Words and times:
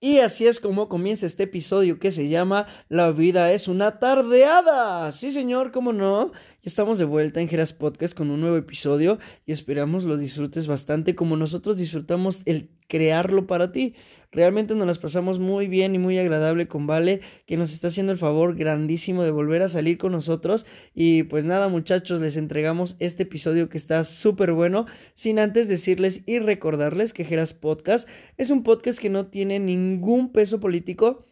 Y 0.00 0.18
así 0.18 0.46
es 0.46 0.60
como 0.60 0.88
comienza 0.88 1.26
este 1.26 1.42
episodio 1.42 1.98
que 1.98 2.12
se 2.12 2.28
llama 2.28 2.68
La 2.88 3.10
vida 3.10 3.52
es 3.52 3.66
una 3.66 3.98
tardeada. 3.98 5.10
Sí, 5.10 5.32
señor, 5.32 5.72
cómo 5.72 5.92
no. 5.92 6.30
Estamos 6.62 7.00
de 7.00 7.04
vuelta 7.04 7.40
en 7.40 7.48
Geras 7.48 7.72
Podcast 7.72 8.14
con 8.14 8.30
un 8.30 8.40
nuevo 8.40 8.56
episodio 8.56 9.18
y 9.44 9.50
esperamos 9.50 10.04
lo 10.04 10.16
disfrutes 10.16 10.68
bastante 10.68 11.16
como 11.16 11.36
nosotros 11.36 11.76
disfrutamos 11.76 12.42
el 12.44 12.70
crearlo 12.86 13.48
para 13.48 13.72
ti. 13.72 13.96
Realmente 14.30 14.74
nos 14.74 14.86
las 14.86 14.98
pasamos 14.98 15.38
muy 15.38 15.68
bien 15.68 15.94
y 15.94 15.98
muy 15.98 16.18
agradable 16.18 16.68
con 16.68 16.86
Vale, 16.86 17.22
que 17.46 17.56
nos 17.56 17.72
está 17.72 17.88
haciendo 17.88 18.12
el 18.12 18.18
favor 18.18 18.56
grandísimo 18.56 19.24
de 19.24 19.30
volver 19.30 19.62
a 19.62 19.70
salir 19.70 19.96
con 19.96 20.12
nosotros. 20.12 20.66
Y 20.94 21.22
pues 21.24 21.46
nada, 21.46 21.68
muchachos, 21.68 22.20
les 22.20 22.36
entregamos 22.36 22.96
este 22.98 23.22
episodio 23.22 23.70
que 23.70 23.78
está 23.78 24.04
súper 24.04 24.52
bueno, 24.52 24.84
sin 25.14 25.38
antes 25.38 25.66
decirles 25.66 26.22
y 26.26 26.40
recordarles 26.40 27.14
que 27.14 27.24
Geras 27.24 27.54
Podcast 27.54 28.06
es 28.36 28.50
un 28.50 28.64
podcast 28.64 28.98
que 28.98 29.08
no 29.08 29.28
tiene 29.28 29.60
ningún 29.60 30.30
peso 30.30 30.60
político 30.60 31.24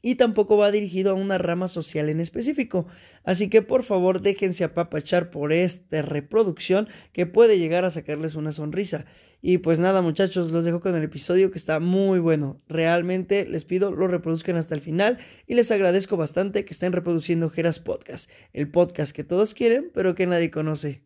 y 0.00 0.14
tampoco 0.14 0.56
va 0.56 0.70
dirigido 0.70 1.10
a 1.10 1.14
una 1.14 1.38
rama 1.38 1.66
social 1.66 2.08
en 2.08 2.20
específico. 2.20 2.86
Así 3.24 3.50
que 3.50 3.62
por 3.62 3.82
favor 3.82 4.22
déjense 4.22 4.62
apapachar 4.62 5.30
por 5.30 5.52
esta 5.52 6.02
reproducción 6.02 6.88
que 7.12 7.26
puede 7.26 7.58
llegar 7.58 7.84
a 7.84 7.90
sacarles 7.90 8.36
una 8.36 8.52
sonrisa. 8.52 9.06
Y 9.40 9.58
pues 9.58 9.78
nada 9.78 10.02
muchachos, 10.02 10.50
los 10.50 10.64
dejo 10.64 10.80
con 10.80 10.96
el 10.96 11.04
episodio 11.04 11.52
que 11.52 11.58
está 11.58 11.78
muy 11.78 12.18
bueno. 12.18 12.60
Realmente 12.68 13.46
les 13.46 13.64
pido 13.64 13.92
lo 13.92 14.08
reproduzcan 14.08 14.56
hasta 14.56 14.74
el 14.74 14.80
final 14.80 15.18
y 15.46 15.54
les 15.54 15.70
agradezco 15.70 16.16
bastante 16.16 16.64
que 16.64 16.72
estén 16.72 16.92
reproduciendo 16.92 17.48
Geras 17.48 17.78
Podcast, 17.78 18.28
el 18.52 18.70
podcast 18.70 19.12
que 19.12 19.22
todos 19.22 19.54
quieren 19.54 19.90
pero 19.94 20.14
que 20.14 20.26
nadie 20.26 20.50
conoce. 20.50 21.04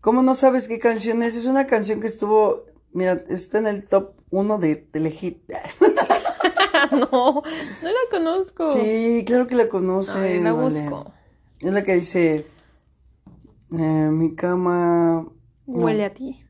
¿Cómo 0.00 0.22
no 0.22 0.34
sabes 0.34 0.68
qué 0.68 0.78
canción 0.78 1.22
es? 1.22 1.34
Es 1.34 1.46
una 1.46 1.66
canción 1.66 2.00
que 2.00 2.06
estuvo, 2.06 2.66
mira, 2.92 3.22
está 3.28 3.58
en 3.58 3.66
el 3.66 3.86
top 3.86 4.12
1 4.30 4.58
de 4.58 4.76
Telehit. 4.76 5.42
no, 6.92 7.42
no 7.42 7.42
la 7.82 8.10
conozco. 8.10 8.68
Sí, 8.68 9.24
claro 9.26 9.46
que 9.46 9.54
la 9.54 9.68
conoce. 9.68 10.18
Ay, 10.18 10.40
la 10.40 10.52
busco. 10.52 11.12
Es 11.60 11.72
la 11.72 11.82
que 11.82 11.94
dice, 11.94 12.46
eh, 13.72 14.08
mi 14.10 14.34
cama... 14.34 15.26
Huele 15.66 16.04
a 16.06 16.14
ti. 16.14 16.40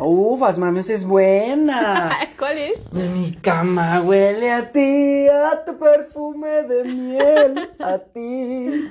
Ufas, 0.00 0.58
mano, 0.58 0.80
esa 0.80 0.92
es 0.94 1.04
buena. 1.04 2.10
¿Cuál 2.38 2.58
es? 2.58 2.92
Mi 2.92 3.32
cama 3.40 4.02
huele 4.02 4.50
a 4.52 4.70
ti, 4.72 5.26
a 5.28 5.64
tu 5.64 5.78
perfume 5.78 6.62
de 6.64 6.84
miel, 6.84 7.70
a 7.78 7.98
ti. 7.98 8.88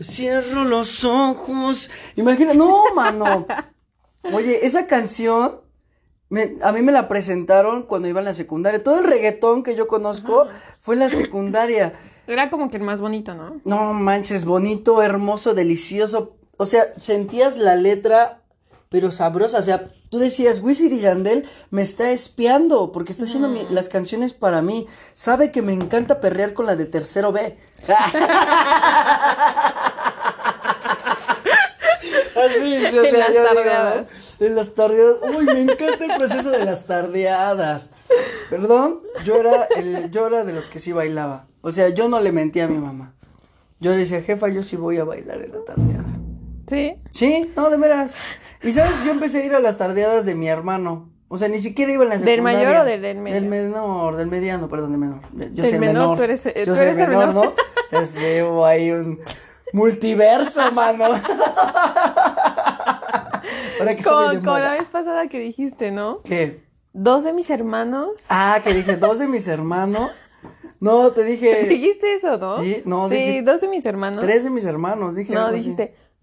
Cierro 0.00 0.64
los 0.64 1.04
ojos. 1.04 1.90
Imagina, 2.16 2.54
no, 2.54 2.94
mano. 2.94 3.46
Oye, 4.32 4.64
esa 4.66 4.86
canción 4.86 5.60
me- 6.28 6.56
a 6.62 6.72
mí 6.72 6.80
me 6.82 6.92
la 6.92 7.08
presentaron 7.08 7.82
cuando 7.82 8.08
iba 8.08 8.20
en 8.20 8.24
la 8.26 8.34
secundaria. 8.34 8.82
Todo 8.82 8.98
el 9.00 9.04
reggaetón 9.04 9.62
que 9.62 9.74
yo 9.74 9.86
conozco 9.86 10.46
fue 10.80 10.94
en 10.94 11.00
la 11.00 11.10
secundaria. 11.10 11.94
Era 12.26 12.50
como 12.50 12.70
que 12.70 12.76
el 12.78 12.82
más 12.84 13.00
bonito, 13.00 13.34
¿no? 13.34 13.60
No 13.64 13.92
manches, 13.92 14.44
bonito, 14.44 15.02
hermoso, 15.02 15.54
delicioso. 15.54 16.36
O 16.56 16.66
sea, 16.66 16.84
sentías 16.96 17.56
la 17.58 17.74
letra, 17.76 18.40
pero 18.88 19.10
sabrosa. 19.10 19.58
O 19.58 19.62
sea, 19.62 19.90
tú 20.10 20.18
decías, 20.18 20.60
Wisin 20.62 20.92
y 20.94 21.00
Yandel 21.00 21.48
me 21.70 21.82
está 21.82 22.10
espiando 22.12 22.92
porque 22.92 23.12
está 23.12 23.24
haciendo 23.24 23.48
mi- 23.48 23.66
las 23.70 23.88
canciones 23.88 24.32
para 24.34 24.62
mí. 24.62 24.86
Sabe 25.14 25.50
que 25.50 25.62
me 25.62 25.72
encanta 25.72 26.20
perrear 26.20 26.52
con 26.54 26.66
la 26.66 26.76
de 26.76 26.84
tercero 26.86 27.32
B. 27.32 27.56
Así, 32.34 32.74
o 32.74 33.04
En 33.04 33.10
sea, 33.10 33.18
las 33.18 33.28
yo 33.34 33.40
digo, 33.42 33.54
tardeadas. 33.54 34.36
en 34.40 34.54
las 34.56 34.74
tardeadas. 34.74 35.16
Uy, 35.36 35.44
me 35.44 35.60
encanta 35.62 36.04
el 36.04 36.16
proceso 36.16 36.50
de 36.50 36.64
las 36.64 36.84
tardeadas. 36.86 37.90
Perdón, 38.50 39.00
yo 39.24 39.36
era, 39.36 39.64
el, 39.76 40.10
yo 40.10 40.26
era 40.26 40.44
de 40.44 40.52
los 40.52 40.66
que 40.68 40.80
sí 40.80 40.92
bailaba. 40.92 41.46
O 41.60 41.70
sea, 41.72 41.88
yo 41.90 42.08
no 42.08 42.20
le 42.20 42.32
mentía 42.32 42.64
a 42.64 42.68
mi 42.68 42.78
mamá. 42.78 43.14
Yo 43.80 43.90
le 43.92 43.98
decía, 43.98 44.22
jefa, 44.22 44.48
yo 44.48 44.62
sí 44.62 44.76
voy 44.76 44.98
a 44.98 45.04
bailar 45.04 45.42
en 45.42 45.52
la 45.52 45.64
tardeada. 45.64 46.04
Sí. 46.72 46.94
Sí, 47.10 47.52
no, 47.56 47.70
de 47.70 47.76
veras. 47.76 48.14
Y 48.62 48.72
sabes, 48.72 48.92
yo 49.04 49.10
empecé 49.12 49.42
a 49.42 49.44
ir 49.44 49.54
a 49.54 49.60
las 49.60 49.76
tardeadas 49.78 50.24
de 50.24 50.34
mi 50.34 50.48
hermano. 50.48 51.10
O 51.28 51.38
sea, 51.38 51.48
ni 51.48 51.58
siquiera 51.60 51.90
iba 51.92 52.02
en 52.02 52.10
la 52.10 52.18
¿Del 52.18 52.24
secundaria. 52.36 52.58
mayor 52.68 52.82
o 52.82 52.84
del- 52.84 53.00
del 53.02 53.18
medio? 53.18 53.34
Del 53.34 53.46
menor, 53.46 54.16
del 54.16 54.26
mediano, 54.26 54.68
perdón, 54.68 54.90
del 54.92 55.00
menor. 55.00 55.20
De- 55.32 55.46
yo 55.54 55.62
Del 55.62 55.64
soy 55.64 55.72
el 55.74 55.80
menor, 55.80 55.94
menor. 56.02 56.16
tú 56.18 56.22
eres- 56.24 56.46
eh, 56.46 56.52
yo 56.58 56.64
tú 56.64 56.74
soy 56.74 56.84
eres 56.84 56.98
el 56.98 57.08
menor. 57.08 57.54
¿no? 57.90 58.04
Sé, 58.04 58.42
hubo 58.42 58.66
ahí 58.66 58.90
un 58.90 59.18
multiverso, 59.72 60.70
mano. 60.72 61.04
Ahora 63.78 63.96
que 63.96 64.02
Como, 64.02 64.26
como 64.44 64.58
la 64.58 64.72
vez 64.74 64.84
pasada 64.88 65.26
que 65.28 65.38
dijiste, 65.38 65.90
¿no? 65.90 66.20
¿Qué? 66.22 66.62
Dos 66.92 67.24
de 67.24 67.32
mis 67.32 67.48
hermanos. 67.50 68.10
Ah, 68.28 68.60
que 68.62 68.74
dije, 68.74 68.96
dos 68.96 69.18
de 69.18 69.26
mis 69.26 69.48
hermanos. 69.48 70.28
No, 70.80 71.12
te 71.12 71.24
dije 71.24 71.64
Dijiste 71.68 72.14
eso, 72.14 72.36
¿no? 72.38 72.60
Sí, 72.60 72.82
no, 72.84 73.08
Sí, 73.08 73.14
dije- 73.14 73.42
dos 73.42 73.60
de 73.60 73.68
mis 73.68 73.86
hermanos. 73.86 74.20
tres 74.24 74.44
de 74.44 74.50
mis 74.50 74.64
hermanos. 74.64 75.14
Dije 75.16 75.32
No, 75.32 75.46
algo 75.46 75.56
así. 75.56 75.70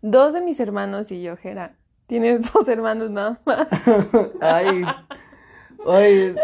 Dos 0.02 0.34
de 0.34 0.42
mis 0.42 0.60
hermanos 0.60 1.12
y 1.12 1.22
yo, 1.22 1.38
Jera. 1.38 1.76
Tienes 2.08 2.52
dos 2.54 2.68
hermanos 2.68 3.12
nada 3.12 3.40
más. 3.46 3.68
Ay, 4.42 4.84
ay, 5.88 6.36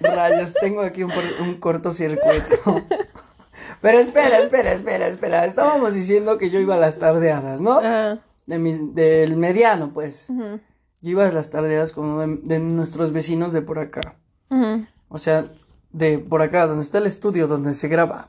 rayos, 0.00 0.54
tengo 0.54 0.80
aquí 0.80 1.02
un, 1.04 1.12
un 1.40 1.60
cortocircuito. 1.60 2.84
Pero 3.80 3.98
espera, 3.98 4.38
espera, 4.38 4.72
espera, 4.72 5.06
espera. 5.06 5.46
Estábamos 5.46 5.94
diciendo 5.94 6.38
que 6.38 6.50
yo 6.50 6.58
iba 6.58 6.74
a 6.74 6.78
las 6.78 6.98
tardeadas, 6.98 7.60
¿no? 7.60 7.80
De 8.46 8.58
mis, 8.58 8.94
del 8.94 9.36
mediano, 9.36 9.92
pues. 9.92 10.28
Yo 10.28 11.10
iba 11.10 11.26
a 11.26 11.32
las 11.32 11.50
tardeadas 11.50 11.92
con 11.92 12.06
uno 12.06 12.20
de, 12.20 12.40
de 12.42 12.58
nuestros 12.58 13.12
vecinos 13.12 13.52
de 13.52 13.62
por 13.62 13.78
acá. 13.78 14.16
O 15.08 15.18
sea, 15.18 15.46
de 15.92 16.18
por 16.18 16.42
acá, 16.42 16.66
donde 16.66 16.82
está 16.82 16.98
el 16.98 17.06
estudio 17.06 17.46
donde 17.46 17.74
se 17.74 17.88
graba. 17.88 18.28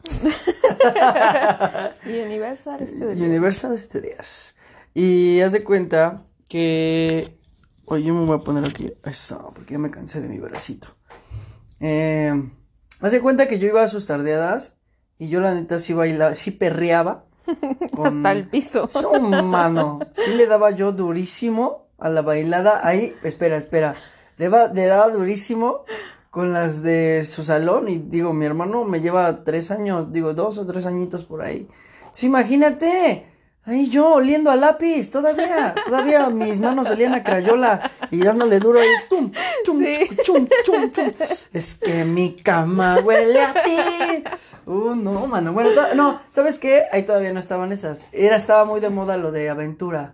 Universal 2.05 2.87
Studios. 2.87 3.19
Universal 3.19 3.77
Studios. 3.77 4.55
Y 4.93 5.41
haz 5.41 5.51
de 5.51 5.63
cuenta 5.63 6.25
que. 6.47 7.37
Oye, 7.85 8.05
yo 8.05 8.13
me 8.13 8.25
voy 8.25 8.37
a 8.37 8.43
poner 8.43 8.65
aquí. 8.65 8.91
Eso, 9.03 9.51
porque 9.53 9.73
ya 9.73 9.79
me 9.79 9.91
cansé 9.91 10.21
de 10.21 10.27
mi 10.27 10.39
bracito. 10.39 10.87
Eh, 11.79 12.33
haz 12.99 13.11
de 13.11 13.21
cuenta 13.21 13.47
que 13.47 13.59
yo 13.59 13.67
iba 13.67 13.83
a 13.83 13.87
sus 13.87 14.07
tardeadas. 14.07 14.75
Y 15.17 15.29
yo, 15.29 15.39
la 15.39 15.53
neta, 15.53 15.79
sí 15.79 15.93
bailaba, 15.93 16.35
sí 16.35 16.51
perreaba. 16.51 17.25
Con... 17.95 18.17
Hasta 18.17 18.31
el 18.31 18.49
piso. 18.49 18.87
Su 18.87 19.19
mano. 19.19 19.99
Sí 20.15 20.31
le 20.33 20.47
daba 20.47 20.71
yo 20.71 20.91
durísimo 20.91 21.89
a 21.97 22.09
la 22.09 22.21
bailada. 22.21 22.85
Ahí, 22.85 23.13
espera, 23.23 23.57
espera. 23.57 23.95
Le, 24.37 24.49
va, 24.49 24.67
le 24.67 24.85
daba 24.87 25.09
durísimo 25.09 25.83
con 26.31 26.53
las 26.53 26.81
de 26.81 27.23
su 27.25 27.43
salón. 27.43 27.87
Y 27.87 27.99
digo, 27.99 28.33
mi 28.33 28.45
hermano 28.45 28.83
me 28.85 29.01
lleva 29.01 29.43
tres 29.43 29.69
años, 29.69 30.11
digo, 30.11 30.33
dos 30.33 30.57
o 30.57 30.65
tres 30.65 30.85
añitos 30.85 31.25
por 31.25 31.43
ahí. 31.43 31.67
Sí, 32.13 32.25
imagínate. 32.25 33.30
Ahí 33.63 33.89
yo 33.89 34.15
oliendo 34.15 34.49
a 34.49 34.55
lápiz, 34.55 35.11
todavía, 35.11 35.75
todavía 35.85 36.27
mis 36.29 36.59
manos 36.59 36.89
olían 36.89 37.13
a 37.13 37.23
crayola 37.23 37.91
y 38.09 38.17
dándole 38.23 38.57
duro 38.59 38.79
ahí, 38.79 38.87
tum, 39.07 39.31
chum, 39.63 39.83
Sí. 39.83 39.93
chum, 40.23 40.47
chum, 40.65 40.91
chum. 40.91 41.11
Es 41.53 41.75
que 41.75 42.03
mi 42.03 42.35
cama 42.37 42.97
huele 43.03 43.39
a 43.39 43.53
ti. 43.53 44.23
Uh, 44.65 44.95
no, 44.95 45.27
mano. 45.27 45.53
Bueno, 45.53 45.69
no, 45.95 46.21
¿sabes 46.29 46.57
qué? 46.57 46.85
Ahí 46.91 47.03
todavía 47.03 47.33
no 47.33 47.39
estaban 47.39 47.71
esas. 47.71 48.05
Era, 48.11 48.35
estaba 48.35 48.65
muy 48.65 48.79
de 48.79 48.89
moda 48.89 49.17
lo 49.17 49.31
de 49.31 49.49
aventura. 49.49 50.13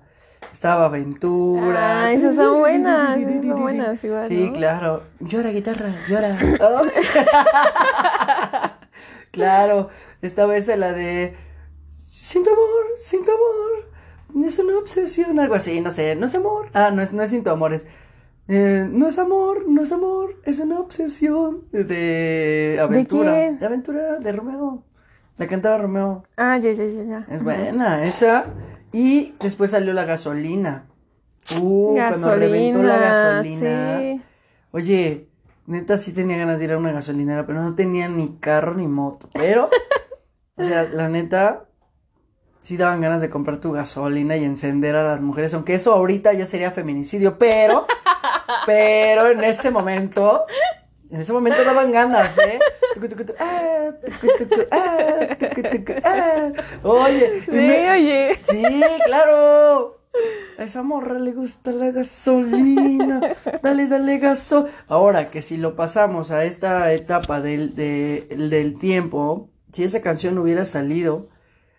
Estaba 0.52 0.86
aventura. 0.86 2.04
Ah, 2.04 2.12
esas 2.12 2.36
son 2.36 2.60
buenas, 2.60 3.18
esas 3.18 3.46
son 3.46 3.62
buenas 3.62 4.04
igual, 4.04 4.28
Sí, 4.28 4.48
¿no? 4.50 4.54
claro. 4.54 5.04
Llora, 5.20 5.50
guitarra, 5.52 5.94
llora. 6.10 6.38
Oh. 6.62 6.82
claro, 9.32 9.90
estaba 10.22 10.58
esa 10.58 10.76
la 10.76 10.92
de 10.94 11.36
Sin 12.28 12.44
tu 12.44 12.50
amor, 12.50 12.84
sin 13.00 13.24
tu 13.24 13.32
amor. 13.32 14.46
Es 14.46 14.60
una 14.60 14.78
obsesión, 14.78 15.40
algo 15.40 15.56
así, 15.56 15.80
no 15.80 15.92
sé, 15.92 16.14
no 16.18 16.26
es 16.26 16.36
amor. 16.36 16.70
Ah, 16.74 16.92
no 16.92 17.02
es, 17.02 17.14
no 17.14 17.24
es 17.24 17.30
sin 17.30 17.42
tu 17.42 17.50
amor, 17.52 17.74
es 17.74 17.88
eh, 18.50 18.86
no 18.92 19.08
es 19.08 19.18
amor, 19.18 19.64
no 19.70 19.82
es 19.82 19.94
amor, 19.94 20.36
es 20.44 20.60
una 20.60 20.78
obsesión 20.78 21.64
de 21.72 22.80
aventura. 22.82 23.34
quién? 23.34 23.60
De 23.60 23.66
aventura, 23.66 24.20
de 24.20 24.32
Romeo. 24.34 24.84
La 25.38 25.48
cantaba 25.48 25.78
Romeo. 25.78 26.26
Ah, 26.36 26.58
ya, 26.58 26.74
ya, 26.74 26.86
ya, 26.86 27.04
ya. 27.04 27.26
Es 27.34 27.44
buena, 27.44 28.04
esa. 28.04 28.48
Y 28.92 29.34
después 29.40 29.72
salió 29.72 29.94
la 29.94 30.04
gasolina. 30.04 30.84
Uh, 31.62 31.96
cuando 31.96 32.36
reventó 32.36 32.84
la 32.84 32.98
gasolina. 32.98 34.00
sí. 34.00 34.22
Oye, 34.72 35.30
neta 35.66 35.98
sí 35.98 36.12
tenía 36.12 36.36
ganas 36.36 36.60
de 36.60 36.66
ir 36.66 36.74
a 36.74 36.78
una 36.78 36.92
gasolinera, 36.92 37.46
pero 37.46 37.64
no 37.64 37.74
tenía 37.74 38.10
ni 38.10 38.36
carro 38.42 38.76
ni 38.76 38.88
moto. 38.88 39.30
Pero, 39.32 39.70
o 40.58 40.64
sea, 40.66 40.84
la 40.84 41.08
neta, 41.08 41.67
sí 42.68 42.76
daban 42.76 43.00
ganas 43.00 43.22
de 43.22 43.30
comprar 43.30 43.62
tu 43.62 43.72
gasolina 43.72 44.36
y 44.36 44.44
encender 44.44 44.96
a 44.98 45.04
las 45.04 45.22
mujeres, 45.22 45.54
aunque 45.54 45.74
eso 45.76 45.94
ahorita 45.94 46.34
ya 46.34 46.46
sería 46.46 46.70
feminicidio, 46.72 47.38
pero, 47.38 47.88
pero 48.66 49.30
en 49.32 49.42
ese 49.46 49.72
momento, 49.72 50.44
en 51.10 51.22
ese 51.22 51.32
momento 51.32 51.64
daban 51.64 51.94
ganas, 51.94 52.38
¿eh? 52.40 52.60
Oye, 56.84 57.42
Sí, 57.46 57.52
me- 57.52 57.92
oye. 57.92 58.40
Sí, 58.44 58.64
claro. 59.06 60.02
A 60.58 60.64
esa 60.64 60.82
morra 60.84 61.20
le 61.20 61.32
gusta 61.32 61.72
la 61.72 61.92
gasolina. 61.92 63.22
Dale, 63.62 63.88
dale 63.88 64.18
gaso. 64.18 64.68
Ahora 64.88 65.30
que 65.30 65.42
si 65.42 65.56
lo 65.58 65.76
pasamos 65.76 66.32
a 66.32 66.44
esta 66.44 66.92
etapa 66.92 67.40
del, 67.40 67.76
de- 67.76 68.28
del 68.36 68.78
tiempo, 68.80 69.50
si 69.72 69.84
esa 69.84 70.02
canción 70.02 70.38
hubiera 70.40 70.66
salido 70.66 71.28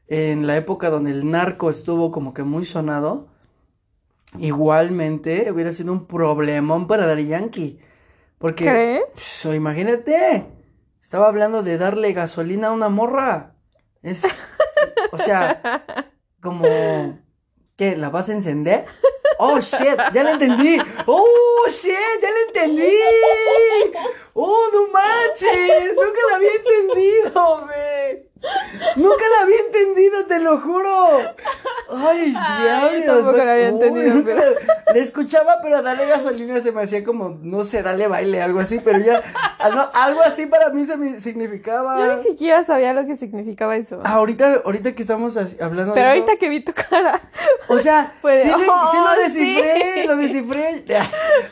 en 0.08 0.46
la 0.46 0.56
época 0.56 0.90
donde 0.90 1.10
el 1.10 1.31
narco 1.31 1.70
estuvo 1.70 2.10
como 2.10 2.32
que 2.34 2.43
muy 2.43 2.64
sonado, 2.64 3.28
igualmente 4.38 5.50
hubiera 5.52 5.72
sido 5.72 5.93
un 5.93 6.06
problemón 6.06 6.87
para 6.87 7.06
Daddy 7.06 7.26
Yankee. 7.26 7.81
Porque, 8.38 8.64
¿Crees? 8.64 9.05
pues, 9.12 9.56
imagínate, 9.56 10.46
estaba 11.00 11.28
hablando 11.28 11.62
de 11.62 11.76
darle 11.76 12.12
gasolina 12.12 12.69
a 12.69 12.72
una 12.72 12.88
morra. 12.88 13.55
Es, 14.02 14.25
o 15.12 15.19
sea, 15.19 16.05
como, 16.40 17.19
¿qué? 17.76 17.96
¿La 17.96 18.11
vas 18.11 18.28
a 18.28 18.34
encender? 18.34 18.87
Oh, 19.40 19.61
shit, 19.61 19.96
ya 20.12 20.25
la 20.25 20.32
entendí. 20.32 20.78
Oh, 21.06 21.64
shit, 21.69 21.94
ya 22.22 22.31
la 22.31 22.40
entendí. 22.49 22.93
Oh, 24.34 24.69
no 24.72 24.88
manches, 24.88 25.94
nunca 25.94 26.20
la 26.31 26.37
había 26.37 26.50
entendido, 26.54 27.66
güey. 27.66 28.27
Nunca 28.96 29.25
la 29.37 29.43
había 29.43 29.56
entendido, 29.67 30.25
te 30.26 30.38
lo 30.38 30.61
juro. 30.61 31.19
Ay, 31.90 32.35
Ay, 32.37 32.62
diablos. 32.62 33.06
tampoco 33.25 33.44
la 33.44 33.52
había 33.52 33.69
entendido, 33.69 34.23
pero- 34.25 34.43
Le 34.94 35.00
escuchaba, 35.00 35.58
pero 35.62 35.82
darle 35.82 36.06
gasolina 36.06 36.61
se 36.61 36.73
me 36.73 36.82
hacía 36.82 37.02
como, 37.05 37.38
no 37.43 37.64
sé, 37.64 37.82
dale 37.82 38.06
baile, 38.08 38.40
algo 38.40 38.61
así, 38.61 38.81
pero 38.82 38.99
ya, 39.00 39.23
algo, 39.58 39.82
algo 39.93 40.23
así 40.23 40.46
para 40.46 40.70
mí 40.70 40.85
se 40.85 40.96
me 40.96 41.20
significaba. 41.20 41.99
Yo 41.99 42.17
ni 42.17 42.23
siquiera 42.23 42.62
sabía 42.62 42.93
lo 42.94 43.05
que 43.06 43.17
significaba 43.17 43.76
eso. 43.76 44.00
Ah, 44.05 44.14
ahorita, 44.14 44.62
ahorita 44.64 44.94
que 44.94 45.02
estamos 45.02 45.37
así- 45.37 45.61
hablando 45.61 45.94
Pero 45.94 46.06
de 46.06 46.12
ahorita 46.12 46.32
eso, 46.32 46.38
que 46.38 46.49
vi 46.49 46.61
tu 46.61 46.73
cara. 46.73 47.20
o 47.69 47.79
sea, 47.79 48.14
Puede- 48.23 48.43
sí, 48.43 48.49
le- 48.49 48.56
sí 48.64 48.67
¡Oh, 48.70 49.05
lo 49.14 49.20
descifré, 49.23 49.94
sí! 50.02 50.06
lo 50.06 50.17
descifré. 50.17 50.85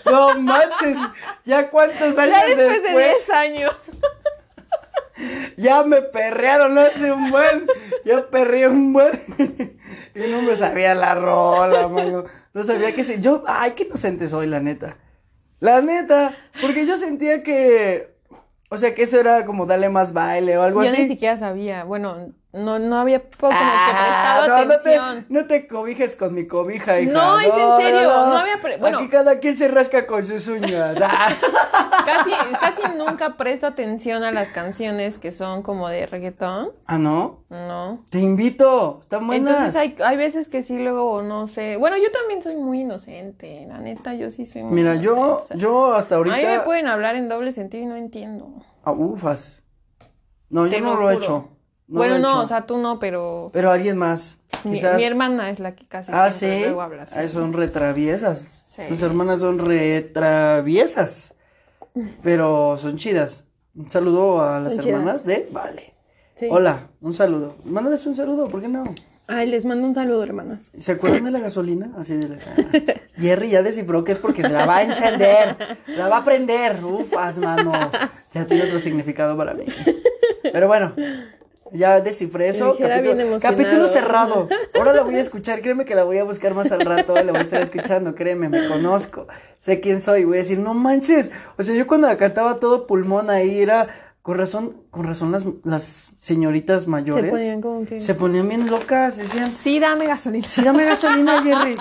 No 0.05 0.39
manches, 0.39 0.99
ya 1.45 1.69
cuántos 1.69 2.17
años 2.19 2.37
Ya 2.41 2.47
después 2.47 2.69
de 2.69 2.81
después, 2.89 3.07
10 3.27 3.31
años. 3.31 3.77
Ya 5.57 5.85
me 5.85 6.03
perrearon 6.03 6.77
hace 6.79 7.11
un 7.13 7.31
buen, 7.31 7.67
ya 8.05 8.27
perreé 8.29 8.69
un 8.69 8.93
buen. 8.93 9.11
Y 10.15 10.31
no 10.31 10.41
me 10.41 10.57
sabía 10.57 10.95
la 10.95 11.15
rola, 11.15 11.89
mano. 11.89 12.25
No 12.55 12.65
sabía 12.65 12.95
que 12.95 13.05
se, 13.05 13.21
yo, 13.21 13.43
ay, 13.47 13.73
qué 13.73 13.83
inocente 13.85 14.27
soy, 14.29 14.47
la 14.47 14.61
neta. 14.61 14.97
La 15.61 15.83
neta, 15.83 16.35
porque 16.63 16.87
yo 16.87 16.97
sentía 16.97 17.43
que, 17.43 18.17
o 18.71 18.79
sea, 18.79 18.95
que 18.95 19.03
eso 19.03 19.21
era 19.21 19.45
como 19.45 19.67
darle 19.67 19.91
más 19.91 20.15
baile 20.15 20.57
o 20.57 20.63
algo 20.63 20.83
Yo 20.83 20.89
así. 20.91 21.03
ni 21.03 21.09
siquiera 21.09 21.37
sabía. 21.37 21.85
Bueno, 21.85 22.33
no, 22.53 22.79
no 22.79 22.99
había 22.99 23.21
como 23.39 23.51
que 23.53 23.59
prestado 23.59 24.47
no, 24.49 24.65
no 24.65 24.69
te, 24.69 24.75
atención. 24.75 25.27
no 25.29 25.47
te 25.47 25.67
cobijes 25.67 26.17
con 26.17 26.35
mi 26.35 26.47
cobija, 26.47 27.01
hija. 27.01 27.13
No, 27.13 27.39
es 27.41 27.47
en 27.49 27.77
serio, 27.87 28.09
no 28.09 28.37
había 28.37 28.61
pre- 28.63 28.79
bueno. 28.79 28.99
Aquí 28.99 29.09
cada 29.09 29.39
quien 29.41 29.57
se 29.57 29.69
rasca 29.69 30.07
con 30.07 30.25
sus 30.25 30.49
uñas. 30.49 30.99
Ah. 31.03 31.29
Casi, 32.07 32.31
casi 32.61 32.97
nunca 32.97 33.37
presto 33.37 33.67
atención 33.67 34.23
a 34.23 34.31
las 34.31 34.49
canciones 34.51 35.19
que 35.19 35.33
son 35.33 35.63
como 35.63 35.89
de 35.89 36.07
reggaetón. 36.07 36.71
Ah, 36.87 36.99
¿no? 36.99 37.43
No. 37.51 38.05
Te 38.11 38.21
invito. 38.21 39.01
Están 39.03 39.27
buenas. 39.27 39.51
Entonces 39.51 39.77
hay, 39.77 39.97
hay 40.05 40.17
veces 40.17 40.47
que 40.47 40.63
sí 40.63 40.79
luego 40.79 41.23
no 41.23 41.49
sé. 41.49 41.77
Bueno, 41.77 41.97
yo 41.97 42.13
también 42.13 42.45
soy 42.45 42.55
muy 42.55 42.83
inocente. 42.83 43.67
La 43.69 43.79
neta, 43.79 44.15
yo 44.15 44.31
sí 44.31 44.47
soy 44.47 44.63
muy 44.63 44.73
Mira, 44.75 44.95
yo, 44.95 45.17
inocente, 45.17 45.35
o 45.43 45.47
sea, 45.47 45.57
yo 45.57 45.95
hasta 45.95 46.15
A 46.15 46.19
mí 46.21 46.31
me 46.31 46.45
ahorita. 46.45 46.65
pueden 46.65 46.87
hablar 46.87 47.17
en 47.17 47.29
doble 47.29 47.51
sentido 47.51 47.83
y 47.83 47.87
no 47.87 47.97
entiendo. 47.97 48.51
Ah, 48.85 48.93
ufas. 48.93 49.65
No, 50.49 50.69
Te 50.69 50.79
yo 50.79 50.85
no 50.85 50.95
lo 50.95 51.01
lo 51.03 51.11
he 51.11 51.15
hecho. 51.15 51.49
No 51.89 51.99
bueno, 51.99 52.19
no, 52.19 52.43
o 52.43 52.47
sea, 52.49 52.67
tú 52.67 52.79
no, 52.79 52.99
pero 52.99 53.51
Pero 53.53 53.71
alguien 53.71 53.97
más. 53.97 54.39
mi, 54.65 54.73
Quizás. 54.73 54.97
mi 54.97 55.05
hermana 55.05 55.51
es 55.51 55.61
la 55.61 55.75
que 55.77 55.87
casi 55.87 56.11
Ah, 56.13 56.31
siempre 56.33 56.59
sí. 56.59 56.65
luego 56.65 56.83
habla. 56.83 57.07
Ah, 57.13 57.29
son 57.29 57.53
retraviesas. 57.53 58.65
Sí. 58.69 58.83
Tus 58.89 59.03
hermanas 59.03 59.39
son 59.41 59.59
retraviesas. 59.59 61.35
Pero 62.23 62.77
son 62.77 62.97
chidas. 62.97 63.45
Un 63.75 63.91
saludo 63.91 64.43
a 64.43 64.61
las 64.61 64.75
Son 64.75 64.85
chidas. 64.85 64.99
hermanas 64.99 65.25
de 65.25 65.49
Vale. 65.53 65.95
Sí. 66.35 66.49
Hola, 66.51 66.89
un 67.01 67.15
saludo. 67.15 67.55
Mándales 67.65 68.05
un 68.07 68.17
saludo, 68.17 68.49
¿por 68.49 68.61
qué 68.61 68.69
no? 68.69 68.85
Ay, 69.29 69.49
les 69.49 69.65
mando 69.65 69.87
un 69.89 69.95
saludo, 69.95 70.23
hermanas. 70.23 70.71
¿Se 70.79 70.93
acuerdan 70.93 71.25
de 71.25 71.31
la 71.31 71.41
gasolina? 71.41 71.91
Así 71.99 72.15
de 72.17 72.29
la... 72.29 72.37
Jerry 73.17 73.51
ya 73.51 73.63
descifró 73.63 74.05
que 74.05 74.13
es 74.13 74.19
porque 74.19 74.43
se 74.43 74.51
la 74.51 74.67
va 74.67 74.77
a 74.79 74.83
encender, 74.83 75.57
la 75.87 76.09
va 76.09 76.19
a 76.19 76.25
prender. 76.25 76.85
Ufas, 76.85 77.39
mano. 77.39 77.73
Ya 78.35 78.45
tiene 78.47 78.65
otro 78.65 78.79
significado 78.79 79.37
para 79.37 79.55
mí. 79.55 79.65
Pero 80.53 80.69
bueno, 80.69 80.95
ya 81.73 82.01
descifré 82.01 82.49
eso. 82.49 82.77
Capítulo 83.41 83.89
cerrado. 83.89 84.49
Ahora 84.75 84.93
la 84.93 85.03
voy 85.03 85.17
a 85.17 85.21
escuchar, 85.21 85.61
créeme 85.61 85.85
que 85.85 85.95
la 85.95 86.05
voy 86.05 86.19
a 86.19 86.25
buscar 86.25 86.55
más 86.55 86.73
al 86.73 86.81
rato, 86.81 87.15
la 87.15 87.33
voy 87.33 87.41
a 87.41 87.45
estar 87.45 87.63
escuchando, 87.63 88.15
créeme, 88.15 88.49
me 88.49 88.69
conozco. 88.69 89.27
Sé 89.59 89.81
quién 89.81 90.01
soy, 90.01 90.25
voy 90.25 90.37
a 90.37 90.41
decir, 90.41 90.59
no 90.59 90.75
manches. 90.75 91.33
O 91.57 91.63
sea, 91.63 91.75
yo 91.75 91.87
cuando 91.87 92.09
la 92.09 92.17
cantaba 92.17 92.61
todo 92.61 92.87
pulmón 92.87 93.31
ahí 93.31 93.61
era... 93.61 93.89
Con 94.27 94.39
razón, 94.39 94.75
con 94.97 95.05
razón 95.07 95.31
las, 95.31 95.45
las 95.65 96.11
señoritas 96.19 96.87
mayores 96.87 97.25
Se 97.27 97.31
ponían 97.31 97.61
como 97.61 97.85
que. 97.87 98.01
se 98.01 98.15
ponían 98.15 98.49
bien 98.49 98.71
locas, 98.71 99.17
decían, 99.19 99.51
Sí, 99.53 99.79
dame 99.79 100.07
gasolina. 100.07 100.49
Sí, 100.49 100.63
dame 100.63 100.85
gasolina, 100.85 101.43
Jerry. 101.45 101.77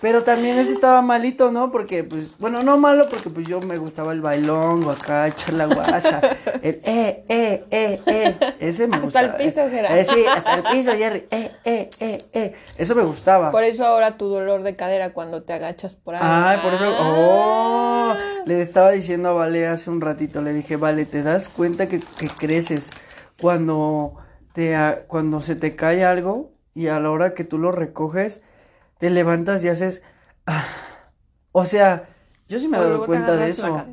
Pero 0.00 0.24
también 0.24 0.58
ese 0.58 0.72
estaba 0.72 1.02
malito, 1.02 1.50
¿no? 1.52 1.70
Porque, 1.70 2.04
pues, 2.04 2.24
bueno, 2.38 2.62
no 2.62 2.76
malo, 2.78 3.06
porque 3.08 3.30
pues 3.30 3.46
yo 3.46 3.60
me 3.60 3.76
gustaba 3.78 4.12
el 4.12 4.20
bailongo 4.20 4.90
acá, 4.90 5.28
echar 5.28 5.54
la 5.54 5.66
guacha. 5.66 6.20
El 6.62 6.80
eh, 6.82 7.24
eh, 7.28 7.64
eh, 7.70 8.00
eh. 8.06 8.36
Ese 8.58 8.86
me 8.86 8.96
Hasta 8.96 9.04
gustaba. 9.04 9.26
el 9.26 9.34
piso, 9.44 9.60
Eh, 9.62 9.70
Gerard. 9.70 9.98
eh, 9.98 10.04
sí, 10.06 10.24
hasta 10.26 10.54
el 10.54 10.62
piso, 10.62 10.92
Jerry. 10.96 11.26
Eh, 11.30 11.50
eh, 11.64 11.90
eh, 12.00 12.18
eh. 12.32 12.56
Eso 12.78 12.94
me 12.94 13.02
gustaba. 13.02 13.50
Por 13.50 13.64
eso 13.64 13.84
ahora 13.84 14.16
tu 14.16 14.28
dolor 14.28 14.62
de 14.62 14.74
cadera 14.74 15.10
cuando 15.12 15.42
te 15.42 15.52
agachas 15.52 15.94
por 15.94 16.14
ahí. 16.14 16.20
Ay, 16.24 16.58
por 16.62 16.72
eso. 16.72 16.84
Oh, 16.98 18.14
le 18.46 18.62
estaba 18.62 18.90
diciendo 18.92 19.28
a 19.28 19.32
Vale 19.32 19.66
hace 19.66 19.90
un 19.90 20.00
ratito, 20.00 20.40
le 20.40 20.52
dije, 20.54 20.76
Vale, 20.76 21.04
¿te 21.04 21.22
das 21.22 21.48
cuenta 21.50 21.86
que, 21.88 22.00
que 22.18 22.28
cuando 23.40 24.16
te 24.52 24.76
cuando 25.08 25.40
se 25.40 25.56
te 25.56 25.74
cae 25.76 26.04
algo 26.04 26.52
y 26.74 26.88
a 26.88 27.00
la 27.00 27.10
hora 27.10 27.34
que 27.34 27.44
tú 27.44 27.58
lo 27.58 27.72
recoges, 27.72 28.42
te 28.98 29.10
levantas 29.10 29.64
y 29.64 29.68
haces 29.68 30.02
ah. 30.46 30.64
O 31.52 31.64
sea, 31.64 32.08
yo 32.48 32.58
sí 32.58 32.66
me 32.66 32.76
he 32.76 32.80
dado 32.80 33.06
cuenta 33.06 33.32
de 33.32 33.38
la 33.38 33.46
eso. 33.46 33.84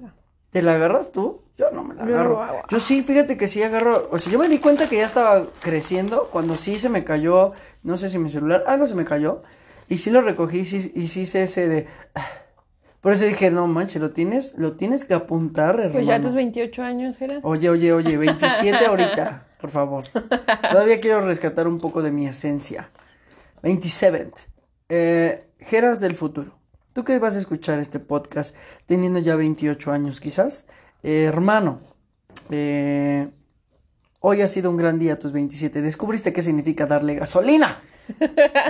¿Te 0.49 0.61
la 0.61 0.75
agarras 0.75 1.11
tú? 1.11 1.43
Yo 1.57 1.69
no 1.71 1.83
me 1.83 1.93
la 1.93 2.05
Yo 2.05 2.15
agarro. 2.15 2.63
Yo 2.69 2.79
sí, 2.79 3.03
fíjate 3.03 3.37
que 3.37 3.47
sí 3.47 3.61
agarro. 3.61 4.09
O 4.11 4.17
sea, 4.17 4.31
yo 4.31 4.39
me 4.39 4.49
di 4.49 4.57
cuenta 4.57 4.89
que 4.89 4.97
ya 4.97 5.05
estaba 5.05 5.43
creciendo 5.61 6.27
cuando 6.31 6.55
sí 6.55 6.79
se 6.79 6.89
me 6.89 7.03
cayó, 7.03 7.53
no 7.83 7.97
sé 7.97 8.09
si 8.09 8.17
mi 8.17 8.31
celular, 8.31 8.63
algo 8.67 8.87
se 8.87 8.95
me 8.95 9.05
cayó. 9.05 9.43
Y 9.87 9.99
sí 9.99 10.09
lo 10.09 10.21
recogí 10.21 10.59
y 10.59 10.65
sí, 10.65 10.91
y 10.95 11.07
sí 11.07 11.21
hice 11.21 11.43
ese 11.43 11.67
de. 11.67 11.87
ah. 12.15 12.27
Por 13.01 13.13
eso 13.13 13.25
dije, 13.25 13.49
no 13.49 13.65
manches, 13.67 13.99
lo 14.01 14.11
tienes, 14.11 14.53
lo 14.57 14.73
tienes 14.73 15.05
que 15.05 15.15
apuntar, 15.15 15.75
hermano. 15.75 15.93
Pues 15.93 16.05
ya 16.05 16.21
tus 16.21 16.33
28 16.35 16.83
años, 16.83 17.17
Gerard. 17.17 17.39
Oye, 17.43 17.69
oye, 17.69 17.93
oye, 17.93 18.15
27 18.15 18.85
ahorita, 18.85 19.47
por 19.59 19.71
favor. 19.71 20.03
Todavía 20.07 21.01
quiero 21.01 21.21
rescatar 21.21 21.67
un 21.67 21.79
poco 21.79 22.03
de 22.03 22.11
mi 22.11 22.27
esencia. 22.27 22.89
27. 23.63 24.31
Eh, 24.89 25.47
Geras 25.59 25.99
del 25.99 26.15
futuro. 26.15 26.53
¿Tú 26.93 27.03
que 27.03 27.17
vas 27.19 27.35
a 27.35 27.39
escuchar 27.39 27.79
este 27.79 27.99
podcast 27.99 28.55
teniendo 28.85 29.19
ya 29.19 29.35
28 29.35 29.91
años 29.91 30.19
quizás? 30.19 30.67
Eh, 31.03 31.23
hermano, 31.23 31.79
eh, 32.49 33.29
hoy 34.19 34.41
ha 34.41 34.47
sido 34.47 34.69
un 34.69 34.77
gran 34.77 34.99
día, 34.99 35.17
tus 35.17 35.31
27. 35.31 35.81
Descubriste 35.81 36.33
qué 36.33 36.41
significa 36.41 36.85
darle 36.85 37.15
gasolina. 37.15 37.81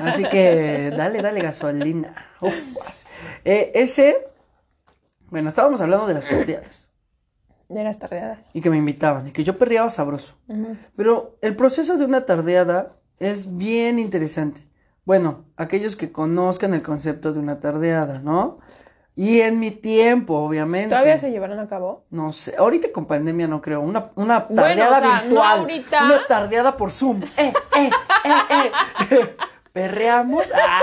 Así 0.01 0.23
que 0.25 0.91
dale, 0.95 1.21
dale 1.21 1.41
gasolina. 1.41 2.13
Ufas. 2.41 3.07
Eh, 3.45 3.71
ese, 3.75 4.27
bueno, 5.29 5.49
estábamos 5.49 5.81
hablando 5.81 6.07
de 6.07 6.13
las 6.15 6.27
tortillas 6.27 6.89
De 7.69 7.83
las 7.83 7.99
tardeadas. 7.99 8.39
y 8.53 8.61
que 8.61 8.69
me 8.69 8.77
invitaban 8.77 9.27
y 9.27 9.31
que 9.31 9.43
yo 9.43 9.57
perreaba 9.57 9.89
sabroso. 9.89 10.35
Pero 10.95 11.37
el 11.41 11.55
proceso 11.55 11.97
de 11.97 12.05
una 12.05 12.25
tardeada 12.25 12.93
es 13.19 13.55
bien 13.57 13.99
interesante. 13.99 14.67
Bueno, 15.05 15.45
aquellos 15.57 15.95
que 15.95 16.11
conozcan 16.11 16.73
el 16.73 16.83
concepto 16.83 17.33
de 17.33 17.39
una 17.39 17.59
tardeada, 17.59 18.19
¿no? 18.19 18.59
Y 19.15 19.41
en 19.41 19.59
mi 19.59 19.71
tiempo, 19.71 20.35
obviamente. 20.37 20.89
¿Todavía 20.89 21.17
se 21.17 21.31
llevarán 21.31 21.59
a 21.59 21.67
cabo? 21.67 22.05
No 22.11 22.31
sé, 22.31 22.55
ahorita 22.57 22.91
con 22.93 23.05
pandemia 23.05 23.47
no 23.47 23.61
creo. 23.61 23.81
Una, 23.81 24.09
una 24.15 24.45
Bueno, 24.49 24.61
tardeada 24.63 24.97
o 24.97 25.01
sea, 25.01 25.09
no 25.15 25.21
virtual. 25.23 25.59
ahorita. 25.59 26.05
Una 26.05 26.25
tardeada 26.27 26.77
por 26.77 26.91
Zoom. 26.91 27.21
¡Eh, 27.37 27.53
eh, 27.77 27.89
eh, 28.23 28.71
eh! 29.11 29.35
Perreamos. 29.73 30.47
Ah, 30.53 30.81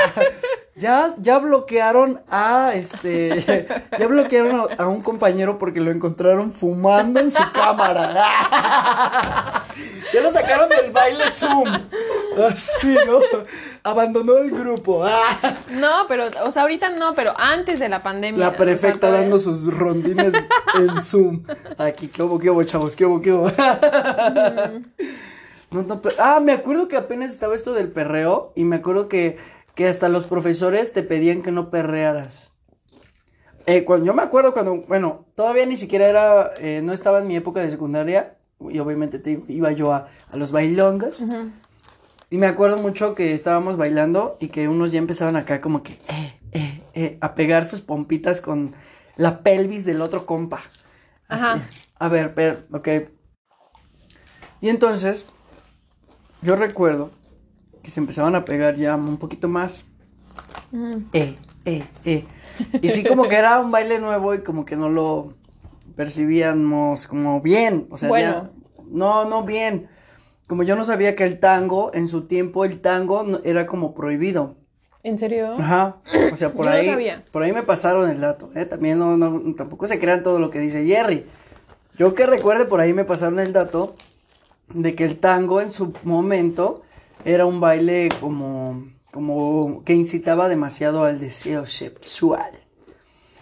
ya, 0.75 1.15
ya 1.19 1.39
bloquearon 1.39 2.23
a 2.31 2.73
este. 2.75 3.67
Ya 3.99 4.07
bloquearon 4.07 4.71
a, 4.79 4.83
a 4.83 4.89
un 4.89 5.03
compañero 5.03 5.59
porque 5.59 5.81
lo 5.81 5.91
encontraron 5.91 6.51
fumando 6.53 7.21
en 7.21 7.31
su 7.31 7.43
cámara. 7.53 9.63
Ya 10.13 10.21
lo 10.23 10.31
sacaron 10.31 10.69
del 10.71 10.91
baile 10.91 11.29
Zoom. 11.31 11.69
Así, 12.49 12.97
¿no? 13.07 13.19
Abandonó 13.83 14.39
el 14.39 14.51
grupo. 14.51 15.07
No, 15.73 16.07
pero, 16.09 16.25
o 16.45 16.51
sea, 16.51 16.63
ahorita 16.63 16.89
no, 16.91 17.15
pero 17.15 17.35
antes 17.39 17.79
de 17.79 17.91
la 17.91 18.03
pandemia. 18.03 18.47
La 18.47 18.57
prefecta 18.57 19.11
dando 19.11 19.39
sus 19.39 19.67
rondines 19.67 20.33
en 20.75 21.03
Zoom. 21.03 21.43
Aquí, 21.77 22.09
¿qué 22.09 22.23
hubo, 22.23 22.39
qué 22.39 22.49
hubo, 22.51 22.65
chavos? 22.65 22.97
¿Qué 22.97 23.05
hubo, 23.05 23.21
qué 23.21 23.33
hubo? 23.33 23.53
No, 25.71 25.83
no, 25.83 26.01
pero- 26.01 26.17
ah, 26.19 26.41
me 26.41 26.53
acuerdo 26.53 26.89
que 26.89 26.97
apenas 26.97 27.31
estaba 27.33 27.55
esto 27.55 27.75
del 27.75 27.91
perreo 27.91 28.53
y 28.55 28.65
me 28.65 28.77
acuerdo 28.77 29.09
que, 29.09 29.37
que 29.75 29.87
hasta 29.89 30.09
los 30.09 30.27
profesores 30.27 30.93
te 30.93 31.03
pedían 31.03 31.43
que 31.43 31.53
no 31.53 31.71
perrearas. 31.71 32.53
Eh, 33.67 33.85
cuando, 33.85 34.07
yo 34.07 34.15
me 34.15 34.23
acuerdo 34.23 34.55
cuando, 34.55 34.77
bueno, 34.89 35.27
todavía 35.35 35.67
ni 35.67 35.77
siquiera 35.77 36.09
era, 36.09 36.53
eh, 36.59 36.81
no 36.83 36.95
estaba 36.95 37.19
en 37.21 37.27
mi 37.27 37.37
época 37.37 37.61
de 37.61 37.71
secundaria, 37.71 38.39
y 38.61 38.79
obviamente 38.79 39.19
te 39.19 39.31
digo, 39.31 39.45
iba 39.49 39.71
yo 39.73 39.93
a, 39.93 40.09
a 40.33 40.37
los 40.39 40.53
bailongas, 40.53 41.23
y 42.31 42.39
me 42.39 42.47
acuerdo 42.47 42.79
mucho 42.79 43.15
que 43.15 43.35
estábamos 43.35 43.77
bailando 43.77 44.39
y 44.41 44.49
que 44.49 44.69
unos 44.69 44.91
ya 44.91 44.99
empezaban 44.99 45.37
acá 45.37 45.61
como 45.61 45.83
que, 45.83 45.93
eh, 46.09 46.41
eh, 46.53 46.83
eh, 46.95 47.19
a 47.21 47.35
pegar 47.35 47.67
sus 47.67 47.83
pompitas 47.83 48.41
con 48.41 48.75
la 49.17 49.43
pelvis 49.43 49.85
del 49.85 50.01
otro 50.01 50.25
compa. 50.25 50.63
Así. 51.29 51.45
Ajá. 51.45 51.63
A 51.99 52.09
ver, 52.09 52.33
pero, 52.35 52.57
ok. 52.73 52.89
Y 54.63 54.71
entonces, 54.71 55.27
yo 56.43 56.57
recuerdo 56.57 57.11
que 57.83 57.91
se 57.91 58.01
empezaban 58.01 58.35
a 58.35 58.45
pegar 58.45 58.77
ya 58.77 58.97
un 58.97 59.17
poquito 59.17 59.49
más. 59.49 59.85
Ujú. 60.73 61.03
Eh, 61.13 61.37
eh, 61.65 61.85
eh. 62.05 62.25
Y 62.83 62.89
sí, 62.91 63.05
como 63.05 63.29
que 63.29 63.37
era 63.37 63.59
un 63.61 63.71
baile 63.71 63.99
nuevo 63.99 64.35
y 64.35 64.41
como 64.41 64.65
que 64.65 64.77
no 64.77 64.89
lo 64.89 65.35
percibíamos 65.97 67.07
como 67.07 67.41
bien. 67.41 67.87
O 67.91 67.99
sea, 67.99 68.09
Bueno. 68.09 68.31
ya- 68.33 68.51
no, 68.91 69.25
no 69.25 69.43
bien. 69.45 69.89
Como 70.47 70.63
yo 70.63 70.77
no 70.77 70.85
sabía 70.85 71.15
que 71.15 71.25
el 71.25 71.41
tango, 71.41 71.91
en 71.93 72.09
su 72.09 72.23
tiempo, 72.27 72.65
el 72.65 72.81
tango 72.81 73.23
no- 73.23 73.41
era 73.45 73.67
como 73.67 73.95
prohibido. 73.95 74.57
¿En 75.03 75.19
serio? 75.19 75.55
Ajá. 75.59 75.97
O 76.33 76.37
sea, 76.37 76.53
por 76.53 76.67
Yo 76.67 76.71
no 76.73 76.77
ahí. 76.77 76.87
sabía. 76.87 77.25
Por 77.31 77.43
ahí 77.43 77.53
me 77.53 77.63
pasaron 77.63 78.09
el 78.11 78.21
dato, 78.21 78.51
¿eh? 78.55 78.65
También 78.65 78.99
no, 78.99 79.17
no, 79.17 79.55
tampoco 79.55 79.87
se 79.87 79.99
crean 80.01 80.23
todo 80.23 80.39
lo 80.39 80.51
que 80.51 80.59
dice 80.59 80.85
Jerry. 80.87 81.25
Yo 81.99 82.15
que 82.15 82.27
recuerde, 82.27 82.65
por 82.65 82.81
ahí 82.81 82.93
me 82.93 83.05
pasaron 83.05 83.39
el 83.41 83.53
dato 83.53 83.95
de 84.75 84.95
que 84.95 85.05
el 85.05 85.19
tango 85.19 85.61
en 85.61 85.71
su 85.73 85.93
momento 86.05 86.83
era 87.25 87.47
un 87.47 87.61
baile 87.61 88.09
como, 88.21 88.85
como 89.13 89.83
que 89.85 89.95
incitaba 89.95 90.49
demasiado 90.49 91.05
al 91.05 91.21
deseo 91.21 91.67
sexual. 91.67 92.51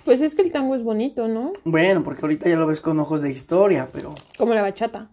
Pues 0.04 0.20
es 0.20 0.34
que 0.36 0.42
el 0.42 0.52
tango 0.52 0.76
es 0.76 0.84
bonito, 0.84 1.26
¿no? 1.26 1.50
Bueno, 1.64 2.04
porque 2.04 2.22
ahorita 2.22 2.48
ya 2.48 2.56
lo 2.56 2.66
ves 2.66 2.80
con 2.80 2.98
ojos 3.00 3.22
de 3.22 3.30
historia, 3.32 3.88
pero 3.92 4.14
Como 4.38 4.54
la 4.54 4.62
bachata. 4.62 5.10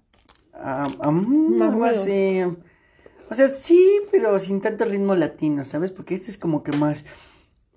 ah, 0.53 0.85
ah, 1.03 1.09
algo 1.09 1.85
así. 1.85 2.41
O 3.29 3.35
sea, 3.35 3.47
sí, 3.47 4.01
pero 4.11 4.37
sin 4.37 4.61
tanto 4.61 4.85
ritmo 4.85 5.15
latino, 5.15 5.65
¿sabes? 5.65 5.91
Porque 5.91 6.13
este 6.13 6.29
es 6.29 6.37
como 6.37 6.61
que 6.61 6.71
más. 6.77 7.05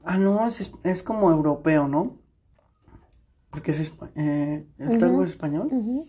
Ah, 0.04 0.18
no, 0.18 0.46
es, 0.46 0.70
es 0.84 1.02
como 1.02 1.30
europeo, 1.30 1.88
¿no? 1.88 2.18
Porque 3.48 3.70
es 3.70 3.92
eh, 4.16 4.66
el 4.78 4.98
tango 4.98 5.24
es 5.24 5.30
español. 5.30 5.68
Ujú. 5.70 6.06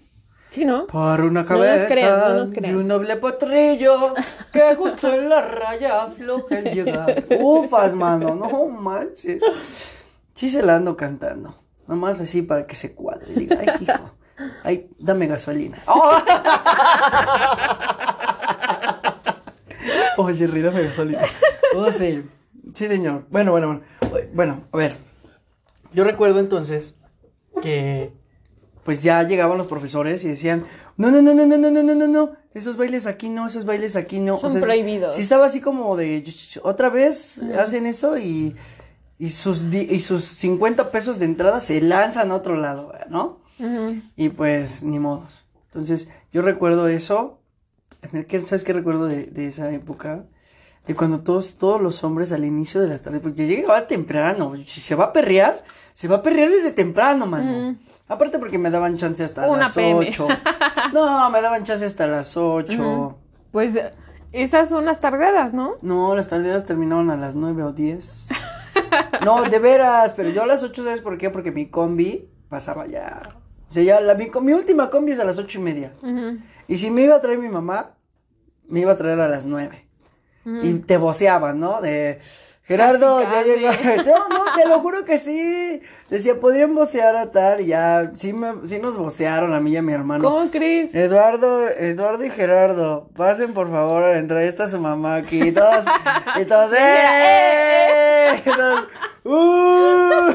Sí, 0.49 0.65
¿no? 0.65 0.87
Por 0.87 1.21
una 1.21 1.27
No 1.27 1.39
nos 1.41 1.47
cabeza 1.47 1.87
crean, 1.87 2.19
no 2.19 2.33
nos 2.35 2.51
y 2.51 2.55
crean. 2.55 2.75
un 2.77 2.87
noble 2.87 3.15
potrillo 3.17 4.13
que 4.51 4.75
justo 4.75 5.13
en 5.13 5.29
la 5.29 5.41
raya 5.41 6.03
afloja 6.03 6.59
el 6.59 6.73
llegar. 6.73 7.25
Ufas, 7.41 7.93
mano, 7.93 8.33
no 8.35 8.65
manches. 8.67 9.43
Sí 10.33 10.49
se 10.49 10.63
la 10.63 10.77
ando 10.77 10.95
cantando. 10.95 11.55
Nomás 11.87 12.19
así 12.21 12.41
para 12.41 12.65
que 12.65 12.75
se 12.75 12.95
cuadre. 12.95 13.33
Diga, 13.33 13.57
ay, 13.59 13.67
hijo, 13.81 14.11
ay, 14.63 14.89
dame 14.99 15.27
gasolina. 15.27 15.77
¡Oh! 15.87 16.17
Oye, 20.17 20.35
Jerry, 20.37 20.61
dame 20.61 20.83
gasolina. 20.83 21.21
Oh, 21.75 21.91
sí. 21.91 22.23
Sí, 22.73 22.87
señor. 22.87 23.25
Bueno, 23.29 23.51
bueno, 23.51 23.67
bueno. 23.67 23.81
Bueno, 24.33 24.61
a 24.71 24.77
ver. 24.77 24.95
Yo 25.93 26.03
recuerdo 26.03 26.39
entonces 26.39 26.95
que 27.61 28.11
pues 28.87 29.03
ya 29.03 29.21
llegaban 29.23 29.57
los 29.57 29.67
profesores 29.67 30.23
y 30.23 30.29
decían, 30.29 30.63
no, 30.95 31.11
no, 31.11 31.21
no, 31.21 31.33
no, 31.33 31.45
no, 31.45 31.57
no, 31.57 31.69
no, 31.69 31.83
no, 31.83 31.93
no, 31.93 32.07
no, 32.07 32.31
esos 32.53 32.77
bailes 32.77 33.05
aquí 33.05 33.27
no, 33.27 33.45
esos 33.45 33.65
bailes 33.65 33.97
aquí 33.97 34.21
no. 34.21 34.37
Son 34.37 34.53
prohibidos. 34.61 35.13
Sí 35.17 35.23
estaba 35.23 35.45
así 35.45 35.59
como 35.59 35.97
de, 35.97 36.23
otra 36.63 36.89
vez 36.89 37.41
hacen 37.59 37.85
eso 37.85 38.17
y, 38.17 38.55
y, 39.19 39.29
sus, 39.31 39.65
y 39.73 39.99
sus 39.99 40.23
50 40.23 40.89
pesos 40.89 41.19
de 41.19 41.25
entrada 41.25 41.59
se 41.59 41.81
lanzan 41.81 42.31
a 42.31 42.35
otro 42.35 42.55
lado, 42.55 42.93
¿no? 43.09 43.39
Y 44.15 44.29
pues, 44.29 44.83
ni 44.83 44.99
modos. 44.99 45.47
Entonces, 45.65 46.09
yo 46.31 46.41
recuerdo 46.41 46.87
eso. 46.87 47.39
¿Qué- 48.29 48.39
¿Sabes 48.39 48.63
qué 48.63 48.71
recuerdo 48.71 49.07
de, 49.07 49.25
de 49.25 49.47
esa 49.47 49.69
época? 49.73 50.23
De 50.87 50.95
cuando 50.95 51.19
todos, 51.19 51.57
todos 51.57 51.81
los 51.81 52.05
hombres 52.05 52.31
al 52.31 52.45
inicio 52.45 52.79
de 52.79 52.87
las 52.87 53.01
tardes, 53.01 53.19
porque 53.21 53.45
yo 53.45 53.53
llegaba 53.57 53.85
temprano, 53.87 54.53
si 54.65 54.79
se 54.79 54.95
va 54.95 55.05
a 55.05 55.11
perrear, 55.13 55.65
se 55.93 56.07
va 56.07 56.17
a 56.17 56.21
perrear 56.21 56.49
desde 56.49 56.71
temprano, 56.71 57.25
mano. 57.27 57.75
Aparte 58.07 58.39
porque 58.39 58.57
me 58.57 58.69
daban 58.69 58.95
chance 58.97 59.23
hasta 59.23 59.47
Una 59.47 59.63
las 59.63 59.73
PM. 59.73 60.07
8. 60.07 60.27
No, 60.93 61.29
me 61.29 61.41
daban 61.41 61.63
chance 61.63 61.85
hasta 61.85 62.07
las 62.07 62.37
8. 62.37 63.17
Pues 63.51 63.77
esas 64.31 64.69
son 64.69 64.85
las 64.85 64.99
tardadas, 64.99 65.53
¿no? 65.53 65.75
No, 65.81 66.15
las 66.15 66.27
tardes 66.27 66.63
terminaban 66.65 67.09
a 67.09 67.17
las 67.17 67.35
9 67.35 67.63
o 67.63 67.73
10. 67.73 68.27
No, 69.25 69.43
de 69.43 69.59
veras, 69.59 70.13
pero 70.15 70.29
yo 70.29 70.43
a 70.43 70.47
las 70.47 70.63
8, 70.63 70.83
¿sabes 70.83 71.01
por 71.01 71.17
qué? 71.17 71.29
Porque 71.29 71.51
mi 71.51 71.67
combi 71.67 72.29
pasaba 72.49 72.87
ya. 72.87 73.29
O 73.69 73.71
sea, 73.71 73.83
ya 73.83 73.99
la, 73.99 74.13
mi, 74.15 74.29
mi 74.41 74.53
última 74.53 74.89
combi 74.89 75.11
es 75.11 75.19
a 75.19 75.25
las 75.25 75.37
ocho 75.37 75.59
y 75.59 75.61
media. 75.61 75.91
Y 76.67 76.77
si 76.77 76.89
me 76.89 77.01
iba 77.01 77.15
a 77.15 77.21
traer 77.21 77.37
mi 77.37 77.49
mamá, 77.49 77.95
me 78.67 78.79
iba 78.81 78.93
a 78.93 78.97
traer 78.97 79.19
a 79.19 79.27
las 79.27 79.45
9. 79.45 79.85
Y 80.45 80.73
te 80.75 80.95
voceaban, 80.95 81.59
¿no? 81.59 81.81
De 81.81 82.21
Gerardo, 82.67 83.21
ya 83.21 83.43
llegó. 83.43 83.71
No, 84.05 84.29
no, 84.29 84.53
te 84.55 84.67
lo 84.67 84.79
juro 84.79 85.05
que 85.05 85.17
sí. 85.17 85.81
Decía, 86.09 86.39
podrían 86.39 86.75
vocear 86.75 87.15
a 87.15 87.31
tal, 87.31 87.61
y 87.61 87.67
ya, 87.67 88.11
sí, 88.15 88.33
me, 88.33 88.67
sí 88.67 88.79
nos 88.79 88.97
vocearon 88.97 89.53
a 89.53 89.59
mí 89.59 89.71
y 89.71 89.77
a 89.77 89.81
mi 89.81 89.93
hermano. 89.93 90.23
¿Cómo 90.23 90.51
crees? 90.51 90.93
Eduardo, 90.93 91.67
Eduardo 91.69 92.23
y 92.23 92.29
Gerardo, 92.29 93.09
pasen 93.15 93.53
por 93.53 93.71
favor 93.71 94.03
a 94.03 94.11
la 94.11 94.17
entrada, 94.17 94.41
ahí 94.41 94.49
está 94.49 94.67
su 94.67 94.79
mamá 94.79 95.15
aquí, 95.15 95.41
y 95.41 95.51
todos, 95.51 95.85
y 96.39 96.45
todos, 96.45 96.71
¡eh! 96.77 98.41
Y 98.45 98.49
todos, 98.49 98.83
¡uh! 99.23 100.33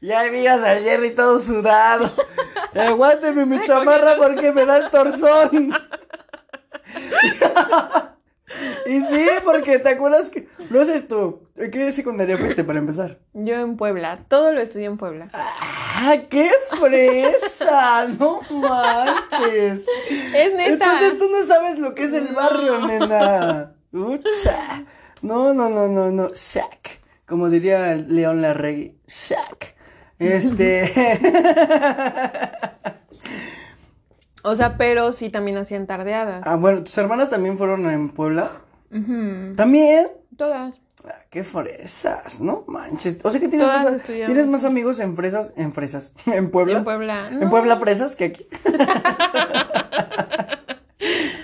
Y 0.00 0.12
ahí 0.12 0.46
al 0.46 0.82
Jerry 0.82 1.14
todo 1.14 1.38
sudado. 1.40 2.10
Aguánteme 2.74 3.46
mi 3.46 3.62
chamarra 3.64 4.16
porque 4.16 4.52
me 4.52 4.64
da 4.64 4.78
el 4.78 4.90
torzón. 4.90 5.72
Y 8.88 9.00
sí, 9.02 9.28
porque 9.44 9.78
te 9.78 9.90
acuerdas 9.90 10.30
que, 10.30 10.48
no 10.70 10.84
sé 10.84 11.02
tú, 11.02 11.42
¿en 11.56 11.70
qué 11.70 11.92
secundaria 11.92 12.38
fuiste 12.38 12.64
para 12.64 12.78
empezar? 12.78 13.18
Yo 13.34 13.54
en 13.54 13.76
Puebla. 13.76 14.20
Todo 14.28 14.52
lo 14.52 14.60
estudié 14.60 14.86
en 14.86 14.96
Puebla. 14.96 15.28
¡Ah, 15.34 16.16
qué 16.30 16.50
fresa! 16.80 18.06
¡No 18.18 18.40
manches! 18.50 19.86
Es 20.34 20.54
neta. 20.54 20.72
Entonces 20.72 21.18
tú 21.18 21.28
no 21.30 21.44
sabes 21.44 21.78
lo 21.78 21.94
que 21.94 22.04
es 22.04 22.14
el 22.14 22.34
barrio, 22.34 22.86
nena. 22.86 23.74
Ucha. 23.92 24.84
No, 25.20 25.52
no, 25.52 25.68
no, 25.68 25.88
no, 25.88 26.10
no. 26.10 26.28
Sac. 26.32 27.00
Como 27.26 27.50
diría 27.50 27.94
León 27.94 28.40
Larregui. 28.40 28.96
Sac. 29.06 29.74
Este. 30.18 30.90
O 34.44 34.56
sea, 34.56 34.78
pero 34.78 35.12
sí 35.12 35.28
también 35.28 35.58
hacían 35.58 35.86
tardeadas. 35.86 36.42
ah, 36.46 36.56
bueno, 36.56 36.82
¿tus 36.82 36.96
hermanas 36.96 37.28
también 37.28 37.58
fueron 37.58 37.90
en 37.90 38.08
Puebla? 38.08 38.50
¿También? 38.90 40.08
Todas. 40.36 40.80
Ah, 41.04 41.14
qué 41.30 41.44
fresas, 41.44 42.40
no 42.40 42.64
manches. 42.66 43.20
O 43.22 43.30
sea 43.30 43.40
que 43.40 43.48
tienes, 43.48 43.68
Todas 43.68 43.84
más, 43.84 44.02
tienes 44.02 44.46
más 44.48 44.64
amigos 44.64 44.98
en 44.98 45.14
fresas, 45.14 45.52
en 45.56 45.72
fresas, 45.72 46.12
en 46.26 46.50
Puebla. 46.50 46.78
En 46.78 46.84
Puebla. 46.84 47.28
¿En. 47.30 47.50
Puebla 47.50 47.76
fresas 47.76 48.16
que 48.16 48.24
aquí? 48.24 48.46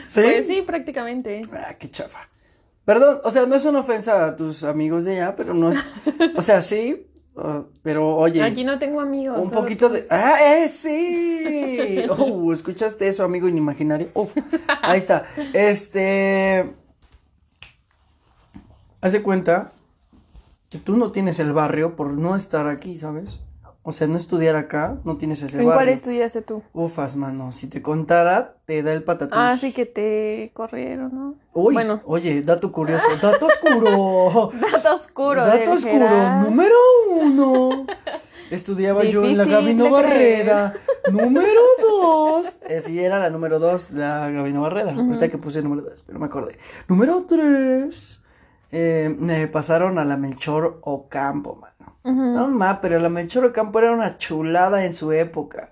¿Sí? 0.05 0.23
Pues 0.23 0.47
sí, 0.47 0.63
prácticamente. 0.63 1.41
Ah, 1.53 1.75
qué 1.79 1.89
chafa. 1.89 2.29
Perdón, 2.85 3.21
o 3.25 3.31
sea, 3.31 3.47
no 3.47 3.55
es 3.55 3.65
una 3.65 3.81
ofensa 3.81 4.27
a 4.27 4.37
tus 4.37 4.63
amigos 4.65 5.05
de 5.05 5.17
allá, 5.17 5.37
pero 5.37 5.55
no 5.55 5.71
es. 5.71 5.79
O 6.37 6.43
sea, 6.43 6.61
sí, 6.61 7.07
uh, 7.35 7.65
pero 7.83 8.17
oye. 8.17 8.43
Aquí 8.43 8.65
no 8.65 8.79
tengo 8.79 9.01
amigos. 9.01 9.39
Un 9.39 9.51
poquito 9.51 9.89
de. 9.89 10.07
¡Ah, 10.11 10.37
eh, 10.43 10.69
sí! 10.69 12.05
Oh, 12.11 12.53
¿escuchaste 12.53 13.09
eso, 13.09 13.25
amigo 13.25 13.49
inimaginario? 13.49 14.11
Uf, 14.15 14.37
ahí 14.83 14.99
está. 14.99 15.27
Este. 15.53 16.84
Haz 19.05 19.13
de 19.13 19.23
cuenta 19.23 19.73
que 20.71 20.79
tú 20.79 20.97
no 20.97 21.13
tienes 21.13 21.39
el 21.39 21.53
barrio 21.53 21.95
por 21.95 22.13
no 22.13 22.37
estar 22.37 22.67
aquí, 22.69 22.97
¿sabes? 22.97 23.39
O 23.83 23.93
sea, 23.93 24.07
no 24.07 24.17
estudiar 24.17 24.57
acá, 24.57 24.97
no 25.05 25.19
tienes 25.19 25.43
ese 25.43 25.59
¿En 25.59 25.67
barrio. 25.67 25.75
cuál 25.75 25.89
estudiaste 25.91 26.41
tú? 26.41 26.63
Ufas, 26.73 27.15
mano. 27.15 27.53
Si 27.53 27.67
te 27.67 27.83
contara, 27.83 28.57
te 28.65 28.83
da 28.83 28.95
el 28.95 29.05
patatús. 29.05 29.37
Ah, 29.39 29.59
sí 29.59 29.75
que 29.75 29.85
te 29.85 30.53
corrieron, 30.55 31.15
¿no? 31.15 31.35
Uy, 31.53 31.75
Bueno, 31.75 32.01
oye, 32.07 32.41
dato 32.41 32.73
curioso. 32.73 33.05
Dato 33.21 33.45
oscuro. 33.45 34.53
dato 34.73 34.95
oscuro. 34.95 35.45
Dato 35.45 35.73
oscuro. 35.73 36.09
Gerard. 36.09 36.45
Número 36.45 36.75
uno. 37.21 37.87
Estudiaba 38.51 39.05
yo 39.05 39.23
en 39.23 39.37
la 39.37 39.45
Gabino 39.45 39.91
Barreda. 39.91 40.73
Número 41.13 41.61
dos. 41.83 42.57
Eh, 42.67 42.81
sí, 42.81 42.99
era 42.99 43.19
la 43.19 43.29
número 43.29 43.59
dos, 43.59 43.91
la 43.91 44.31
Gabino 44.31 44.63
Barreda. 44.63 44.95
Ahorita 44.95 45.29
que 45.29 45.37
puse 45.37 45.59
el 45.59 45.65
número 45.65 45.91
dos, 45.91 46.03
pero 46.07 46.19
me 46.19 46.25
acordé. 46.25 46.57
Número 46.89 47.23
tres. 47.29 48.23
Eh, 48.77 49.15
me 49.17 49.47
pasaron 49.47 50.01
a 50.01 50.05
la 50.05 50.17
Melchor 50.17 50.81
Ocampo, 50.83 51.55
mano. 51.55 51.97
Ujú. 52.03 52.37
No, 52.37 52.49
ma, 52.49 52.81
pero 52.81 52.99
la 52.99 53.09
Melchor 53.09 53.45
Ocampo 53.45 53.79
era 53.79 53.93
una 53.93 54.19
chulada 54.19 54.85
en 54.85 54.95
su 54.95 55.13
época. 55.13 55.71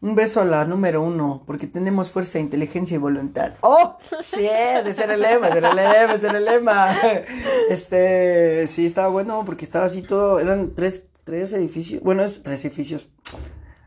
Un 0.00 0.14
beso 0.14 0.40
a 0.40 0.44
la 0.44 0.64
número 0.64 1.02
uno, 1.02 1.42
porque 1.44 1.66
tenemos 1.66 2.12
fuerza, 2.12 2.38
inteligencia 2.38 2.94
y 2.94 2.98
voluntad. 2.98 3.54
¡Oh! 3.62 3.98
Sí, 4.22 4.46
ese 4.46 5.02
era 5.02 5.14
el 5.14 5.22
lema, 5.22 5.48
ese 5.48 5.58
era 5.58 5.70
el 5.70 5.76
lema, 5.76 6.14
ese 6.14 6.28
era 6.28 6.38
el 6.38 6.44
lema. 6.44 6.96
Este, 7.68 8.68
sí, 8.68 8.86
estaba 8.86 9.08
bueno, 9.08 9.42
porque 9.44 9.64
estaba 9.64 9.86
así 9.86 10.02
todo, 10.02 10.38
eran 10.38 10.76
tres, 10.76 11.08
tres 11.24 11.52
edificios, 11.52 12.00
bueno, 12.04 12.22
es 12.22 12.44
tres 12.44 12.64
edificios. 12.64 13.08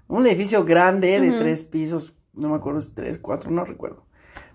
Un 0.10 0.28
edificio 0.28 0.66
grande 0.66 1.18
de 1.22 1.32
tres 1.40 1.64
pisos, 1.64 2.14
no 2.34 2.50
me 2.50 2.56
acuerdo 2.58 2.82
si 2.82 2.92
tres, 2.92 3.20
cuatro, 3.20 3.52
no 3.52 3.64
recuerdo. 3.64 4.06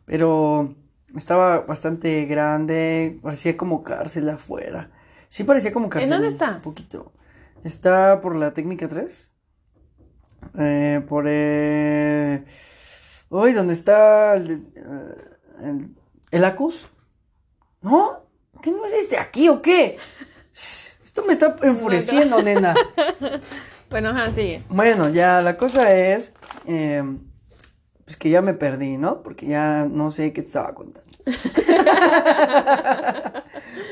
Pero 0.05 0.75
estaba 1.17 1.61
bastante 1.61 2.25
grande, 2.27 3.19
parecía 3.23 3.57
como 3.57 3.83
cárcel 3.83 4.29
afuera. 4.29 4.91
Sí 5.29 5.45
parecía 5.45 5.73
como 5.73 5.89
cárcel. 5.89 6.11
dónde 6.11 6.29
está? 6.29 6.57
Un 6.57 6.63
poquito. 6.63 7.13
Está 7.65 8.21
por 8.21 8.37
la 8.37 8.53
técnica 8.53 8.89
3. 8.89 9.33
Eh, 10.59 11.05
por 11.09 11.25
eh... 11.29 12.45
Uy, 13.29 13.53
¿dónde 13.53 13.75
está 13.75 14.35
el, 14.35 14.51
eh, 14.75 15.15
el, 15.63 15.95
el 16.31 16.45
Acus? 16.45 16.89
¿No? 17.83 18.27
¿Que 18.63 18.71
no 18.71 18.85
eres 18.87 19.11
de 19.11 19.19
aquí 19.19 19.49
o 19.49 19.63
qué? 19.63 19.99
Esto 20.53 21.25
me 21.25 21.33
está 21.33 21.57
enfureciendo, 21.63 22.43
nena. 22.43 22.75
Bueno, 23.91 24.11
ajá, 24.11 24.31
sigue. 24.31 24.63
Bueno, 24.69 25.09
ya 25.09 25.41
la 25.41 25.57
cosa 25.57 25.93
es, 25.93 26.33
eh, 26.65 27.03
pues 28.11 28.19
que 28.19 28.29
ya 28.29 28.43
me 28.43 28.55
perdí, 28.55 28.97
¿no? 28.97 29.23
Porque 29.23 29.47
ya 29.47 29.87
no 29.89 30.11
sé 30.11 30.33
qué 30.33 30.43
te 30.43 30.49
estaba 30.49 30.75
contando. 30.75 31.09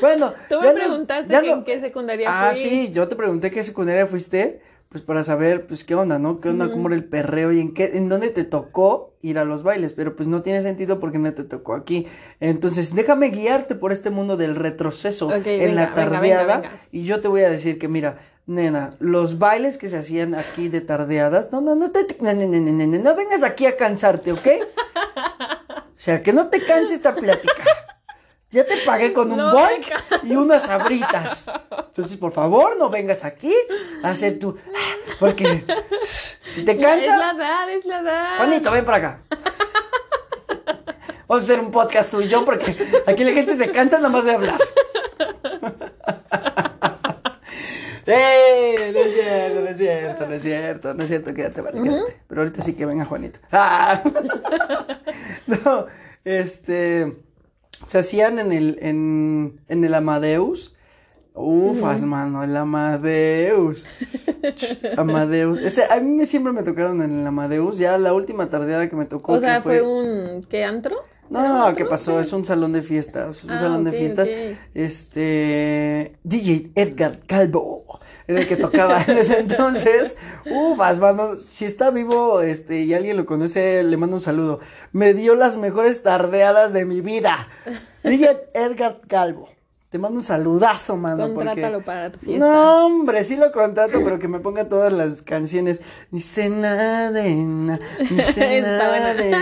bueno, 0.01 0.33
Tú 0.49 0.61
me 0.61 0.67
no- 0.69 0.75
preguntaste 0.75 1.33
ya 1.33 1.41
que 1.41 1.47
no- 1.47 1.55
en 1.59 1.65
qué 1.65 1.79
secundaria 1.79 2.29
Ah, 2.29 2.51
fui. 2.53 2.61
sí, 2.61 2.91
yo 2.93 3.07
te 3.07 3.15
pregunté 3.15 3.53
qué 3.53 3.63
secundaria 3.63 4.09
fuiste, 4.09 4.61
pues 4.89 5.05
para 5.05 5.23
saber, 5.23 5.69
pues 5.69 5.85
qué 5.85 5.95
onda, 5.95 6.19
¿no? 6.19 6.41
¿Qué 6.41 6.49
onda, 6.49 6.65
Ujú. 6.65 6.75
cómo 6.75 6.89
era 6.89 6.97
el 6.97 7.05
perreo 7.05 7.53
y 7.53 7.61
en 7.61 7.75
qué, 7.75 7.93
en 7.97 8.09
dónde 8.09 8.31
te 8.31 8.43
tocó 8.43 9.15
ir 9.23 9.39
a 9.39 9.45
los 9.45 9.63
bailes? 9.63 9.93
Pero 9.93 10.17
pues 10.17 10.29
no 10.29 10.43
tiene 10.43 10.63
sentido 10.63 10.99
porque 10.99 11.19
no 11.19 11.33
te 11.33 11.45
tocó 11.45 11.75
aquí. 11.75 12.09
Entonces, 12.41 12.93
déjame 12.97 13.29
guiarte 13.29 13.77
por 13.77 13.93
este 13.93 14.11
mundo 14.11 14.37
del 14.37 14.57
retroceso 14.57 15.33
en 15.33 15.77
la 15.77 15.83
venga, 15.91 15.95
tardeada. 15.95 16.43
venga, 16.57 16.57
venga. 16.71 16.81
Y 16.91 17.05
yo 17.05 17.21
te 17.21 17.29
voy 17.29 17.43
a 17.43 17.51
decir 17.51 17.79
que, 17.79 17.87
mira, 17.87 18.19
nena, 18.49 18.95
los 18.99 19.39
bailes 19.39 19.77
que 19.77 19.89
se 19.89 19.99
hacían 19.99 20.35
aquí 20.35 20.69
de 20.69 20.81
tardeadas, 20.81 21.53
no, 21.53 21.61
no, 21.61 21.75
no 21.75 21.91
te, 21.91 22.07
no, 22.21 22.33
no, 22.33 22.47
no, 22.47 22.59
no, 22.59 22.87
no, 22.87 22.99
no 22.99 23.15
vengas 23.15 23.43
aquí 23.45 23.67
a 23.67 23.77
cansarte, 23.77 24.33
¿ok? 24.33 24.47
O 25.77 26.01
sea, 26.01 26.23
que 26.23 26.33
no 26.33 26.49
te 26.49 26.65
canse 26.65 26.95
esta 26.95 27.15
plática. 27.15 27.63
Ya 28.51 28.65
te 28.65 28.79
pagué 28.79 29.13
con 29.13 29.31
un 29.31 29.37
me 29.37 30.29
y 30.31 30.35
unas 30.35 30.71
abritas. 30.71 31.47
Entonces, 31.89 32.17
por 32.17 32.33
favor, 32.33 32.79
no 32.79 32.89
vengas 32.89 33.23
aquí 33.23 33.55
a 34.03 34.09
hacer 34.11 34.39
tu... 34.39 34.57
Porque 35.21 35.67
si 36.55 36.65
te 36.65 36.73
Es 36.73 36.79
cansa... 36.81 37.19
la 37.19 37.33
edad, 37.33 37.71
es 37.71 37.85
la 37.85 38.01
edad. 38.01 38.37
Juanito, 38.39 38.71
ven 38.71 38.87
para 38.87 38.97
acá. 38.97 39.21
Vamos 41.27 41.43
a 41.43 41.45
hacer 41.45 41.61
un 41.61 41.71
podcast 41.71 42.11
tú 42.11 42.23
y 42.23 42.29
yo 42.29 42.47
porque 42.47 43.03
aquí 43.07 43.23
la 43.23 43.33
gente 43.33 43.55
se 43.55 43.71
cansa 43.71 43.99
nada 43.99 44.09
más 44.09 44.25
de 44.25 44.33
hablar. 44.33 44.59
¡Eh! 48.11 48.91
No 48.95 49.01
es 49.01 49.13
cierto, 49.13 49.61
no 49.61 49.69
es 49.69 49.77
cierto, 49.77 50.27
no 50.27 50.35
es 50.35 50.43
cierto, 50.43 50.95
no 50.95 51.03
es 51.03 51.09
cierto, 51.09 51.35
quédate, 51.35 51.61
vale, 51.61 51.83
quédate. 51.83 52.17
Pero 52.27 52.41
ahorita 52.41 52.63
sí 52.63 52.73
que 52.73 52.87
venga 52.87 53.05
Juanito. 53.05 53.39
¡Ah! 53.53 54.03
No, 55.47 55.87
este. 56.25 57.13
Se 57.85 57.99
hacían 57.99 58.39
en 58.39 58.53
el, 58.53 58.79
en, 58.83 59.61
en 59.69 59.85
el 59.85 59.95
Amadeus. 59.95 60.75
Ufas, 61.35 62.03
mano, 62.03 62.43
el 62.43 62.57
Amadeus. 62.57 63.87
Amadeus. 64.97 65.61
Ese, 65.61 65.85
a 65.85 66.01
mí 66.01 66.27
siempre 66.27 66.53
me 66.53 66.65
tocaron 66.65 67.01
en 67.03 67.21
el 67.21 67.27
Amadeus. 67.27 67.79
Ya 67.79 67.97
la 67.99 68.13
última 68.13 68.49
tardeada 68.51 68.89
que 68.89 68.97
me 68.97 69.05
tocó. 69.05 69.33
O 69.35 69.41
sea, 69.41 69.63
fue 69.63 69.81
un... 69.83 70.45
¿Qué 70.51 70.65
antro? 70.65 70.97
¿Era 71.31 71.41
un 71.41 71.47
No, 71.49 71.67
antro? 71.67 71.77
¿qué 71.77 71.91
pasó? 71.91 72.21
Es 72.21 72.33
un 72.33 72.45
salón 72.45 72.73
de 72.73 72.83
fiestas. 72.83 73.45
Un 73.45 73.51
Ah, 73.51 73.61
salón 73.61 73.85
de 73.85 73.93
fiestas. 73.93 74.29
Este. 74.75 76.17
DJ 76.25 76.71
Edgar 76.75 77.21
Calvo. 77.27 77.85
Era 78.27 78.41
el 78.41 78.47
que 78.49 78.57
tocaba 78.57 79.03
en 79.07 79.17
ese 79.19 79.39
entonces. 79.41 80.17
Ufas, 80.51 80.99
mano. 81.01 81.37
Si 81.37 81.65
está 81.65 81.91
vivo, 81.91 82.43
este, 82.43 82.81
y 82.81 82.93
alguien 82.93 83.17
lo 83.17 83.25
conoce, 83.27 83.83
le 83.85 83.97
mando 83.97 84.17
un 84.17 84.23
saludo. 84.23 84.61
Me 84.93 85.15
dio 85.15 85.35
las 85.35 85.57
mejores 85.57 86.03
tardeadas 86.03 86.73
de 86.73 86.85
mi 86.85 87.01
vida. 87.01 87.49
DJ 88.05 88.51
Edgar 88.55 89.01
Calvo. 89.09 89.49
Te 89.91 89.99
mando 89.99 90.19
un 90.19 90.25
saludazo, 90.25 90.97
mano. 90.99 91.29
porque- 91.33 91.47
Contrátalo 91.47 91.83
para 91.83 92.13
tu 92.13 92.19
fiesta. 92.19 92.47
no, 92.47 92.87
hombre, 92.87 93.25
sí 93.25 93.37
lo 93.37 93.51
contrato, 93.53 94.01
pero 94.05 94.19
que 94.19 94.29
me 94.29 94.39
ponga 94.39 94.67
todas 94.67 94.93
las 94.93 95.23
canciones. 95.23 95.81
Ni 96.11 96.21
sé 96.21 96.51
nada 96.51 97.11
de 97.11 97.35
na, 97.35 97.79
ni 98.11 98.17
de 98.37 98.61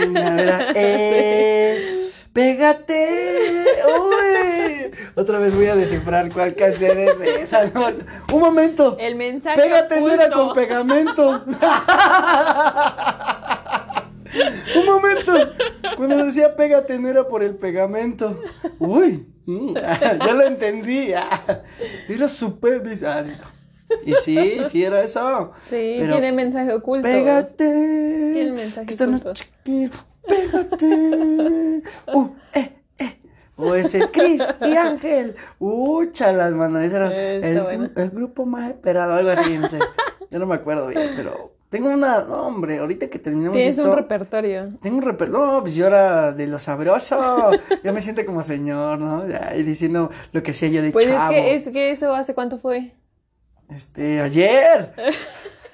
na. 0.09 0.67
Eh, 0.77 2.11
pégate. 2.33 3.65
Uy. 3.89 4.91
Otra 5.17 5.39
vez 5.41 5.53
voy 5.55 5.67
a 5.67 5.75
descifrar 5.75 6.33
cuál 6.33 6.55
canción 6.55 6.97
es 6.99 7.21
esa. 7.21 7.67
¿no? 7.67 7.89
Un 8.33 8.41
momento. 8.41 8.97
El 9.01 9.17
mensaje 9.17 9.61
Pégate 9.61 10.01
no 10.01 10.11
era 10.11 10.31
con 10.31 10.55
pegamento. 10.55 11.43
Un 14.77 14.85
momento. 14.85 15.33
Cuando 15.97 16.25
decía 16.25 16.55
pégate 16.57 16.99
no 16.99 17.09
era 17.09 17.27
por 17.27 17.43
el 17.43 17.55
pegamento. 17.57 18.39
Uy, 18.79 19.27
mm, 19.47 19.75
ya 20.27 20.35
lo 20.35 20.47
entendí. 20.47 21.13
ah, 21.15 21.63
Era 22.09 22.29
súper 22.29 22.81
bizarro. 22.81 23.31
Y 24.05 24.15
sí, 24.15 24.59
sí 24.69 24.85
era 24.85 25.03
eso. 25.03 25.53
Sí, 25.71 25.97
Pero 26.01 26.15
tiene 26.15 26.33
mensaje 26.33 26.73
oculto. 26.73 27.07
Pégate. 27.07 28.33
Tiene 28.35 28.53
mensaje 28.53 28.87
que 28.87 29.05
oculto. 29.05 29.33
Pégate. 30.27 31.83
Uh, 32.13 32.29
eh, 32.55 32.73
eh. 32.99 33.21
O 33.57 33.75
ese 33.75 34.11
Cris 34.11 34.43
y 34.61 34.77
Ángel. 34.77 35.37
Uh, 35.59 36.07
chalas, 36.13 36.53
mano. 36.53 36.81
Ese 36.81 36.97
era 36.97 37.15
el, 37.15 37.61
bueno. 37.61 37.91
el 37.97 38.11
grupo 38.11 38.45
más 38.45 38.71
esperado, 38.71 39.15
algo 39.15 39.31
así, 39.31 39.57
no 39.57 39.69
sé. 39.69 39.79
Yo 40.31 40.39
no 40.39 40.47
me 40.47 40.57
acuerdo 40.57 40.89
bien, 40.89 41.13
pero 41.15 41.56
tengo 41.71 41.91
una. 41.91 42.25
No, 42.25 42.47
hombre, 42.47 42.79
ahorita 42.79 43.09
que 43.09 43.19
terminemos 43.19 43.57
Tienes 43.57 43.77
esto. 43.79 43.91
un 43.91 43.97
repertorio. 43.97 44.69
Tengo 44.81 44.97
un 44.99 45.03
reper... 45.03 45.29
No, 45.31 45.61
pues 45.61 45.75
yo 45.75 45.87
era 45.87 46.33
de 46.33 46.47
lo 46.47 46.59
sabroso. 46.59 47.51
Yo 47.85 47.93
me 47.93 48.01
siento 48.01 48.25
como 48.25 48.43
señor, 48.43 48.99
¿no? 48.99 49.29
Ya, 49.29 49.55
y 49.57 49.63
diciendo 49.63 50.11
lo 50.33 50.43
que 50.43 50.53
hacía 50.53 50.69
yo 50.69 50.83
de 50.83 50.93
Pues 50.93 51.07
chavo. 51.07 51.33
es 51.33 51.39
que, 51.41 51.55
es 51.55 51.69
que 51.71 51.91
eso 51.91 52.15
hace 52.15 52.35
cuánto 52.35 52.59
fue. 52.59 52.93
Este, 53.69 54.21
ayer. 54.21 54.93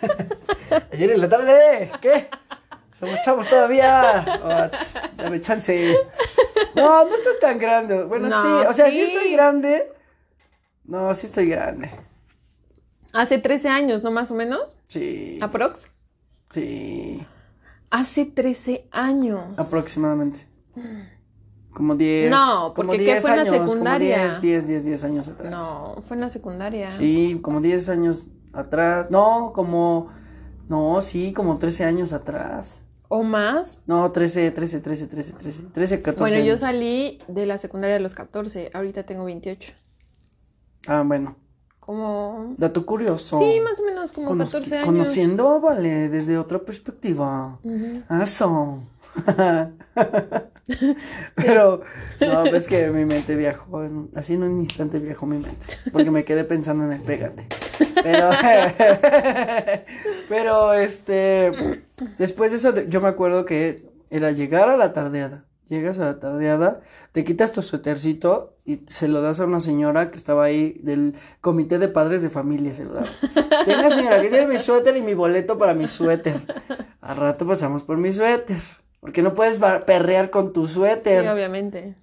ayer 0.92 1.10
en 1.10 1.20
la 1.20 1.28
tarde. 1.28 1.90
¿Qué? 2.00 2.28
Somos 2.94 3.20
chavos 3.22 3.48
todavía. 3.48 4.24
Oh, 4.44 5.22
dame 5.22 5.40
chance. 5.40 5.94
No, 6.74 7.04
no 7.04 7.14
estoy 7.14 7.34
tan 7.40 7.58
grande. 7.58 8.02
Bueno, 8.04 8.28
No, 8.28 8.42
sí. 8.62 8.66
O 8.68 8.72
sea, 8.72 8.86
sí. 8.86 8.92
sí. 8.92 9.12
estoy 9.12 9.32
grande. 9.32 9.92
No, 10.84 11.14
sí 11.14 11.26
estoy 11.26 11.48
grande. 11.48 11.90
Hace 13.12 13.38
13 13.38 13.68
años, 13.68 14.02
¿no? 14.02 14.10
Más 14.10 14.30
o 14.30 14.34
menos. 14.34 14.76
Sí. 14.86 15.38
¿Aprox? 15.40 15.90
Sí. 16.50 17.24
Hace 17.90 18.24
13 18.24 18.88
años. 18.90 19.42
Aproximadamente. 19.58 20.46
Como 21.72 21.94
10. 21.94 22.30
No, 22.30 22.72
como 22.74 22.88
porque 22.88 22.98
¿qué 22.98 23.04
10 23.04 23.22
fue 23.22 23.30
en 23.30 23.36
la 23.36 23.42
años, 23.42 23.56
como 23.56 23.68
secundaria? 23.68 24.22
10, 24.24 24.40
10, 24.40 24.68
10, 24.68 24.84
10 24.84 25.04
años 25.04 25.28
atrás. 25.28 25.50
No, 25.50 25.96
fue 26.06 26.16
en 26.16 26.20
la 26.22 26.30
secundaria. 26.30 26.90
Sí, 26.90 27.38
como 27.42 27.60
10 27.60 27.88
años 27.88 28.28
atrás. 28.52 29.10
No, 29.10 29.52
como. 29.54 30.10
No, 30.68 31.02
sí, 31.02 31.32
como 31.32 31.58
13 31.58 31.84
años 31.84 32.12
atrás. 32.12 32.82
¿O 33.08 33.22
más? 33.22 33.82
No, 33.86 34.10
13, 34.10 34.52
13, 34.52 34.80
13, 34.80 35.06
13, 35.06 35.32
13, 35.34 35.62
13, 35.74 36.02
14. 36.02 36.20
Bueno, 36.20 36.36
yo 36.44 36.52
años. 36.52 36.60
salí 36.60 37.18
de 37.28 37.44
la 37.44 37.58
secundaria 37.58 37.96
a 37.96 38.00
los 38.00 38.14
14. 38.14 38.70
Ahorita 38.72 39.02
tengo 39.04 39.24
28. 39.24 39.74
Ah, 40.86 41.02
bueno. 41.04 41.36
Como... 41.84 42.54
Dato 42.58 42.86
curioso. 42.86 43.38
Sí, 43.38 43.58
más 43.60 43.80
o 43.80 43.84
menos 43.84 44.12
como 44.12 44.28
Cono- 44.28 44.44
14 44.44 44.76
años. 44.76 44.86
Conociendo, 44.86 45.60
vale, 45.60 46.08
desde 46.08 46.38
otra 46.38 46.60
perspectiva. 46.60 47.58
Ujú. 47.64 48.02
Eso. 48.22 48.84
Pero, 51.34 51.82
no, 52.20 52.44
pues 52.48 52.68
que 52.68 52.88
mi 52.90 53.04
mente 53.04 53.34
viajó, 53.36 53.82
en- 53.82 54.10
así 54.14 54.34
en 54.34 54.44
un 54.44 54.60
instante 54.60 54.98
viajó 55.00 55.26
mi 55.26 55.38
mente, 55.38 55.66
porque 55.92 56.10
me 56.10 56.24
quedé 56.24 56.44
pensando 56.44 56.84
en 56.84 56.92
el 56.92 57.00
pégate. 57.02 57.46
Pero, 58.02 58.30
pero, 60.28 60.72
este, 60.74 61.82
después 62.16 62.52
de 62.52 62.58
eso, 62.58 62.80
yo 62.88 63.00
me 63.00 63.08
acuerdo 63.08 63.44
que 63.44 63.84
era 64.08 64.30
llegar 64.30 64.68
a 64.68 64.76
la 64.76 64.92
tardeada, 64.92 65.46
llegas 65.72 65.98
a 65.98 66.04
la 66.04 66.20
tardeada, 66.20 66.80
te 67.12 67.24
quitas 67.24 67.52
tu 67.52 67.62
suétercito 67.62 68.54
y 68.64 68.82
se 68.86 69.08
lo 69.08 69.22
das 69.22 69.40
a 69.40 69.46
una 69.46 69.60
señora 69.60 70.10
que 70.10 70.16
estaba 70.18 70.44
ahí 70.44 70.78
del 70.82 71.14
comité 71.40 71.78
de 71.78 71.88
padres 71.88 72.22
de 72.22 72.30
familia, 72.30 72.74
se 72.74 72.84
lo 72.84 72.92
dabas. 72.94 73.10
Tenga 73.64 73.90
señora, 73.90 74.20
que 74.20 74.28
tiene 74.28 74.46
mi 74.46 74.58
suéter 74.58 74.96
y 74.96 75.02
mi 75.02 75.14
boleto 75.14 75.56
para 75.58 75.74
mi 75.74 75.88
suéter. 75.88 76.40
Al 77.00 77.16
rato 77.16 77.46
pasamos 77.46 77.82
por 77.82 77.96
mi 77.96 78.12
suéter. 78.12 78.58
Porque 79.00 79.22
no 79.22 79.34
puedes 79.34 79.58
perrear 79.86 80.30
con 80.30 80.52
tu 80.52 80.66
Sí, 80.68 80.74
suéter. 80.74 81.28
obviamente. 81.28 81.96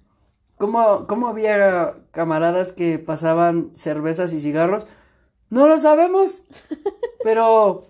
¿Cómo, 0.58 1.06
¿Cómo 1.06 1.28
había 1.28 1.94
camaradas 2.10 2.72
que 2.72 2.98
pasaban 2.98 3.70
cervezas 3.74 4.34
y 4.34 4.40
cigarros? 4.40 4.86
No 5.48 5.66
lo 5.66 5.78
sabemos. 5.78 6.44
Pero 7.24 7.86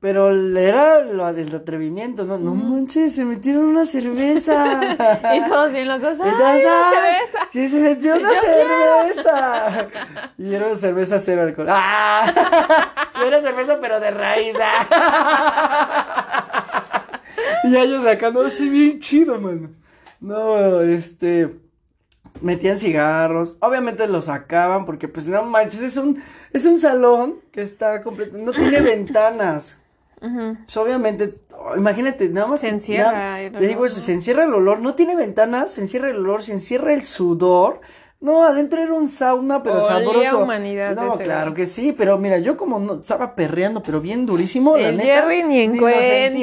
Pero 0.00 0.30
era 0.56 1.00
lo 1.04 1.30
del 1.34 1.54
atrevimiento, 1.54 2.24
¿no? 2.24 2.38
No 2.38 2.54
manches, 2.54 3.14
se 3.14 3.26
metieron 3.26 3.64
una 3.64 3.84
cerveza. 3.84 4.80
y 5.36 5.46
todos 5.46 5.72
bien 5.72 5.88
locos. 5.88 6.18
¡Ay, 6.18 6.30
Entonces, 6.30 6.64
una 6.64 6.90
cerveza! 6.90 7.38
Sí, 7.52 7.68
se 7.68 7.80
metió 7.80 8.16
una 8.16 8.30
Yo 8.34 8.40
cerveza. 8.40 9.88
Y 10.38 10.54
era 10.54 10.74
cerveza 10.76 11.18
cero 11.18 11.42
alcohol. 11.42 11.66
¡Ah! 11.70 12.32
Sí, 13.14 13.26
era 13.26 13.42
cerveza, 13.42 13.76
pero 13.82 14.00
de 14.00 14.10
raíz. 14.12 14.56
¡ah! 14.62 16.06
Y 17.64 17.76
ellos 17.76 18.02
sacando 18.02 18.40
así 18.46 18.70
bien 18.70 18.98
chido, 19.00 19.38
mano. 19.38 19.68
No, 20.20 20.80
este. 20.80 21.54
Metían 22.40 22.78
cigarros. 22.78 23.58
Obviamente 23.60 24.08
lo 24.08 24.22
sacaban 24.22 24.86
porque, 24.86 25.08
pues, 25.08 25.26
no 25.26 25.42
manches, 25.42 25.82
es 25.82 25.98
un, 25.98 26.22
es 26.54 26.64
un 26.64 26.78
salón 26.78 27.40
que 27.52 27.60
está 27.60 28.00
completo. 28.00 28.38
No 28.38 28.52
tiene 28.52 28.80
ventanas. 28.80 29.79
Pues 30.20 30.76
obviamente, 30.76 31.34
oh, 31.56 31.76
imagínate, 31.76 32.28
nada 32.28 32.46
más. 32.46 32.60
Se 32.60 32.68
encierra 32.68 33.36
Te 33.58 33.66
digo 33.66 33.86
eso, 33.86 33.96
¿no? 33.96 34.02
se 34.02 34.12
encierra 34.12 34.44
el 34.44 34.54
olor, 34.54 34.80
no 34.80 34.94
tiene 34.94 35.16
ventanas, 35.16 35.72
se 35.72 35.80
encierra 35.80 36.10
el 36.10 36.16
olor, 36.16 36.42
se 36.42 36.52
encierra 36.52 36.92
el 36.92 37.02
sudor. 37.02 37.80
No, 38.22 38.44
adentro 38.44 38.82
era 38.82 38.92
un 38.92 39.08
sauna, 39.08 39.62
pero 39.62 39.76
Olía 39.76 39.88
sabroso. 39.88 40.40
humanidad 40.40 40.94
No, 40.94 41.16
claro 41.16 41.54
que 41.54 41.64
sí, 41.64 41.92
pero 41.96 42.18
mira, 42.18 42.36
yo 42.38 42.54
como 42.54 42.78
no, 42.78 43.00
estaba 43.00 43.34
perreando, 43.34 43.82
pero 43.82 44.02
bien 44.02 44.26
durísimo, 44.26 44.76
la 44.76 44.92
neta. 44.92 45.22
Jerry 45.22 45.42
ni 45.42 45.60
en 45.60 45.70
sentía, 45.72 45.80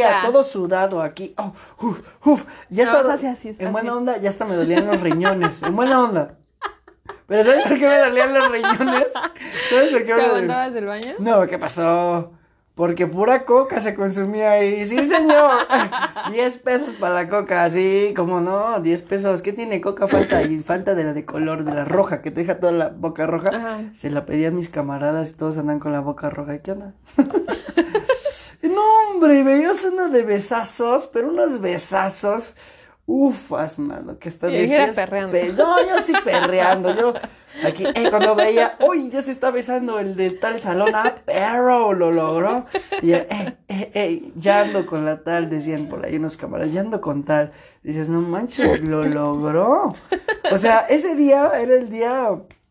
cuenta. 0.07 0.21
todo 0.25 0.43
sudado 0.43 1.03
aquí. 1.03 1.35
Oh, 1.37 1.53
uf, 1.81 1.99
uf. 2.25 2.45
Ya 2.69 2.85
Nada 2.85 2.97
está. 2.97 3.11
más 3.11 3.19
así, 3.19 3.27
así, 3.27 3.49
en 3.49 3.65
así. 3.67 3.71
buena 3.71 3.95
onda, 3.95 4.17
ya 4.17 4.31
hasta 4.31 4.45
me 4.45 4.55
dolían 4.55 4.87
los 4.87 4.99
riñones. 5.01 5.61
En 5.61 5.75
buena 5.75 6.03
onda. 6.03 6.37
Pero 7.27 7.43
¿sabes 7.43 7.67
por 7.67 7.77
qué 7.77 7.87
me 7.87 7.97
dolían 7.99 8.33
los 8.33 8.51
riñones? 8.51 9.05
¿Sabes 9.69 9.91
por 9.91 9.99
qué 10.01 10.05
¿Te 10.05 10.13
me 10.13 10.21
dolían? 10.21 10.29
aguantabas 10.31 10.73
del 10.73 10.85
baño? 10.87 11.13
No, 11.19 11.45
¿qué 11.45 11.59
pasó? 11.59 12.31
Porque 12.77 13.07
pura 13.07 13.43
coca 13.43 13.81
se 13.81 13.95
consumía 13.95 14.51
ahí. 14.51 14.85
Sí, 14.85 15.03
señor. 15.03 15.49
10 16.31 16.57
pesos 16.57 16.91
para 16.99 17.15
la 17.15 17.27
coca, 17.27 17.67
sí, 17.71 18.13
como 18.15 18.39
no, 18.39 18.79
10 18.79 19.01
pesos. 19.01 19.41
¿Qué 19.41 19.51
tiene 19.51 19.81
coca? 19.81 20.07
Falta 20.07 20.43
y 20.43 20.59
falta 20.59 20.93
de 20.93 21.03
la 21.03 21.13
de 21.13 21.25
color, 21.25 21.63
de 21.63 21.73
la 21.73 21.85
roja, 21.85 22.21
que 22.21 22.29
te 22.29 22.41
deja 22.41 22.59
toda 22.59 22.71
la 22.73 22.89
boca 22.89 23.25
roja. 23.25 23.49
Ajá. 23.49 23.79
Se 23.93 24.11
la 24.11 24.27
pedían 24.27 24.55
mis 24.55 24.69
camaradas 24.69 25.31
y 25.31 25.33
todos 25.33 25.57
andan 25.57 25.79
con 25.79 25.91
la 25.91 26.01
boca 26.01 26.29
roja. 26.29 26.53
¿Y 26.53 26.59
¿Qué 26.59 26.71
onda? 26.73 26.93
no, 28.61 28.81
hombre, 29.11 29.41
veías 29.43 29.83
una 29.85 30.07
de 30.09 30.21
besazos, 30.23 31.07
pero 31.11 31.29
unos 31.29 31.59
besazos. 31.59 32.55
Ufas, 33.09 33.79
mano, 33.79 34.19
que 34.19 34.29
perreando. 34.93 35.31
pe- 35.31 35.53
No, 35.53 35.79
yo 35.81 36.01
sí 36.01 36.11
perreando, 36.25 36.93
yo 36.93 37.13
aquí, 37.65 37.83
eh, 37.85 38.09
cuando 38.09 38.35
veía, 38.35 38.77
uy, 38.87 39.09
ya 39.09 39.21
se 39.21 39.31
está 39.31 39.51
besando 39.51 39.99
el 39.99 40.15
de 40.15 40.31
tal 40.31 40.61
salón, 40.61 40.91
ah, 40.93 41.15
pero 41.25 41.93
lo 41.93 42.11
logró, 42.11 42.65
y 43.01 43.13
eh, 43.13 43.27
eh, 43.67 43.91
eh, 43.93 44.31
ya 44.35 44.61
ando 44.61 44.85
con 44.85 45.05
la 45.05 45.23
tal, 45.23 45.49
decían 45.49 45.87
por 45.87 46.05
ahí 46.05 46.15
unos 46.17 46.37
camaradas, 46.37 46.73
ya 46.73 46.81
ando 46.81 46.99
con 47.01 47.23
tal, 47.23 47.51
dices, 47.83 48.09
no 48.09 48.21
manches, 48.21 48.81
lo 48.87 49.03
logró, 49.03 49.93
o 50.51 50.57
sea, 50.57 50.79
ese 50.89 51.15
día 51.15 51.51
era 51.59 51.75
el 51.75 51.89
día 51.89 52.29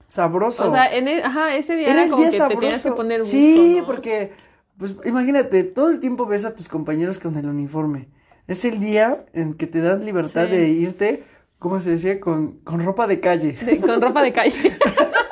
sabroso. 0.08 0.68
O 0.68 0.72
sea, 0.72 0.86
en 0.94 1.08
e- 1.08 1.22
ajá, 1.22 1.56
ese 1.56 1.74
día 1.76 1.86
Era 1.88 1.92
era, 1.94 2.04
el 2.04 2.10
como 2.10 2.22
día 2.22 2.30
que 2.30 2.38
te 2.38 2.48
tenías 2.54 2.74
que 2.74 2.78
sabroso. 2.80 2.96
poner 2.96 3.18
buzo, 3.20 3.30
Sí, 3.32 3.76
¿no? 3.80 3.86
porque, 3.86 4.32
pues, 4.78 4.94
imagínate, 5.04 5.64
todo 5.64 5.90
el 5.90 6.00
tiempo 6.00 6.26
ves 6.26 6.44
a 6.44 6.54
tus 6.54 6.68
compañeros 6.68 7.18
con 7.18 7.36
el 7.36 7.46
uniforme. 7.46 8.08
Es 8.46 8.64
el 8.64 8.78
día 8.78 9.24
en 9.32 9.54
que 9.54 9.66
te 9.66 9.80
dan 9.80 10.04
libertad 10.04 10.44
Sí. 10.46 10.52
de 10.52 10.68
irte, 10.68 11.24
¿cómo 11.58 11.80
se 11.80 11.90
decía? 11.92 12.20
Con, 12.20 12.58
con 12.60 12.84
ropa 12.84 13.06
de 13.06 13.20
calle. 13.20 13.52
De- 13.52 13.80
con 13.80 14.00
ropa 14.00 14.22
de 14.22 14.32
calle. 14.32 14.76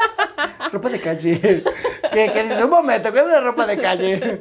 ropa 0.73 0.89
de 0.91 1.01
calle. 1.01 1.41
que, 2.13 2.31
que 2.33 2.43
dices, 2.43 2.63
un 2.63 2.71
momento, 2.71 3.13
¿qué 3.13 3.21
es 3.21 3.27
la 3.27 3.41
ropa 3.41 3.67
de 3.67 3.77
calle? 3.79 4.41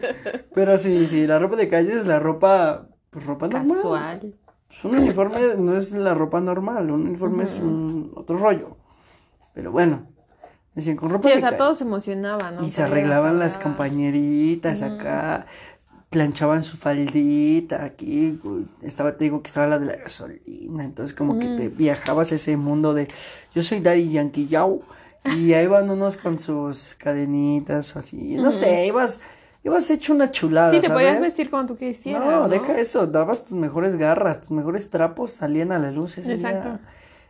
Pero 0.53 0.77
sí, 0.77 1.05
sí, 1.07 1.27
la 1.27 1.39
ropa 1.39 1.55
de 1.55 1.67
calle 1.69 1.97
es 1.97 2.05
la 2.05 2.19
ropa, 2.19 2.87
pues, 3.09 3.25
ropa 3.25 3.47
normal. 3.47 3.75
Casual. 3.77 4.33
Pues 4.67 4.85
un 4.85 4.97
uniforme 4.97 5.39
no 5.57 5.77
es 5.77 5.91
la 5.91 6.13
ropa 6.15 6.41
normal, 6.41 6.89
un 6.89 7.05
uniforme 7.07 7.43
es 7.43 7.59
un 7.59 8.11
otro 8.15 8.37
rollo. 8.37 8.75
Pero 9.53 9.71
bueno, 9.71 10.07
decían 10.73 10.95
con 10.95 11.11
ropa 11.11 11.23
Sí, 11.27 11.29
de 11.29 11.35
o 11.37 11.39
sea, 11.41 11.49
calle. 11.49 11.57
todos 11.59 11.77
se 11.77 11.83
emocionaban, 11.83 12.55
¿no? 12.55 12.63
Y 12.63 12.69
se 12.69 12.81
arreglaban 12.81 13.37
las 13.37 13.59
compañeritas 13.59 14.81
acá, 14.81 15.45
planchaban 16.13 16.63
su 16.63 16.77
faldita 16.77 17.83
aquí, 17.83 18.39
estaba, 18.83 19.17
te 19.17 19.25
digo 19.25 19.41
que 19.41 19.47
estaba 19.47 19.67
la 19.67 19.79
de 19.79 19.87
la 19.87 19.95
gasolina, 19.95 20.83
entonces 20.83 21.15
como 21.15 21.39
que 21.39 21.47
te 21.47 21.67
viajabas 21.67 22.31
a 22.31 22.35
ese 22.35 22.55
mundo 22.55 22.93
de, 22.93 23.07
yo 23.53 23.63
soy 23.63 23.79
Daddy 23.79 24.11
Yankee 24.11 24.47
Yao, 24.47 24.81
y 25.35 25.53
ahí 25.53 25.67
van 25.67 25.89
unos 25.89 26.17
con 26.17 26.37
sus 26.37 26.95
cadenitas 26.95 27.97
así, 27.97 28.35
no 28.35 28.51
sé, 28.51 28.85
ibas, 28.85 29.21
ibas 29.63 29.89
hecho 29.89 30.13
una 30.13 30.31
chulada, 30.31 30.71
Sí, 30.71 30.79
te 30.79 30.89
podías 30.89 31.19
vestir 31.19 31.49
como 31.49 31.65
tú 31.65 31.75
quisieras. 31.75 32.23
No, 32.23 32.41
¿no? 32.41 32.47
deja 32.47 32.79
eso, 32.79 33.07
dabas 33.07 33.43
tus 33.43 33.57
mejores 33.57 33.95
garras, 33.95 34.41
tus 34.41 34.51
mejores 34.51 34.89
trapos 34.91 35.33
salían 35.33 35.71
a 35.71 35.79
la 35.79 35.91
luz 35.91 36.19
ese 36.19 36.37
día. 36.37 36.49
Exacto. 36.49 36.79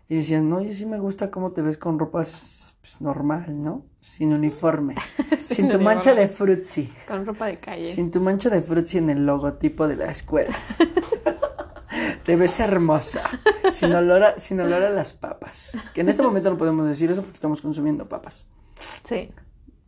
Y 0.09 0.15
decían, 0.17 0.49
no, 0.49 0.61
yo 0.61 0.75
sí 0.75 0.85
me 0.85 0.99
gusta 0.99 1.31
cómo 1.31 1.51
te 1.51 1.61
ves 1.61 1.77
con 1.77 1.97
ropas 1.97 2.75
pues, 2.81 2.99
normal, 2.99 3.63
¿no? 3.63 3.85
Sin 4.03 4.33
uniforme, 4.33 4.95
sin, 5.39 5.69
tu 5.69 5.79
mancha 5.79 6.13
de 6.13 6.27
frutzi, 6.27 6.93
Con 7.07 7.25
ropa 7.25 7.45
de 7.47 7.57
calle. 7.59 7.85
sin 7.85 8.11
tu 8.11 8.19
mancha 8.19 8.49
de 8.49 8.61
frutzi 8.61 8.97
en 8.97 9.09
el 9.09 9.25
logotipo 9.25 9.87
de 9.87 9.95
la 9.95 10.11
escuela. 10.11 10.53
te 12.25 12.35
ves 12.35 12.59
hermosa, 12.59 13.23
sin 13.71 13.93
olor, 13.93 14.23
a, 14.23 14.39
sin 14.39 14.59
olor 14.59 14.83
a 14.83 14.89
las 14.89 15.13
papas. 15.13 15.77
Que 15.93 16.01
en 16.01 16.09
este 16.09 16.21
momento 16.21 16.49
no 16.49 16.57
podemos 16.57 16.87
decir 16.87 17.11
eso 17.11 17.21
porque 17.21 17.35
estamos 17.35 17.61
consumiendo 17.61 18.07
papas. 18.09 18.45
Sí. 19.03 19.31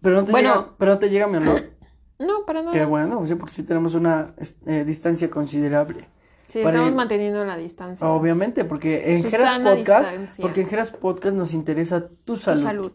Pero 0.01 0.15
no 0.17 0.23
te, 0.23 0.31
Bueno. 0.31 0.49
llega, 0.55 0.69
pero 0.77 0.91
no 0.93 0.99
te 0.99 1.09
llega 1.09 1.27
mi 1.27 1.37
olor. 1.37 1.71
No, 2.19 2.45
para 2.45 2.61
nada. 2.61 2.71
Qué 2.71 2.85
bueno, 2.85 3.21
porque 3.37 3.53
sí 3.53 3.63
tenemos 3.63 3.95
una 3.95 4.33
es- 4.37 4.57
eh, 4.65 4.83
distancia 4.85 5.29
considerable. 5.29 6.07
Sí, 6.47 6.59
Para- 6.63 6.77
estamos 6.77 6.95
manteniendo 6.95 7.43
la 7.43 7.57
distancia. 7.57 8.07
Obviamente, 8.07 8.63
porque 8.63 9.13
en 9.15 9.23
Su 9.23 9.29
Geras 9.29 9.59
Podcast, 9.59 10.09
distancia. 10.11 10.41
porque 10.41 10.61
en 10.61 10.67
Geras 10.67 10.91
Podcast 10.91 11.35
nos 11.35 11.53
interesa 11.53 12.07
tu 12.23 12.35
Tu 12.35 12.37
salud. 12.37 12.91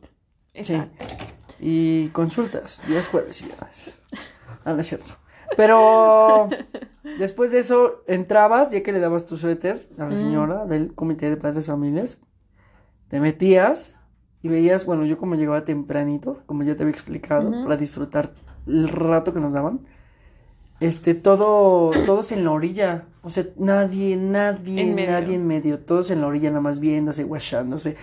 Sí. 0.54 0.80
Y 1.60 2.08
consultas, 2.08 2.82
días 2.86 3.08
jueves 3.08 3.40
y 3.42 3.44
viernes. 3.44 3.94
Ah, 4.64 4.72
no 4.72 4.80
es 4.80 4.88
cierto. 4.88 5.12
Pero 5.56 6.48
después 7.18 7.52
de 7.52 7.60
eso 7.60 8.02
entrabas, 8.06 8.70
ya 8.70 8.82
que 8.82 8.92
le 8.92 9.00
dabas 9.00 9.26
tu 9.26 9.36
suéter 9.36 9.88
a 9.98 10.06
la 10.06 10.16
señora 10.16 10.66
del 10.66 10.94
Comité 10.94 11.30
de 11.30 11.36
Padres 11.36 11.64
y 11.64 11.68
Familias, 11.68 12.18
te 13.08 13.20
metías 13.20 13.98
y 14.42 14.48
veías, 14.48 14.86
bueno, 14.86 15.04
yo 15.04 15.18
como 15.18 15.34
llegaba 15.34 15.64
tempranito, 15.64 16.42
como 16.46 16.62
ya 16.62 16.76
te 16.76 16.82
había 16.82 16.94
explicado, 16.94 17.50
para 17.62 17.76
disfrutar 17.76 18.32
el 18.66 18.88
rato 18.88 19.34
que 19.34 19.40
nos 19.40 19.52
daban. 19.52 19.80
Este, 20.80 21.14
todo, 21.14 21.90
todos 22.06 22.32
en 22.32 22.44
la 22.44 22.52
orilla, 22.52 23.04
o 23.22 23.28
sea, 23.28 23.44
nadie, 23.58 24.16
nadie, 24.16 24.80
En 24.80 24.96
nadie 24.96 25.34
en 25.34 25.46
medio, 25.46 25.78
todos 25.80 26.10
en 26.10 26.22
la 26.22 26.26
orilla 26.26 26.48
nada 26.48 26.62
más 26.62 26.80
viéndose, 26.80 27.24
guachándose. 27.24 27.96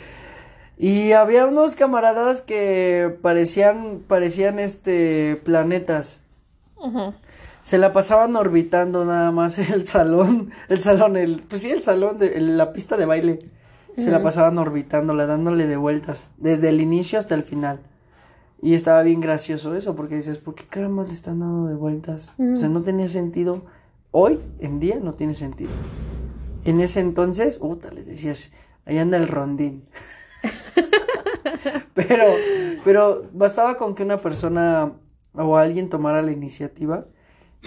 Y 0.77 1.13
había 1.13 1.47
unos 1.47 1.75
camaradas 1.75 2.41
que 2.41 3.17
parecían, 3.21 4.01
parecían 4.07 4.59
este, 4.59 5.41
planetas. 5.43 6.19
Se 7.63 7.77
la 7.77 7.91
pasaban 7.93 8.35
orbitando 8.35 9.03
nada 9.03 9.31
más 9.31 9.57
el 9.71 9.87
salón, 9.87 10.51
el 10.69 10.81
salón, 10.81 11.17
el, 11.17 11.43
pues 11.47 11.63
sí, 11.63 11.71
el 11.71 11.81
salón 11.81 12.17
de 12.19 12.37
el- 12.37 12.57
la 12.57 12.73
pista 12.73 12.95
de 12.97 13.05
baile. 13.05 13.39
Se 13.97 14.11
la 14.11 14.21
pasaban 14.21 14.59
orbitándola, 14.59 15.25
dándole 15.25 15.65
de 15.65 15.75
vueltas, 15.75 16.29
desde 16.37 16.69
el 16.69 16.81
inicio 16.81 17.17
hasta 17.17 17.33
el 17.33 17.41
final. 17.41 17.79
Y 18.61 18.75
estaba 18.75 19.01
bien 19.01 19.21
gracioso 19.21 19.75
eso, 19.75 19.95
porque 19.95 20.15
dices, 20.17 20.37
¿por 20.37 20.53
qué 20.53 20.65
caramba 20.65 21.03
le 21.03 21.13
están 21.13 21.39
dando 21.39 21.67
de 21.67 21.73
vueltas? 21.75 22.31
O 22.37 22.59
sea, 22.59 22.69
no 22.69 22.83
tenía 22.83 23.09
sentido. 23.09 23.63
Hoy 24.11 24.39
en 24.59 24.79
día 24.79 24.99
no 25.01 25.13
tiene 25.13 25.33
sentido. 25.33 25.71
En 26.63 26.79
ese 26.79 26.99
entonces, 26.99 27.57
puta, 27.57 27.89
les 27.91 28.05
decías, 28.05 28.51
ahí 28.85 28.99
anda 28.99 29.17
el 29.17 29.27
rondín. 29.27 29.83
pero, 31.93 32.25
pero 32.83 33.29
bastaba 33.33 33.77
con 33.77 33.95
que 33.95 34.03
una 34.03 34.17
persona 34.17 34.93
o 35.33 35.57
alguien 35.57 35.89
tomara 35.89 36.21
la 36.21 36.31
iniciativa 36.31 37.05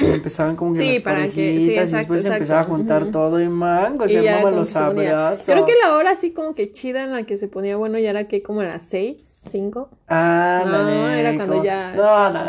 empezaban 0.15 0.57
como 0.57 0.75
que 0.75 0.81
Sí, 0.81 0.95
las 0.95 1.03
para 1.03 1.25
que- 1.25 1.31
sí, 1.31 1.41
parejitas 1.41 1.93
y 1.93 1.97
después 1.97 2.23
se 2.23 2.29
empezaba 2.29 2.61
a 2.61 2.65
juntar 2.65 3.07
todo 3.11 3.39
en 3.39 3.53
mango, 3.53 4.07
Y 4.07 4.09
se 4.09 4.23
ya 4.23 4.33
armaban 4.37 4.57
los 4.57 4.75
abrazos. 4.77 5.47
Creo 5.47 5.67
que 5.67 5.73
la 5.83 5.95
hora 5.97 6.11
así 6.11 6.33
como 6.33 6.55
que 6.55 6.73
chida 6.73 7.05
en 7.05 7.13
la 7.13 7.23
que 7.25 7.37
se 7.37 7.49
ponía 7.49 7.77
bueno 7.77 7.99
ya 7.99 8.11
era 8.11 8.29
que 8.29 8.43
como 8.43 8.61
a 8.61 8.65
las 8.65 8.83
seis, 8.85 9.19
cinco. 9.51 9.91
Ándale, 10.07 10.95
No, 10.95 11.09
era 11.11 11.35
cuando 11.37 11.53
como- 11.55 11.65
ya- 11.65 11.93
No, 11.95 12.31
no, 12.33 12.45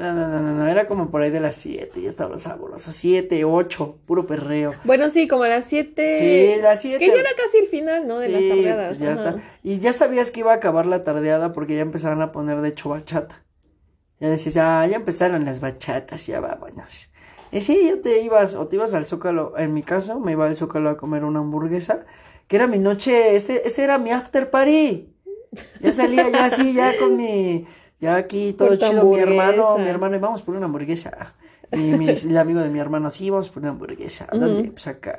no, 0.00 0.14
no, 0.14 0.40
no, 0.40 0.52
no, 0.54 0.66
era 0.68 0.86
como 0.86 1.10
por 1.10 1.22
ahí 1.22 1.30
de 1.30 1.40
las 1.40 1.56
7, 1.56 2.00
ya 2.00 2.08
estaba 2.08 2.38
sabroso, 2.38 2.92
7, 2.92 3.44
8, 3.44 3.96
puro 4.06 4.26
perreo. 4.26 4.74
Bueno, 4.84 5.08
sí, 5.08 5.26
como 5.28 5.44
a 5.44 5.48
las 5.48 5.66
siete. 5.66 6.14
Sí, 6.56 6.60
las 6.62 6.80
7. 6.82 6.98
Que 6.98 7.08
ya 7.08 7.14
era 7.20 7.30
casi 7.36 7.58
el 7.58 7.66
final, 7.66 8.06
¿no? 8.06 8.18
De 8.18 8.28
las 8.28 8.42
tardeadas. 8.48 8.86
pues 8.88 8.98
ya 9.00 9.12
está. 9.12 9.36
Y 9.62 9.78
ya 9.80 9.92
sabías 9.92 10.30
que 10.30 10.40
iba 10.40 10.52
a 10.52 10.56
acabar 10.56 10.86
la 10.86 11.02
tardeada 11.04 11.52
porque 11.52 11.74
ya 11.76 11.82
empezaban 11.82 12.22
a 12.22 12.30
poner 12.32 12.60
de 12.60 12.68
hecho 12.68 12.90
bachata. 12.90 13.42
Ya 14.20 14.28
decías, 14.28 14.56
ah, 14.56 14.86
ya 14.86 14.96
empezaron 14.96 15.44
las 15.44 15.60
bachatas, 15.60 16.26
ya 16.26 16.40
vámonos. 16.40 17.10
Y 17.52 17.60
sí, 17.60 17.80
ya 17.86 18.00
te 18.00 18.22
ibas, 18.22 18.54
o 18.54 18.66
te 18.66 18.76
ibas 18.76 18.94
al 18.94 19.06
Zócalo, 19.06 19.56
en 19.56 19.74
mi 19.74 19.82
caso, 19.82 20.20
me 20.20 20.32
iba 20.32 20.46
al 20.46 20.56
Zócalo 20.56 20.90
a 20.90 20.96
comer 20.96 21.24
una 21.24 21.40
hamburguesa, 21.40 22.06
que 22.48 22.56
era 22.56 22.66
mi 22.66 22.78
noche, 22.78 23.36
ese, 23.36 23.66
ese 23.66 23.84
era 23.84 23.98
mi 23.98 24.10
after 24.10 24.50
party. 24.50 25.12
Ya 25.80 25.92
salía 25.92 26.28
ya 26.28 26.46
así, 26.46 26.74
ya 26.74 26.98
con 26.98 27.16
mi, 27.16 27.66
ya 28.00 28.16
aquí 28.16 28.52
todo 28.58 28.76
chido, 28.76 29.04
mi 29.04 29.18
hermano, 29.18 29.78
mi 29.78 29.88
hermano, 29.88 30.16
y 30.16 30.18
vamos 30.18 30.42
por 30.42 30.56
una 30.56 30.66
hamburguesa. 30.66 31.34
Y 31.72 31.78
mi, 31.78 32.08
el 32.10 32.36
amigo 32.36 32.60
de 32.60 32.70
mi 32.70 32.78
hermano, 32.78 33.10
sí, 33.10 33.30
vamos 33.30 33.50
por 33.50 33.62
una 33.62 33.70
hamburguesa. 33.70 34.26
¿Dónde? 34.32 34.70
Pues 34.70 34.86
acá. 34.86 35.18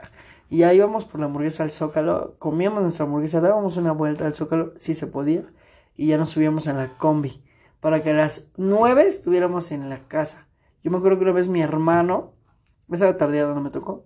Y 0.50 0.60
ya 0.60 0.74
íbamos 0.74 1.06
por 1.06 1.20
la 1.20 1.26
hamburguesa 1.26 1.64
al 1.64 1.72
Zócalo, 1.72 2.36
comíamos 2.40 2.82
nuestra 2.82 3.06
hamburguesa, 3.06 3.42
dábamos 3.42 3.78
una 3.78 3.92
vuelta 3.92 4.26
al 4.26 4.34
Zócalo, 4.34 4.74
si 4.78 4.94
se 4.94 5.08
podía, 5.08 5.44
y 5.96 6.08
ya 6.08 6.18
nos 6.18 6.30
subíamos 6.30 6.68
en 6.68 6.78
la 6.78 6.98
combi, 6.98 7.42
para 7.88 8.04
que 8.04 8.10
a 8.10 8.14
las 8.14 8.52
nueve 8.58 9.08
estuviéramos 9.08 9.72
en 9.72 9.88
la 9.88 10.00
casa. 10.10 10.46
Yo 10.84 10.92
me 10.92 10.98
acuerdo 10.98 11.20
que 11.20 11.24
una 11.24 11.32
vez 11.32 11.48
mi 11.48 11.62
hermano, 11.62 12.34
esa 12.92 13.16
tardeada 13.16 13.56
no 13.56 13.62
me 13.62 13.70
tocó, 13.70 14.04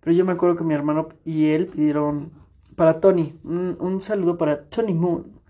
pero 0.00 0.14
yo 0.14 0.26
me 0.26 0.32
acuerdo 0.32 0.54
que 0.54 0.64
mi 0.64 0.74
hermano 0.74 1.08
y 1.24 1.46
él 1.46 1.68
pidieron 1.68 2.30
para 2.76 3.00
Tony, 3.00 3.40
un, 3.42 3.78
un 3.80 4.02
saludo 4.02 4.36
para 4.36 4.64
Tony 4.64 4.92
Moon. 4.92 5.40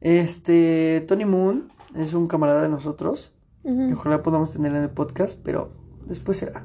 Este, 0.00 1.04
Tony 1.06 1.26
Moon 1.26 1.70
es 1.94 2.14
un 2.14 2.28
camarada 2.28 2.62
de 2.62 2.70
nosotros, 2.70 3.36
Ujú. 3.62 3.92
ojalá 3.92 4.22
podamos 4.22 4.50
tener 4.54 4.74
en 4.74 4.84
el 4.84 4.90
podcast, 4.90 5.38
pero 5.44 5.70
después 6.06 6.38
será. 6.38 6.64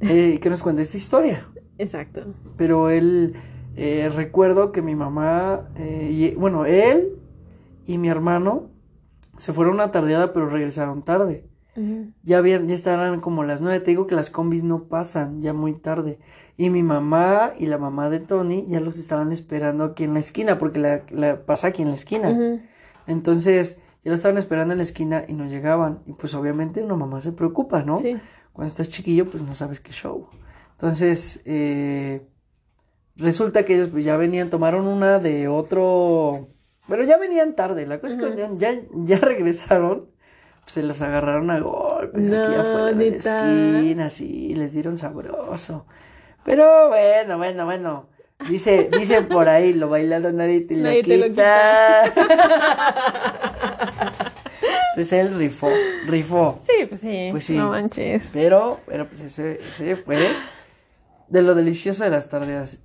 Eh, 0.00 0.38
que 0.40 0.48
nos 0.48 0.62
cuente 0.62 0.80
esta 0.80 0.96
historia. 0.96 1.46
Exacto. 1.76 2.22
Pero 2.56 2.88
él, 2.88 3.34
eh, 3.76 4.10
recuerdo 4.14 4.72
que 4.72 4.80
mi 4.80 4.94
mamá, 4.94 5.68
eh, 5.76 6.08
y, 6.10 6.34
bueno, 6.36 6.64
él 6.64 7.18
y 7.84 7.98
mi 7.98 8.08
hermano 8.08 8.70
se 9.40 9.52
fueron 9.52 9.74
una 9.74 9.90
tardeada, 9.90 10.32
pero 10.32 10.48
regresaron 10.48 11.02
tarde. 11.02 11.46
Ya 12.24 12.36
habían, 12.36 12.68
ya 12.68 12.74
estaban 12.74 13.20
como 13.20 13.42
las 13.42 13.62
nueve, 13.62 13.80
te 13.80 13.92
digo 13.92 14.06
que 14.06 14.14
las 14.14 14.28
combis 14.28 14.64
no 14.64 14.84
pasan, 14.84 15.40
ya 15.40 15.54
muy 15.54 15.72
tarde. 15.72 16.18
Y 16.58 16.68
mi 16.68 16.82
mamá 16.82 17.52
y 17.58 17.68
la 17.68 17.78
mamá 17.78 18.10
de 18.10 18.20
Tony 18.20 18.66
ya 18.68 18.80
los 18.80 18.98
estaban 18.98 19.32
esperando 19.32 19.84
aquí 19.84 20.04
en 20.04 20.12
la 20.12 20.20
esquina, 20.20 20.58
porque 20.58 20.78
la, 20.78 21.04
la 21.10 21.46
pasa 21.46 21.68
aquí 21.68 21.80
en 21.80 21.88
la 21.88 21.94
esquina. 21.94 22.60
Entonces, 23.06 23.80
ya 24.04 24.10
lo 24.10 24.16
estaban 24.16 24.36
esperando 24.36 24.72
en 24.72 24.78
la 24.78 24.84
esquina 24.84 25.24
y 25.26 25.32
no 25.32 25.46
llegaban. 25.46 26.02
Y 26.04 26.12
pues 26.12 26.34
obviamente 26.34 26.82
una 26.82 26.96
mamá 26.96 27.22
se 27.22 27.32
preocupa, 27.32 27.82
¿no? 27.82 27.96
Sí. 27.96 28.18
Cuando 28.52 28.68
estás 28.68 28.90
chiquillo, 28.90 29.30
pues 29.30 29.42
no 29.42 29.54
sabes 29.54 29.80
qué 29.80 29.92
show. 29.92 30.28
Entonces, 30.72 31.40
eh, 31.46 32.28
resulta 33.16 33.64
que 33.64 33.76
ellos 33.76 33.88
pues 33.90 34.04
ya 34.04 34.18
venían, 34.18 34.50
tomaron 34.50 34.86
una 34.86 35.18
de 35.18 35.48
otro, 35.48 36.48
pero 36.88 37.04
ya 37.04 37.18
venían 37.18 37.54
tarde. 37.54 37.86
La 37.86 38.00
cosa 38.00 38.14
es 38.14 38.20
Ujú. 38.20 38.30
que 38.36 38.58
ya, 38.58 38.74
ya, 38.92 39.18
regresaron, 39.20 40.06
pues 40.62 40.72
se 40.72 40.82
los 40.82 41.00
agarraron 41.02 41.50
a 41.50 41.60
golpes 41.60 42.26
aquí 42.26 42.52
No, 42.54 42.60
afuera 42.60 42.92
de 42.92 43.10
la 43.10 43.16
esquina, 43.16 44.06
así, 44.06 44.54
les 44.54 44.72
dieron 44.72 44.98
sabroso. 44.98 45.86
Pero 46.44 46.88
bueno, 46.88 47.36
bueno, 47.38 47.64
bueno. 47.64 48.08
Dice, 48.48 48.88
dicen 48.90 49.28
por 49.28 49.48
ahí, 49.50 49.74
lo 49.74 49.90
bailado 49.90 50.32
nadie 50.32 50.62
te 50.62 50.74
lo 50.74 50.84
Nadie 50.84 51.02
te 51.02 51.18
lo 51.18 51.26
quita. 51.26 52.04
Entonces 54.90 55.12
él 55.12 55.34
rifó, 55.36 55.68
rifó. 56.06 56.60
Sí, 56.62 56.86
pues 56.88 57.00
sí. 57.00 57.28
Pues 57.30 57.44
sí. 57.44 57.56
No 57.56 57.70
manches. 57.70 58.30
Pero, 58.32 58.80
pero 58.86 59.06
pues 59.06 59.20
ese, 59.20 59.60
ese 59.60 59.96
fue 59.96 60.18
de 61.28 61.42
lo 61.42 61.54
delicioso 61.54 62.02
de 62.04 62.10
las 62.10 62.28
tardes. 62.28 62.78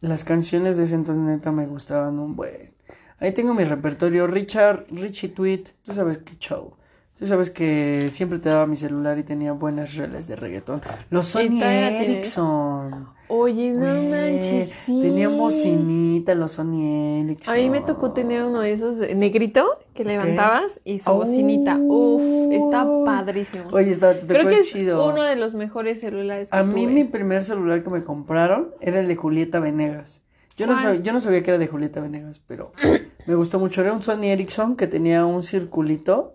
Las 0.00 0.24
canciones 0.24 0.76
de 0.76 0.84
ese 0.84 0.94
entonces 0.94 1.22
neta 1.24 1.52
me 1.52 1.66
gustaban 1.66 2.18
un 2.18 2.36
buen. 2.36 2.72
Ahí 3.20 3.32
tengo 3.32 3.54
mi 3.54 3.64
repertorio. 3.64 4.26
Richard, 4.26 4.86
Richie 4.90 5.28
Tweet, 5.28 5.64
tú 5.84 5.92
sabes 5.94 6.18
qué 6.18 6.36
show. 6.38 6.72
Tú 7.18 7.26
sabes 7.26 7.50
que 7.50 8.08
siempre 8.10 8.38
te 8.38 8.48
daba 8.48 8.66
mi 8.66 8.76
celular 8.76 9.18
y 9.18 9.22
tenía 9.24 9.52
buenas 9.52 9.94
reles 9.94 10.26
de 10.26 10.36
reggaetón. 10.36 10.80
Los 11.10 11.28
¿Y 11.28 11.32
Sony 11.32 11.40
tienes? 11.50 12.02
Ericsson. 12.08 13.08
Oye, 13.28 13.70
no 13.72 13.86
manches, 14.10 14.70
sí. 14.70 15.26
Bocinita 15.26 16.34
los 16.34 16.52
Sony 16.52 17.20
Ericsson. 17.24 17.54
A 17.54 17.58
mí 17.58 17.68
me 17.68 17.82
tocó 17.82 18.12
tener 18.12 18.42
uno 18.44 18.60
de 18.60 18.72
esos 18.72 19.02
eh, 19.02 19.14
negrito 19.14 19.66
que 19.94 20.04
levantabas 20.04 20.80
y 20.82 20.98
su 20.98 21.10
Oh. 21.10 21.16
bocinita. 21.16 21.76
Uf, 21.78 22.22
está 22.52 22.88
padrísimo. 23.04 23.64
Oye, 23.72 23.90
estaba, 23.90 24.14
te 24.14 24.26
Creo 24.26 24.48
que 24.48 24.60
es 24.60 24.70
chido. 24.70 25.06
uno 25.06 25.22
de 25.22 25.36
los 25.36 25.52
mejores 25.54 26.00
celulares 26.00 26.50
que 26.50 26.56
A 26.56 26.62
mí 26.62 26.84
tuve. 26.84 26.92
mi 26.94 27.04
primer 27.04 27.44
celular 27.44 27.84
que 27.84 27.90
me 27.90 28.02
compraron 28.02 28.70
era 28.80 28.98
el 29.00 29.08
de 29.08 29.16
Julieta 29.16 29.60
Venegas. 29.60 30.22
Yo 30.56 30.66
no, 30.66 30.74
sabía, 30.80 31.00
yo 31.02 31.12
no 31.12 31.20
sabía 31.20 31.42
que 31.42 31.50
era 31.50 31.58
de 31.58 31.66
Julieta 31.68 32.00
Venegas, 32.00 32.40
pero 32.46 32.72
me 33.26 33.34
gustó 33.34 33.58
mucho. 33.58 33.80
Era 33.82 33.92
un 33.92 34.02
Sony 34.02 34.24
Ericsson 34.24 34.76
que 34.76 34.86
tenía 34.86 35.24
un 35.26 35.42
circulito 35.42 36.34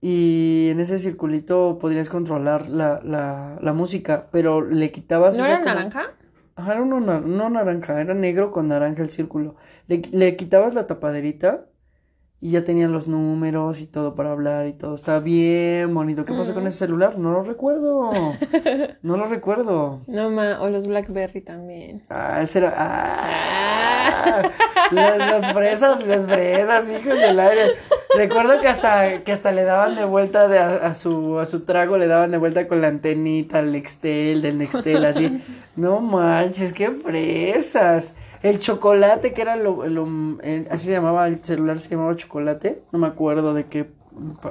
y 0.00 0.68
en 0.70 0.80
ese 0.80 0.98
circulito 0.98 1.78
podrías 1.80 2.08
controlar 2.08 2.68
la, 2.68 3.00
la, 3.04 3.58
la 3.60 3.72
música, 3.72 4.28
pero 4.32 4.60
le 4.60 4.90
quitabas 4.90 5.38
¿No 5.38 5.44
era 5.46 5.60
como- 5.60 5.66
naranja? 5.74 6.02
Ajá, 6.54 6.72
era 6.74 6.84
na- 6.84 7.20
no 7.20 7.48
naranja, 7.50 8.00
era 8.00 8.12
negro 8.14 8.50
con 8.52 8.68
naranja 8.68 9.02
el 9.02 9.08
círculo. 9.10 9.54
Le, 9.88 10.02
le 10.12 10.36
quitabas 10.36 10.74
la 10.74 10.86
tapaderita 10.86 11.66
y 12.44 12.50
ya 12.50 12.64
tenía 12.64 12.88
los 12.88 13.06
números 13.06 13.80
y 13.80 13.86
todo 13.86 14.16
para 14.16 14.32
hablar 14.32 14.66
y 14.66 14.72
todo. 14.72 14.96
Estaba 14.96 15.20
bien 15.20 15.94
bonito. 15.94 16.24
¿Qué 16.24 16.34
pasó 16.34 16.52
con 16.52 16.66
ese 16.66 16.76
celular? 16.76 17.16
No 17.16 17.30
lo 17.30 17.44
recuerdo. 17.44 18.10
No 19.02 19.16
lo 19.16 19.26
recuerdo. 19.26 20.00
No, 20.06 20.30
ma, 20.30 20.60
o 20.60 20.68
los 20.68 20.86
Blackberry 20.86 21.40
también. 21.40 22.02
Ah, 22.08 22.40
ese 22.42 22.58
era. 22.58 22.74
Ah, 22.76 24.42
los, 24.90 25.18
los 25.18 25.52
fresas, 25.52 26.06
los 26.06 26.26
fresas, 26.26 26.90
hijos 26.90 27.18
del 27.18 27.38
aire. 27.38 27.62
Recuerdo 28.16 28.60
que 28.60 28.68
hasta, 28.68 29.22
que 29.22 29.32
hasta 29.32 29.52
le 29.52 29.64
daban 29.64 29.96
de 29.96 30.04
vuelta 30.04 30.48
de 30.48 30.58
a, 30.58 30.74
a 30.86 30.94
su, 30.94 31.38
a 31.38 31.46
su 31.46 31.64
trago, 31.64 31.98
le 31.98 32.06
daban 32.06 32.30
de 32.30 32.38
vuelta 32.38 32.68
con 32.68 32.80
la 32.80 32.88
antenita 32.88 33.58
al 33.58 33.72
Nextel, 33.72 34.42
del 34.42 34.58
Nextel, 34.58 35.04
así. 35.04 35.42
No 35.76 36.00
manches, 36.00 36.72
qué 36.72 36.90
fresas. 36.90 38.14
El 38.42 38.58
chocolate, 38.58 39.32
que 39.32 39.42
era 39.42 39.56
lo, 39.56 39.86
lo- 39.86 40.40
el- 40.42 40.66
así 40.70 40.86
se 40.86 40.92
llamaba, 40.92 41.26
el 41.28 41.42
celular 41.44 41.78
se 41.78 41.90
llamaba 41.90 42.16
chocolate. 42.16 42.82
No 42.92 42.98
me 42.98 43.06
acuerdo 43.06 43.54
de 43.54 43.66
qué, 43.66 43.90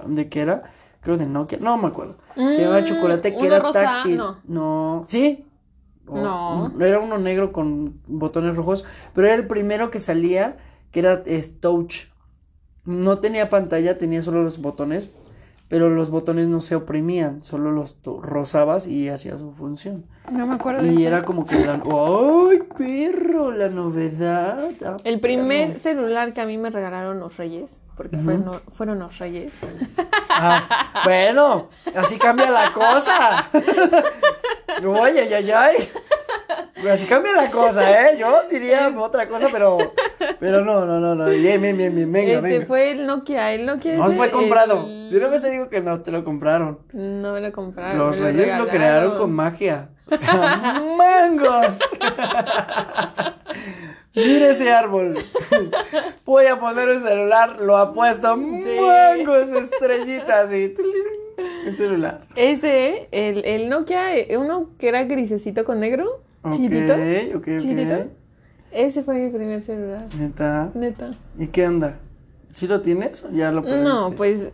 de 0.07 0.29
qué 0.29 0.41
era. 0.41 0.63
Creo 1.01 1.17
de 1.17 1.25
Nokia, 1.25 1.57
no 1.61 1.77
me 1.77 1.87
acuerdo. 1.87 2.15
Se 2.35 2.61
llamaba 2.61 2.81
Mm, 2.81 2.85
chocolate 2.85 3.35
que 3.35 3.45
era 3.47 3.59
rosa, 3.59 3.83
táctil. 3.83 4.17
no. 4.17 4.37
No, 4.45 5.03
¿sí? 5.07 5.45
O- 6.07 6.17
No. 6.17 6.71
Era 6.79 6.99
uno 6.99 7.17
negro 7.17 7.51
con 7.51 7.99
botones 8.07 8.55
rojos, 8.55 8.85
pero 9.13 9.27
era 9.27 9.35
el 9.35 9.47
primero 9.47 9.89
que 9.91 9.99
salía, 9.99 10.57
que 10.91 10.99
era 10.99 11.23
es, 11.25 11.59
touch. 11.59 12.05
No 12.85 13.19
tenía 13.19 13.49
pantalla, 13.49 13.97
tenía 13.97 14.21
solo 14.21 14.43
los 14.43 14.61
botones, 14.61 15.09
pero 15.71 15.89
los 15.89 16.09
botones 16.09 16.47
no 16.49 16.59
se 16.59 16.75
oprimían, 16.75 17.43
solo 17.43 17.71
los 17.71 17.97
rozabas 18.03 18.87
y 18.87 19.07
hacía 19.07 19.37
su 19.37 19.53
función. 19.53 20.05
No 20.29 20.45
me 20.45 20.55
acuerdo 20.55 20.83
de 20.83 20.93
Y 20.93 21.05
era 21.05 21.23
como 21.23 21.45
que 21.47 21.59
eran, 21.61 21.81
¡ay, 21.85 22.59
perro! 22.77 23.51
La 23.51 23.69
novedad. 23.69 24.69
ah, 24.85 24.97
El 25.05 25.21
primer 25.21 25.69
perro". 25.69 25.79
celular 25.79 26.33
que 26.33 26.41
a 26.41 26.45
mí 26.45 26.57
me 26.57 26.69
regalaron 26.71 27.21
los 27.21 27.37
reyes, 27.37 27.79
porque 27.95 28.17
fueron, 28.17 28.51
fueron 28.69 28.99
los 28.99 29.17
reyes. 29.17 29.53
Ah, 30.27 30.91
bueno, 31.05 31.69
así 31.95 32.17
cambia 32.17 32.51
la 32.51 32.73
cosa. 32.73 33.47
Oye, 34.85 35.21
ay, 35.21 35.33
ay, 35.33 35.51
ay. 35.51 35.89
Así 36.89 37.05
cambia 37.05 37.33
la 37.33 37.49
cosa, 37.49 38.09
¿eh? 38.09 38.17
Yo 38.17 38.41
diría 38.49 38.91
otra 38.97 39.27
cosa, 39.27 39.47
pero, 39.51 39.77
pero 40.41 40.65
no, 40.65 40.85
no, 40.85 40.99
no, 40.99 41.15
no. 41.15 41.25
Bien, 41.27 41.61
bien, 41.61 41.77
bien, 41.77 41.95
bien, 41.95 42.11
venga, 42.11 42.33
este 42.33 42.41
venga. 42.49 42.65
fue 42.65 42.91
el 42.91 43.05
Nokia, 43.07 43.53
el 43.53 43.65
Nokia 43.65 43.95
No 43.95 44.09
fue 44.09 44.29
comprado. 44.31 44.85
el- 44.87 45.09
De 45.11 45.17
una 45.19 45.27
vez 45.27 45.41
te 45.43 45.51
digo 45.51 45.69
que 45.69 45.79
no 45.81 46.01
te 46.01 46.11
lo 46.11 46.23
compraron. 46.25 46.79
No 46.91 47.33
me 47.33 47.41
lo 47.41 47.51
compraron. 47.53 47.97
Los 47.99 48.17
me 48.17 48.31
reyes 48.31 48.57
lo 48.57 48.67
crearon 48.67 49.17
con 49.17 49.31
magia. 49.31 49.89
¡Mangos! 50.97 51.77
Mira 54.15 54.49
ese 54.51 54.71
árbol. 54.71 55.13
Voy 56.25 56.45
a 56.47 56.59
poner 56.59 56.89
un 56.89 57.01
celular, 57.01 57.61
lo 57.61 57.77
apuesto. 57.77 58.35
¡Mangos! 58.35 59.49
Estrellitas 59.49 60.51
y. 60.51 60.73
Un 61.67 61.75
celular. 61.75 62.21
Ese, 62.35 63.07
el, 63.11 63.45
el 63.45 63.69
Nokia, 63.69 64.17
eh, 64.17 64.37
uno 64.37 64.71
que 64.79 64.89
era 64.89 65.03
grisecito 65.05 65.63
con 65.63 65.79
negro, 65.79 66.21
Ok, 66.43 66.53
chiquitito. 66.53 66.93
ok, 66.93 67.35
ok. 67.37 67.45
Chiquitito. 67.59 68.07
Ese 68.71 69.03
fue 69.03 69.17
mi 69.19 69.29
primer 69.29 69.61
celular, 69.61 70.07
Neta. 70.17 70.71
neta. 70.73 71.11
¿Y 71.37 71.47
qué 71.47 71.67
onda? 71.67 71.99
¿Sí 72.53 72.67
lo 72.67 72.81
tienes 72.81 73.23
o 73.25 73.31
ya 73.31 73.51
lo 73.51 73.63
perdiste? 73.63 73.83
No, 73.85 74.11
pues 74.11 74.51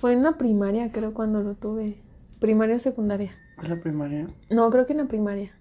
fue 0.00 0.12
en 0.12 0.22
la 0.22 0.32
primaria, 0.38 0.92
creo, 0.92 1.12
cuando 1.12 1.42
lo 1.42 1.54
tuve. 1.54 1.96
Primaria 2.40 2.76
o 2.76 2.78
secundaria. 2.78 3.32
¿Fue 3.56 3.68
la 3.68 3.76
primaria? 3.80 4.28
No, 4.50 4.70
creo 4.70 4.86
que 4.86 4.92
en 4.92 4.98
la 4.98 5.06
primaria. 5.06 5.52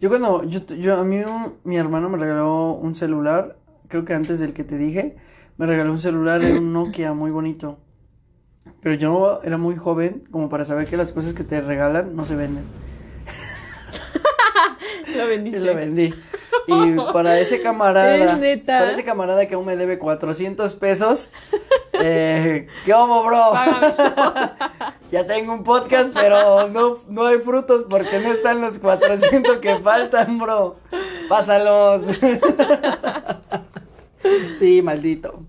Yo 0.00 0.08
cuando, 0.10 0.44
yo, 0.44 0.60
yo 0.76 0.96
a 0.96 1.04
mí 1.04 1.18
un- 1.20 1.54
mi 1.64 1.76
hermano 1.76 2.08
me 2.08 2.18
regaló 2.18 2.72
un 2.74 2.94
celular, 2.94 3.56
creo 3.88 4.04
que 4.04 4.14
antes 4.14 4.38
del 4.38 4.52
que 4.52 4.62
te 4.62 4.76
dije, 4.76 5.16
me 5.56 5.66
regaló 5.66 5.90
un 5.90 6.00
celular, 6.00 6.42
era 6.44 6.58
un 6.58 6.72
Nokia 6.72 7.14
muy 7.14 7.30
bonito. 7.30 7.78
Pero 8.80 8.94
yo 8.94 9.40
era 9.42 9.56
muy 9.56 9.74
joven 9.76 10.22
como 10.30 10.48
para 10.48 10.64
saber 10.64 10.86
que 10.86 10.96
las 10.96 11.10
cosas 11.12 11.32
que 11.34 11.42
te 11.44 11.60
regalan 11.60 12.14
no 12.14 12.24
se 12.26 12.36
venden. 12.36 12.64
Lo 15.16 15.26
vendiste. 15.26 15.60
lo 15.60 15.74
vendí. 15.74 16.14
Y 16.66 16.96
para 17.12 17.38
ese 17.38 17.60
camarada, 17.62 18.16
Es 18.16 18.38
neta. 18.38 18.78
para 18.78 18.92
ese 18.92 19.04
camarada 19.04 19.46
que 19.46 19.54
aún 19.54 19.66
me 19.66 19.76
debe 19.76 19.98
400 19.98 20.74
pesos, 20.74 21.32
eh, 21.94 22.66
¿qué 22.84 22.92
hubo, 22.94 23.22
bro? 23.24 23.52
Ya 25.10 25.26
tengo 25.26 25.52
un 25.52 25.62
podcast, 25.62 26.12
pero 26.12 26.68
no, 26.68 26.98
no 27.08 27.26
hay 27.26 27.38
frutos 27.38 27.86
porque 27.88 28.18
no 28.18 28.32
están 28.32 28.60
los 28.60 28.78
400 28.80 29.58
que 29.58 29.78
faltan, 29.78 30.38
bro. 30.38 30.76
Pásalos. 31.28 32.02
Sí, 34.54 34.80
maldito. 34.82 35.42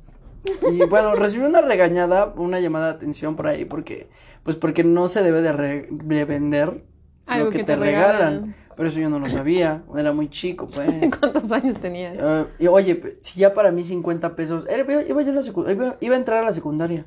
Y 0.70 0.84
bueno, 0.86 1.16
recibí 1.16 1.46
una 1.46 1.62
regañada, 1.62 2.34
una 2.36 2.60
llamada 2.60 2.88
de 2.88 2.92
atención 2.94 3.36
por 3.36 3.48
ahí 3.48 3.66
porque, 3.66 4.10
pues 4.44 4.58
porque 4.58 4.84
no 4.84 5.08
se 5.08 5.24
debe 5.24 5.42
de, 5.42 5.52
re- 5.52 5.88
de 5.90 6.26
vender 6.26 6.84
Algo 7.26 7.46
lo 7.46 7.52
que, 7.52 7.60
que 7.60 7.64
te, 7.64 7.74
te 7.74 7.80
regalan. 7.80 8.18
regalan. 8.20 8.56
Pero 8.76 8.90
eso 8.90 9.00
yo 9.00 9.10
no 9.10 9.20
lo 9.20 9.30
sabía, 9.30 9.84
era 9.98 10.12
muy 10.12 10.30
chico, 10.30 10.68
pues. 10.74 10.90
¿Cuántos 11.20 11.52
años 11.52 11.78
tenías? 11.78 12.16
Eh, 12.20 12.46
y 12.60 12.68
oye, 12.68 13.18
si 13.22 13.40
ya 13.40 13.54
para 13.54 13.72
mí 13.72 13.84
50 13.84 14.36
pesos, 14.36 14.66
era- 14.70 14.82
iba, 15.04 15.22
yo 15.22 15.32
a 15.32 15.36
la 15.36 15.42
secu- 15.42 15.72
iba, 15.72 15.96
iba 16.02 16.16
a 16.16 16.18
entrar 16.18 16.40
a 16.44 16.46
la 16.46 16.52
secundaria. 16.54 17.06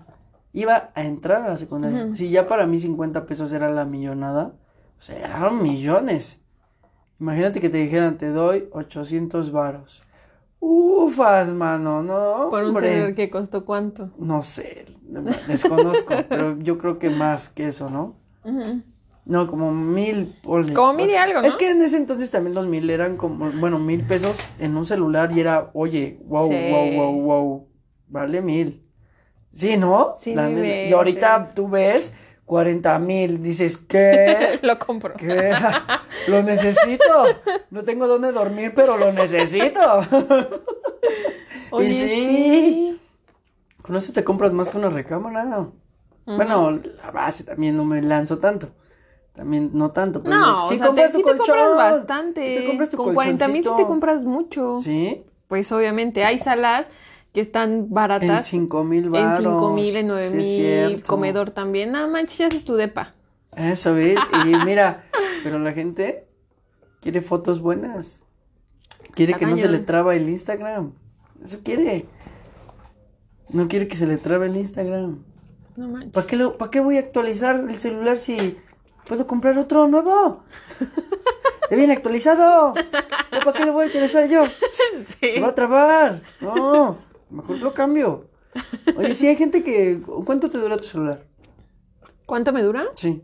Iba 0.54 0.90
a 0.94 1.02
entrar 1.04 1.42
a 1.42 1.48
la 1.48 1.58
secundaria. 1.58 2.08
Si 2.14 2.30
ya 2.30 2.48
para 2.48 2.66
mí 2.66 2.78
50 2.80 3.26
pesos 3.26 3.52
era 3.52 3.70
la 3.70 3.84
millonada, 3.84 4.54
o 4.98 5.02
sea, 5.02 5.18
eran 5.18 5.62
millones. 5.62 6.40
Imagínate 7.20 7.60
que 7.60 7.68
te 7.68 7.78
dijeran, 7.78 8.16
te 8.16 8.28
doy 8.28 8.68
800 8.72 9.52
varos. 9.52 10.02
Ufas, 10.60 11.52
mano, 11.52 12.02
no, 12.02 12.48
Por 12.50 12.62
un 12.62 12.68
hombre. 12.70 12.88
celular 12.92 13.14
que 13.14 13.28
costó 13.30 13.64
cuánto. 13.64 14.10
No 14.18 14.42
sé, 14.42 14.86
desconozco, 15.46 16.14
pero 16.28 16.58
yo 16.58 16.78
creo 16.78 16.98
que 16.98 17.10
más 17.10 17.48
que 17.48 17.68
eso, 17.68 17.90
¿no? 17.90 18.14
No, 19.28 19.46
como 19.46 19.72
mil, 19.72 20.34
ponle. 20.42 20.72
Como 20.72 20.94
mil 20.94 21.10
y 21.10 21.14
algo, 21.14 21.42
¿no? 21.42 21.46
Es 21.46 21.54
que 21.54 21.70
en 21.70 21.82
ese 21.82 21.98
entonces 21.98 22.30
también 22.30 22.54
los 22.54 22.66
mil 22.66 22.88
eran 22.88 23.18
como, 23.18 23.50
bueno, 23.50 23.78
mil 23.78 24.02
pesos 24.02 24.34
en 24.58 24.74
un 24.74 24.86
celular 24.86 25.30
y 25.32 25.40
era, 25.40 25.68
oye, 25.74 26.18
wow, 26.24 26.48
Sí. 26.50 26.56
wow, 26.70 26.90
wow, 26.92 27.20
wow, 27.20 27.68
vale 28.08 28.40
mil. 28.40 28.82
Sí, 29.52 29.76
¿no? 29.76 30.14
Sí, 30.18 30.34
La 30.34 30.50
y 30.50 30.90
ahorita 30.92 31.52
tú 31.54 31.68
ves 31.68 32.16
cuarenta 32.46 32.98
mil, 32.98 33.42
dices, 33.42 33.76
¿qué? 33.76 34.58
Lo 34.62 34.78
compro. 34.78 35.12
¿Qué? 35.14 35.52
Lo 36.28 36.42
necesito. 36.42 37.26
No 37.70 37.84
tengo 37.84 38.08
dónde 38.08 38.32
dormir, 38.32 38.72
pero 38.74 38.96
lo 38.96 39.12
necesito. 39.12 39.80
Oye, 41.70 41.90
sí. 41.90 42.06
sí. 42.08 43.00
Con 43.82 43.94
eso 43.96 44.14
te 44.14 44.24
compras 44.24 44.54
más 44.54 44.70
que 44.70 44.78
una 44.78 44.88
recámara. 44.88 45.68
Bueno, 46.24 46.80
la 47.02 47.10
base 47.10 47.44
también 47.44 47.76
no 47.76 47.84
me 47.84 48.00
lanzo 48.00 48.38
tanto. 48.38 48.70
También 49.38 49.70
no 49.72 49.92
tanto, 49.92 50.20
pero 50.20 50.34
No, 50.36 50.66
si 50.66 50.74
o 50.74 50.78
sea, 50.78 50.86
compras 50.88 51.06
te, 51.06 51.12
tu 51.12 51.18
sí 51.18 51.22
te 51.24 51.36
compras 51.36 51.56
colchón, 51.56 51.76
bastante. 51.76 52.42
si 52.48 52.60
te 52.60 52.66
compras 52.66 52.90
tu 52.90 52.96
Con 52.96 53.14
40 53.14 53.46
mil 53.48 53.62
sí 53.62 53.70
te 53.76 53.86
compras 53.86 54.24
mucho. 54.24 54.80
Sí, 54.82 55.22
Pues 55.46 55.70
obviamente 55.70 56.24
hay 56.24 56.38
salas 56.38 56.88
que 57.32 57.40
están 57.40 57.70
en 57.72 57.90
baratas. 57.94 58.46
cinco 58.46 58.82
mil 58.82 59.04
En 59.04 59.12
varos. 59.12 59.38
5 59.38 59.72
mil, 59.74 59.94
en 59.96 60.08
9 60.08 60.28
Sí, 60.28 60.36
es 60.38 60.44
mil, 60.44 60.56
cierto. 60.96 61.06
comedor 61.06 61.50
también. 61.52 61.92
Nada 61.92 62.08
manches, 62.08 62.36
ya 62.38 62.46
haces 62.48 62.64
tu 62.64 62.74
depa. 62.74 63.12
Eso, 63.56 63.94
¿ves? 63.94 64.18
Y 64.44 64.56
mira, 64.64 65.04
pero 65.44 65.60
la 65.60 65.72
gente 65.72 66.26
quiere 67.00 67.20
fotos 67.22 67.60
buenas. 67.60 68.20
Quiere 69.14 69.34
que 69.34 69.46
no 69.46 69.56
se 69.56 69.68
le 69.68 69.78
traba 69.78 70.16
el 70.16 70.28
Instagram. 70.28 70.90
Eso 71.44 71.60
quiere. 71.62 72.06
No 73.50 73.68
quiere 73.68 73.86
que 73.86 73.96
se 73.96 74.06
le 74.08 74.16
trabe 74.18 74.46
el 74.46 74.56
Instagram. 74.56 75.18
No 75.76 75.88
manches. 75.88 76.10
¿Para 76.12 76.26
qué, 76.26 76.34
lo- 76.36 76.58
¿Para 76.58 76.70
qué 76.72 76.80
voy 76.80 76.96
a 76.96 77.00
actualizar 77.00 77.64
el 77.68 77.76
celular 77.76 78.18
si 78.18 78.58
puedo 79.08 79.26
comprar 79.26 79.58
otro 79.58 79.88
nuevo? 79.88 80.44
¡Ya 81.70 81.76
viene 81.76 81.92
actualizado! 81.94 82.74
¿Ya 82.74 83.40
¿Para 83.44 83.52
qué 83.52 83.64
lo 83.66 83.72
voy 83.72 83.86
a 83.86 83.88
utilizar 83.88 84.28
yo? 84.28 84.44
Sí. 85.20 85.30
Se 85.32 85.40
va 85.40 85.48
a 85.48 85.54
trabar. 85.54 86.20
No, 86.40 86.96
mejor 87.30 87.58
lo 87.58 87.72
cambio. 87.72 88.28
Oye, 88.96 89.14
si 89.14 89.26
hay 89.26 89.36
gente 89.36 89.62
que... 89.62 90.00
¿Cuánto 90.24 90.50
te 90.50 90.58
dura 90.58 90.76
tu 90.76 90.84
celular? 90.84 91.24
¿Cuánto 92.26 92.52
me 92.52 92.62
dura? 92.62 92.84
Sí. 92.94 93.22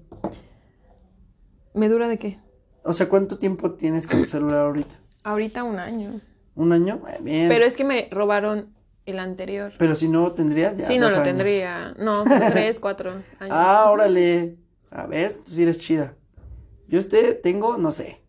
¿Me 1.75 1.89
dura 1.89 2.09
de 2.09 2.19
qué? 2.19 2.39
O 2.85 2.93
sea, 2.93 3.09
¿cuánto 3.09 3.39
tiempo 3.39 3.73
tienes 3.73 4.07
con 4.07 4.21
tu 4.21 4.27
celular 4.29 4.67
ahorita? 4.67 4.95
Ahorita 5.25 5.65
un 5.65 5.79
año. 5.79 6.21
¿Un 6.55 6.73
año? 6.73 7.01
Bien. 7.21 7.49
Pero 7.49 7.65
es 7.65 7.75
que 7.77 7.85
me 7.85 8.09
robaron 8.11 8.75
el 9.07 9.19
anterior. 9.19 9.73
Pero 9.79 9.95
si 9.95 10.09
no 10.09 10.33
tendrías 10.33 10.77
ya 10.77 10.87
sí, 10.87 10.99
no 10.99 11.09
lo 11.09 11.15
años. 11.17 11.25
tendría. 11.25 11.95
No, 11.99 12.25
tres, 12.25 12.79
cuatro 12.79 13.11
años. 13.39 13.51
Ah, 13.57 13.89
órale. 13.91 14.57
A 14.95 15.07
ver, 15.07 15.35
tú 15.35 15.51
sí 15.51 15.65
eres 15.65 15.79
chida. 15.79 16.15
Yo 16.87 17.01
este 17.01 17.35
tengo, 17.35 17.77
no 17.77 17.91
sé. 17.91 18.23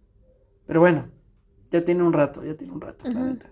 Pero 0.65 0.80
bueno, 0.80 1.06
ya 1.71 1.86
tiene 1.86 2.01
un 2.01 2.12
rato, 2.12 2.43
ya 2.43 2.56
tiene 2.56 2.73
un 2.73 2.82
rato, 2.82 3.08
la 3.08 3.19
neta. 3.19 3.49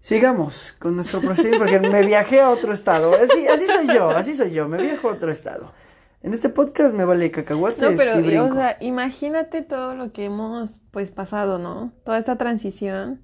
Sigamos 0.00 0.74
con 0.78 0.96
nuestro 0.96 1.20
procedimiento 1.20 1.64
porque 1.64 1.80
me 1.80 2.04
viajé 2.04 2.40
a 2.40 2.50
otro 2.50 2.72
estado. 2.72 3.14
Así, 3.14 3.46
así 3.46 3.66
soy 3.66 3.86
yo, 3.86 4.10
así 4.10 4.34
soy 4.34 4.50
yo, 4.50 4.68
me 4.68 4.82
viajo 4.82 5.08
a 5.08 5.12
otro 5.12 5.30
estado. 5.30 5.72
En 6.20 6.34
este 6.34 6.48
podcast 6.48 6.94
me 6.94 7.04
vale 7.04 7.30
cacahuates 7.30 7.78
No, 7.78 7.96
pero, 7.96 8.18
y 8.18 8.22
brinco. 8.22 8.44
o 8.46 8.54
sea, 8.54 8.76
imagínate 8.80 9.62
todo 9.62 9.94
lo 9.94 10.12
que 10.12 10.24
hemos, 10.24 10.80
pues, 10.90 11.10
pasado, 11.10 11.58
¿no? 11.58 11.92
Toda 12.04 12.18
esta 12.18 12.36
transición. 12.36 13.22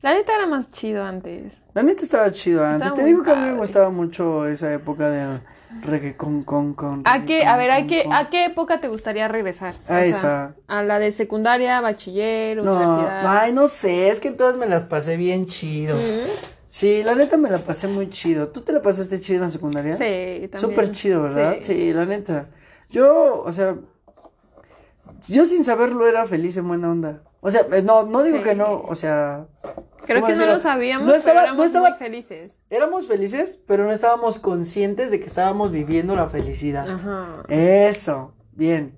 La 0.00 0.14
neta 0.14 0.34
era 0.34 0.46
más 0.46 0.70
chido 0.70 1.02
antes. 1.02 1.62
La 1.74 1.82
neta 1.82 2.02
estaba 2.02 2.30
chido 2.30 2.64
antes. 2.64 2.88
Estaba 2.88 2.96
Te 2.96 3.04
digo 3.04 3.22
que 3.22 3.30
a 3.30 3.36
mí 3.36 3.50
me 3.50 3.56
gustaba 3.56 3.90
mucho 3.90 4.46
esa 4.46 4.72
época 4.72 5.10
de 5.10 5.40
reggae 5.80 6.16
con 6.16 6.42
con 6.42 6.74
con. 6.74 7.02
¿A 7.06 7.24
qué, 7.24 7.44
a 7.46 7.56
ver, 7.56 7.70
¿a 7.70 7.86
qué, 7.86 8.04
con, 8.04 8.12
a 8.12 8.28
qué 8.30 8.44
época 8.44 8.80
te 8.80 8.88
gustaría 8.88 9.26
regresar? 9.28 9.74
A 9.88 9.94
O 9.94 9.96
sea, 9.98 10.04
esa. 10.04 10.54
A 10.68 10.82
la 10.82 10.98
de 10.98 11.12
secundaria, 11.12 11.80
bachiller, 11.80 12.58
No, 12.58 12.76
universidad. 12.76 13.26
ay, 13.26 13.52
no 13.52 13.68
sé, 13.68 14.08
es 14.08 14.20
que 14.20 14.30
todas 14.30 14.56
me 14.56 14.66
las 14.66 14.84
pasé 14.84 15.16
bien 15.16 15.46
chido. 15.46 15.96
Sí, 16.68 17.02
la 17.02 17.14
neta 17.14 17.36
me 17.36 17.50
la 17.50 17.58
pasé 17.58 17.86
muy 17.88 18.08
chido. 18.10 18.48
¿Tú 18.48 18.62
te 18.62 18.72
la 18.72 18.80
pasaste 18.80 19.20
chido 19.20 19.36
en 19.36 19.42
la 19.42 19.48
secundaria? 19.50 19.94
Sí, 19.96 20.48
también. 20.48 20.58
Súper 20.60 20.92
chido, 20.92 21.22
¿verdad? 21.22 21.56
Sí. 21.60 21.66
Sí. 21.74 21.92
la 21.92 22.06
neta. 22.06 22.46
Yo, 22.88 23.42
o 23.44 23.52
sea, 23.52 23.76
yo 25.28 25.46
sin 25.46 25.64
saberlo 25.64 26.06
era 26.06 26.26
feliz 26.26 26.56
en 26.56 26.68
buena 26.68 26.90
onda. 26.90 27.22
O 27.44 27.50
sea, 27.50 27.62
eh, 27.72 27.82
no, 27.82 28.04
no 28.04 28.22
digo 28.22 28.38
Sí. 28.38 28.44
que 28.44 28.54
no, 28.54 28.80
o 28.80 28.94
sea, 28.94 29.46
Creo 30.06 30.20
¿cómo 30.20 30.32
que 30.32 30.38
no 30.38 30.46
lo 30.46 30.60
sabíamos, 30.60 31.06
No 31.08 31.14
estaba- 31.14 31.34
pero 31.34 31.44
éramos 31.44 31.58
no 31.58 31.64
estaba- 31.64 31.88
muy 31.90 31.98
felices. 31.98 32.60
éramos 32.70 33.06
felices, 33.08 33.60
pero 33.66 33.84
no 33.84 33.90
estábamos 33.92 34.38
conscientes 34.38 35.10
de 35.10 35.18
que 35.18 35.26
estábamos 35.26 35.72
viviendo 35.72 36.14
la 36.14 36.28
felicidad. 36.28 36.88
Ajá. 36.88 37.42
Eso, 37.48 38.34
bien. 38.52 38.96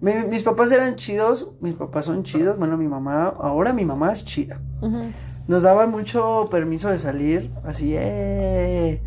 Mi- 0.00 0.24
mis 0.28 0.42
papás 0.42 0.70
eran 0.72 0.96
chidos, 0.96 1.52
mis 1.60 1.74
papás 1.74 2.04
son 2.04 2.22
chidos, 2.22 2.58
bueno, 2.58 2.76
mi 2.76 2.86
mamá, 2.86 3.34
ahora 3.40 3.72
mi 3.72 3.86
mamá 3.86 4.12
es 4.12 4.24
chida. 4.26 4.60
Nos 5.48 5.62
daban 5.62 5.90
mucho 5.90 6.48
permiso 6.50 6.90
de 6.90 6.98
salir, 6.98 7.50
así, 7.64 7.94
eh, 7.96 9.00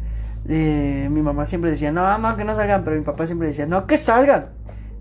eh, 0.48 1.08
mi 1.12 1.22
mamá 1.22 1.46
siempre 1.46 1.70
decía, 1.72 1.92
no, 1.92 2.18
no, 2.18 2.36
que 2.38 2.44
no 2.44 2.56
salgan, 2.56 2.84
pero 2.84 2.96
mi 2.96 3.04
papá 3.04 3.28
siempre 3.28 3.50
decía, 3.50 3.66
no, 3.68 3.86
que 3.86 3.98
salgan, 3.98 4.50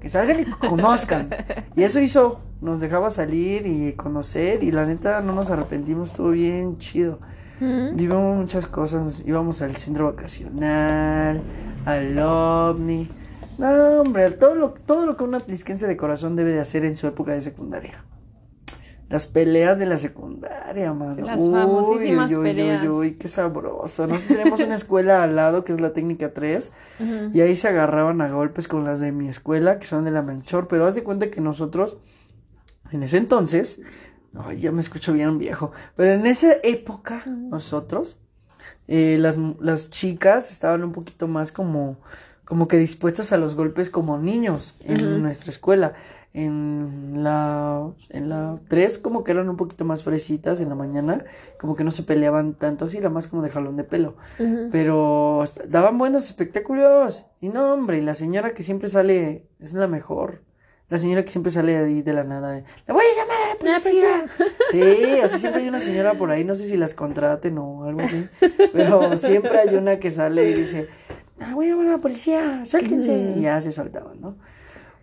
que 0.07 0.11
salgan 0.11 0.41
y 0.41 0.45
conozcan. 0.45 1.31
y 1.75 1.83
eso 1.83 2.01
hizo, 2.01 2.41
nos 2.61 2.81
dejaba 2.81 3.11
salir 3.11 3.67
y 3.67 3.93
conocer 3.95 4.63
y 4.63 4.71
la 4.71 4.87
neta 4.87 5.21
no 5.21 5.33
nos 5.33 5.51
arrepentimos, 5.51 6.11
estuvo 6.11 6.31
bien 6.31 6.79
chido. 6.79 7.19
Vivimos 7.59 8.37
muchas 8.37 8.67
cosas, 8.67 9.25
íbamos 9.27 9.63
al 9.63 9.77
centro 9.77 10.05
vacacional, 10.13 11.41
al 11.85 12.19
ovni. 12.19 13.09
No, 13.59 14.03
hombre, 14.03 14.31
todo 14.31 14.55
lo, 14.55 14.71
todo 14.71 15.07
lo 15.07 15.17
que 15.17 15.25
una 15.25 15.39
atlisquense 15.39 15.87
de 15.87 15.97
corazón 15.97 16.37
debe 16.37 16.53
de 16.53 16.61
hacer 16.61 16.85
en 16.85 16.97
su 16.97 17.07
época 17.07 17.33
de 17.33 17.41
secundaria. 17.41 18.05
Las 19.09 19.29
peleas 19.29 19.79
de 19.79 19.87
la 19.87 19.99
secundaria, 19.99 20.93
mano. 20.93 21.25
Las 21.25 21.41
famosísimas 21.41 22.29
peleas. 22.33 22.83
Uy, 22.83 22.89
uy, 22.89 23.13
qué 23.15 23.29
sabroso. 23.29 24.07
Nosotros 24.07 24.27
tenemos 24.27 24.61
una 24.61 24.75
escuela 24.75 25.23
al 25.23 25.37
lado 25.37 25.65
que 25.65 25.73
es 25.73 25.81
la 25.81 25.93
técnica 25.93 26.33
3 26.33 26.73
Ujú. 26.99 27.31
y 27.33 27.41
ahí 27.41 27.55
se 27.55 27.69
agarraban 27.69 28.21
a 28.21 28.29
golpes 28.29 28.67
con 28.67 28.85
las 28.85 28.99
de 28.99 29.13
mi 29.13 29.29
escuela 29.29 29.79
que 29.79 29.87
son 29.87 30.05
de 30.05 30.11
la 30.11 30.23
Melchor, 30.23 30.67
pero 30.67 30.87
haz 30.87 30.97
de 30.97 31.05
cuenta 31.05 31.31
que 31.31 31.41
nosotros 31.41 31.99
en 32.93 33.03
ese 33.03 33.17
entonces, 33.19 33.81
ay, 34.35 34.59
ya 34.59 34.73
me 34.73 34.81
escucho 34.81 35.13
bien 35.13 35.39
viejo, 35.39 35.73
pero 35.97 36.13
en 36.13 36.27
esa 36.27 36.53
época 36.63 37.23
nosotros 37.27 38.19
eh, 38.89 39.19
las, 39.21 39.37
las 39.61 39.91
chicas 39.91 40.51
estaban 40.51 40.85
un 40.85 40.93
poquito 40.93 41.29
más 41.29 41.53
como, 41.53 41.99
como 42.45 42.69
que 42.69 42.77
dispuestas 42.79 43.33
a 43.33 43.39
los 43.39 43.55
golpes 43.55 43.91
como 43.91 44.19
niños 44.19 44.77
en 44.81 45.23
nuestra 45.23 45.51
escuela. 45.51 45.95
En 46.39 47.25
la, 47.25 47.91
en 48.11 48.29
la 48.29 48.61
3 48.69 48.99
como 48.99 49.25
que 49.25 49.33
eran 49.33 49.49
un 49.49 49.57
poquito 49.57 49.87
más 49.87 50.03
fresitas 50.03 50.61
en 50.61 50.69
la 50.69 50.75
mañana, 50.75 51.25
como 51.59 51.75
que 51.77 51.83
no 51.83 51.91
se 51.91 52.03
peleaban 52.03 52.53
tanto 52.53 52.85
así, 52.85 52.99
era 52.99 53.09
más 53.09 53.27
como 53.27 53.41
de 53.41 53.49
jalón 53.49 53.79
de 53.79 53.85
pelo. 53.85 54.17
Pero 54.71 55.45
daban 55.69 55.97
buenos 55.97 56.27
espectáculos. 56.27 57.25
Y 57.41 57.49
no, 57.49 57.73
hombre, 57.73 57.97
y 57.97 58.03
la 58.03 58.15
señora 58.15 58.51
que 58.53 58.63
siempre 58.63 58.91
sale 58.91 59.47
es 59.61 59.73
la 59.73 59.87
mejor. 59.89 60.43
La 60.91 60.99
señora 60.99 61.25
que 61.25 61.31
siempre 61.31 61.51
sale 61.51 61.75
ahí 61.79 62.03
de 62.03 62.13
la 62.13 62.25
nada. 62.25 62.51
de, 62.53 62.65
Le 62.87 62.93
voy 62.93 63.03
a 63.03 63.23
llamar 63.23 63.37
a 63.43 63.65
la 63.65 63.73
La 63.73 63.81
policía. 63.81 64.25
Sí, 64.71 65.25
o 65.25 65.29
sea, 65.29 65.39
siempre 65.39 65.63
hay 65.63 65.69
una 65.69 65.81
señora 65.81 66.15
por 66.15 66.31
ahí, 66.31 66.45
no 66.45 66.55
sé 66.55 66.67
si 66.67 66.77
las 66.77 66.93
contraten 66.93 67.57
o 67.57 67.85
algo 67.85 68.03
así. 68.03 68.29
Pero 68.75 69.17
siempre 69.17 69.59
hay 69.59 69.75
una 69.75 69.99
que 69.99 70.11
sale 70.11 70.51
y 70.51 70.53
dice, 70.53 70.89
"Ah, 71.41 71.53
voy 71.55 71.67
a 71.67 71.71
llamar 71.71 71.87
a 71.87 71.91
la 71.93 71.99
policía, 71.99 72.67
suéltense. 72.67 73.35
Y 73.37 73.41
ya 73.41 73.63
se 73.63 73.73
soltaban, 73.73 74.21
¿no? 74.21 74.37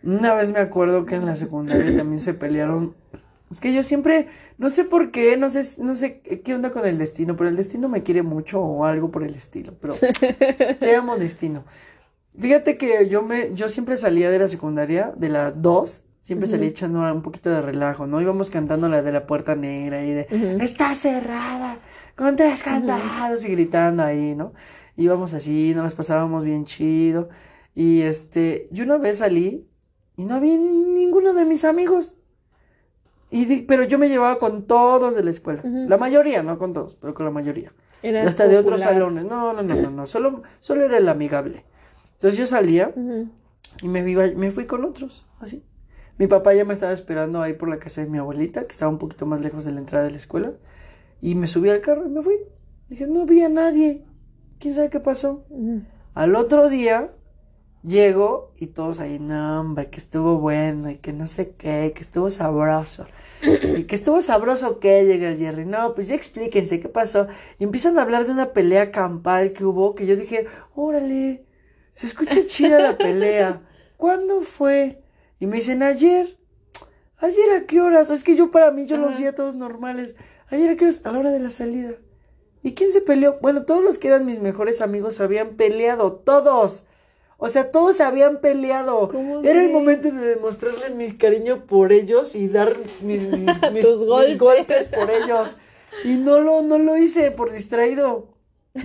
Una 0.03 0.33
vez 0.33 0.51
me 0.51 0.59
acuerdo 0.59 1.05
que 1.05 1.15
en 1.15 1.25
la 1.25 1.35
secundaria 1.35 1.95
también 1.95 2.19
se 2.19 2.33
pelearon. 2.33 2.93
Es 3.49 3.59
que 3.59 3.73
yo 3.73 3.83
siempre, 3.83 4.27
no 4.57 4.69
sé 4.69 4.83
por 4.83 5.11
qué, 5.11 5.37
no 5.37 5.49
sé, 5.49 5.81
no 5.81 5.95
sé 5.95 6.19
qué 6.21 6.53
onda 6.55 6.71
con 6.71 6.85
el 6.85 6.97
destino, 6.97 7.37
pero 7.37 7.49
el 7.49 7.55
destino 7.55 7.87
me 7.87 8.03
quiere 8.03 8.21
mucho 8.21 8.61
o 8.61 8.83
algo 8.85 9.11
por 9.11 9.23
el 9.23 9.35
estilo, 9.35 9.73
pero 9.79 9.93
te 10.79 10.95
amo 10.95 11.17
destino. 11.17 11.63
Fíjate 12.37 12.77
que 12.77 13.07
yo 13.07 13.21
me, 13.21 13.53
yo 13.53 13.69
siempre 13.69 13.95
salía 13.95 14.29
de 14.29 14.39
la 14.39 14.47
secundaria, 14.47 15.13
de 15.15 15.29
la 15.29 15.51
2, 15.51 16.05
siempre 16.21 16.49
salía 16.49 16.67
echando 16.67 16.99
un 17.13 17.21
poquito 17.21 17.49
de 17.51 17.61
relajo, 17.61 18.07
¿no? 18.07 18.19
Íbamos 18.19 18.49
cantando 18.49 18.89
la 18.89 19.01
de 19.03 19.11
la 19.11 19.27
puerta 19.27 19.55
negra 19.55 20.03
y 20.03 20.13
de, 20.13 20.57
está 20.59 20.95
cerrada, 20.95 21.77
con 22.15 22.35
tres 22.35 22.63
cantados 22.63 23.45
y 23.45 23.49
gritando 23.49 24.03
ahí, 24.03 24.35
¿no? 24.35 24.53
Íbamos 24.97 25.33
así, 25.33 25.73
nos 25.75 25.83
las 25.83 25.95
pasábamos 25.95 26.43
bien 26.43 26.65
chido. 26.65 27.29
Y 27.75 28.01
este, 28.01 28.67
yo 28.71 28.83
una 28.83 28.97
vez 28.97 29.19
salí 29.19 29.67
y 30.15 30.25
no 30.25 30.35
había 30.35 30.57
ninguno 30.57 31.33
de 31.33 31.45
mis 31.45 31.65
amigos. 31.65 32.15
Y 33.31 33.63
pero 33.63 33.83
yo 33.83 33.97
me 33.97 34.09
llevaba 34.09 34.37
con 34.37 34.67
todos 34.67 35.15
de 35.15 35.23
la 35.23 35.31
escuela. 35.31 35.61
La 35.63 35.97
mayoría, 35.97 36.43
no 36.43 36.59
con 36.59 36.73
todos, 36.73 36.95
pero 36.95 37.13
con 37.13 37.25
la 37.25 37.31
mayoría. 37.31 37.71
Hasta 38.27 38.47
de 38.47 38.57
otros 38.57 38.81
salones. 38.81 39.25
No, 39.25 39.53
no, 39.53 39.63
no, 39.63 39.75
no, 39.75 39.89
no. 39.89 40.07
Solo, 40.07 40.43
solo 40.59 40.85
era 40.85 40.97
el 40.97 41.09
amigable. 41.09 41.65
Entonces 42.13 42.39
yo 42.39 42.45
salía 42.45 42.93
y 43.81 43.87
me, 43.87 44.09
iba, 44.09 44.27
me 44.35 44.51
fui 44.51 44.65
con 44.65 44.85
otros, 44.85 45.25
así. 45.39 45.63
Mi 46.19 46.27
papá 46.27 46.53
ya 46.53 46.63
me 46.63 46.73
estaba 46.73 46.91
esperando 46.91 47.41
ahí 47.41 47.53
por 47.53 47.69
la 47.69 47.79
casa 47.79 48.01
de 48.01 48.09
mi 48.09 48.19
abuelita, 48.19 48.65
que 48.65 48.73
estaba 48.73 48.91
un 48.91 48.99
poquito 48.99 49.25
más 49.25 49.41
lejos 49.41 49.65
de 49.65 49.71
la 49.71 49.79
entrada 49.79 50.05
de 50.05 50.11
la 50.11 50.17
escuela. 50.17 50.51
Y 51.21 51.33
me 51.33 51.47
subí 51.47 51.69
al 51.69 51.81
carro 51.81 52.05
y 52.05 52.09
me 52.09 52.21
fui. 52.21 52.35
Dije, 52.87 53.07
no 53.07 53.25
vi 53.25 53.41
a 53.41 53.49
nadie. 53.49 54.05
¿Quién 54.59 54.75
sabe 54.75 54.91
qué 54.91 54.99
pasó? 54.99 55.45
Al 56.13 56.35
otro 56.35 56.69
día 56.69 57.11
llego 57.83 58.51
y 58.57 58.67
todos 58.67 58.99
ahí, 58.99 59.19
no, 59.19 59.59
hombre, 59.59 59.89
que 59.89 59.99
estuvo 59.99 60.39
bueno 60.39 60.89
y 60.89 60.97
que 60.97 61.13
no 61.13 61.27
sé 61.27 61.51
qué, 61.55 61.93
que 61.95 62.01
estuvo 62.01 62.31
sabroso. 62.31 63.05
y 63.41 63.83
que 63.83 63.95
estuvo 63.95 64.21
sabroso 64.21 64.79
que 64.79 65.05
llega 65.05 65.29
el 65.29 65.37
Jerry. 65.37 65.65
No, 65.65 65.93
pues 65.93 66.07
ya 66.07 66.15
explíquense 66.15 66.79
qué 66.79 66.89
pasó. 66.89 67.27
Y 67.59 67.65
empiezan 67.65 67.99
a 67.99 68.03
hablar 68.03 68.25
de 68.25 68.31
una 68.31 68.53
pelea 68.53 68.91
campal 68.91 69.51
que 69.53 69.65
hubo, 69.65 69.95
que 69.95 70.05
yo 70.05 70.15
dije, 70.15 70.47
órale, 70.75 71.45
se 71.93 72.07
escucha 72.07 72.45
chida 72.47 72.79
la 72.79 72.97
pelea. 72.97 73.61
¿Cuándo 73.97 74.41
fue? 74.41 75.03
Y 75.39 75.45
me 75.45 75.57
dicen, 75.57 75.83
ayer. 75.83 76.37
¿Ayer 77.17 77.51
a 77.55 77.65
qué 77.65 77.79
horas? 77.79 78.09
Es 78.09 78.23
que 78.23 78.35
yo 78.35 78.51
para 78.51 78.71
mí, 78.71 78.85
yo 78.85 78.97
los 78.97 79.17
vi 79.17 79.25
a 79.25 79.35
todos 79.35 79.55
normales. 79.55 80.15
Ayer 80.49 80.71
a 80.71 80.75
qué 80.75 80.85
horas? 80.85 81.01
A 81.05 81.11
la 81.11 81.19
hora 81.19 81.31
de 81.31 81.39
la 81.39 81.49
salida. 81.49 81.93
¿Y 82.63 82.73
quién 82.73 82.91
se 82.91 83.01
peleó? 83.01 83.39
Bueno, 83.41 83.63
todos 83.63 83.83
los 83.83 83.97
que 83.97 84.09
eran 84.09 84.25
mis 84.25 84.39
mejores 84.39 84.81
amigos 84.81 85.21
habían 85.21 85.51
peleado. 85.51 86.13
Todos. 86.13 86.83
O 87.45 87.49
sea, 87.49 87.71
todos 87.71 87.99
habían 87.99 88.37
peleado. 88.37 89.09
Era 89.43 89.61
el 89.61 89.69
momento 89.69 90.09
de 90.09 90.35
demostrarles 90.35 90.95
mi 90.95 91.11
cariño 91.11 91.65
por 91.65 91.91
ellos 91.91 92.35
y 92.35 92.47
dar 92.47 92.73
mis, 93.01 93.29
golpes. 94.39 94.85
por 94.85 95.11
ellos. 95.11 95.57
Y 96.05 96.15
no 96.15 96.39
lo, 96.39 96.61
no 96.61 96.79
lo 96.79 96.95
hice 96.95 97.31
por 97.31 97.51
distraído. 97.51 98.29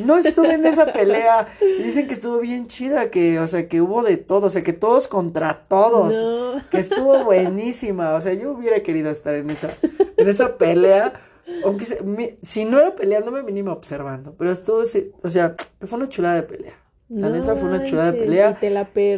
No 0.00 0.18
estuve 0.18 0.54
en 0.54 0.66
esa 0.66 0.92
pelea. 0.92 1.56
Y 1.60 1.84
dicen 1.84 2.08
que 2.08 2.14
estuvo 2.14 2.40
bien 2.40 2.66
chida, 2.66 3.12
que, 3.12 3.38
o 3.38 3.46
sea, 3.46 3.68
que 3.68 3.80
hubo 3.80 4.02
de 4.02 4.16
todo, 4.16 4.48
o 4.48 4.50
sea, 4.50 4.64
que 4.64 4.72
todos 4.72 5.06
contra 5.06 5.62
todos. 5.68 6.60
Que 6.68 6.80
estuvo 6.80 7.22
buenísima. 7.22 8.14
O 8.14 8.20
sea, 8.20 8.34
yo 8.34 8.50
hubiera 8.50 8.82
querido 8.82 9.08
estar 9.08 9.36
en 9.36 9.50
esa, 9.50 9.70
en 10.16 10.28
esa 10.28 10.58
pelea. 10.58 11.12
Aunque 11.64 11.86
si 12.42 12.64
no 12.64 12.80
era 12.80 12.96
peleándome, 12.96 13.44
mínimo 13.44 13.70
observando. 13.70 14.34
Pero 14.36 14.50
estuvo, 14.50 14.78
o 15.22 15.30
sea, 15.30 15.54
fue 15.86 15.96
una 15.96 16.08
chulada 16.08 16.34
de 16.34 16.42
pelea. 16.42 16.87
La 17.08 17.30
neta 17.30 17.56
fue 17.56 17.68
una 17.68 17.84
chulada 17.84 18.12
de 18.12 18.18
pelea. 18.18 18.58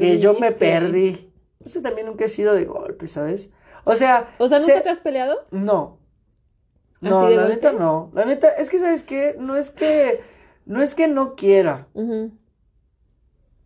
que 0.00 0.18
yo 0.20 0.34
me 0.34 0.52
perdí. 0.52 1.32
Ese 1.64 1.80
también 1.80 2.06
nunca 2.06 2.24
he 2.24 2.28
sido 2.28 2.54
de 2.54 2.64
golpe, 2.64 3.08
¿sabes? 3.08 3.52
O 3.84 3.94
sea. 3.94 4.34
O 4.38 4.48
sea, 4.48 4.60
¿nunca 4.60 4.82
te 4.82 4.88
has 4.90 5.00
peleado? 5.00 5.36
No. 5.50 5.98
No, 7.00 7.28
la 7.28 7.48
neta 7.48 7.72
no. 7.72 8.10
La 8.14 8.24
neta, 8.24 8.48
es 8.50 8.70
que, 8.70 8.78
¿sabes 8.78 9.02
qué? 9.02 9.34
No 9.38 9.56
es 9.56 9.70
que 9.70 10.20
no 10.66 10.82
es 10.82 10.94
que 10.94 11.08
no 11.08 11.34
quiera. 11.34 11.88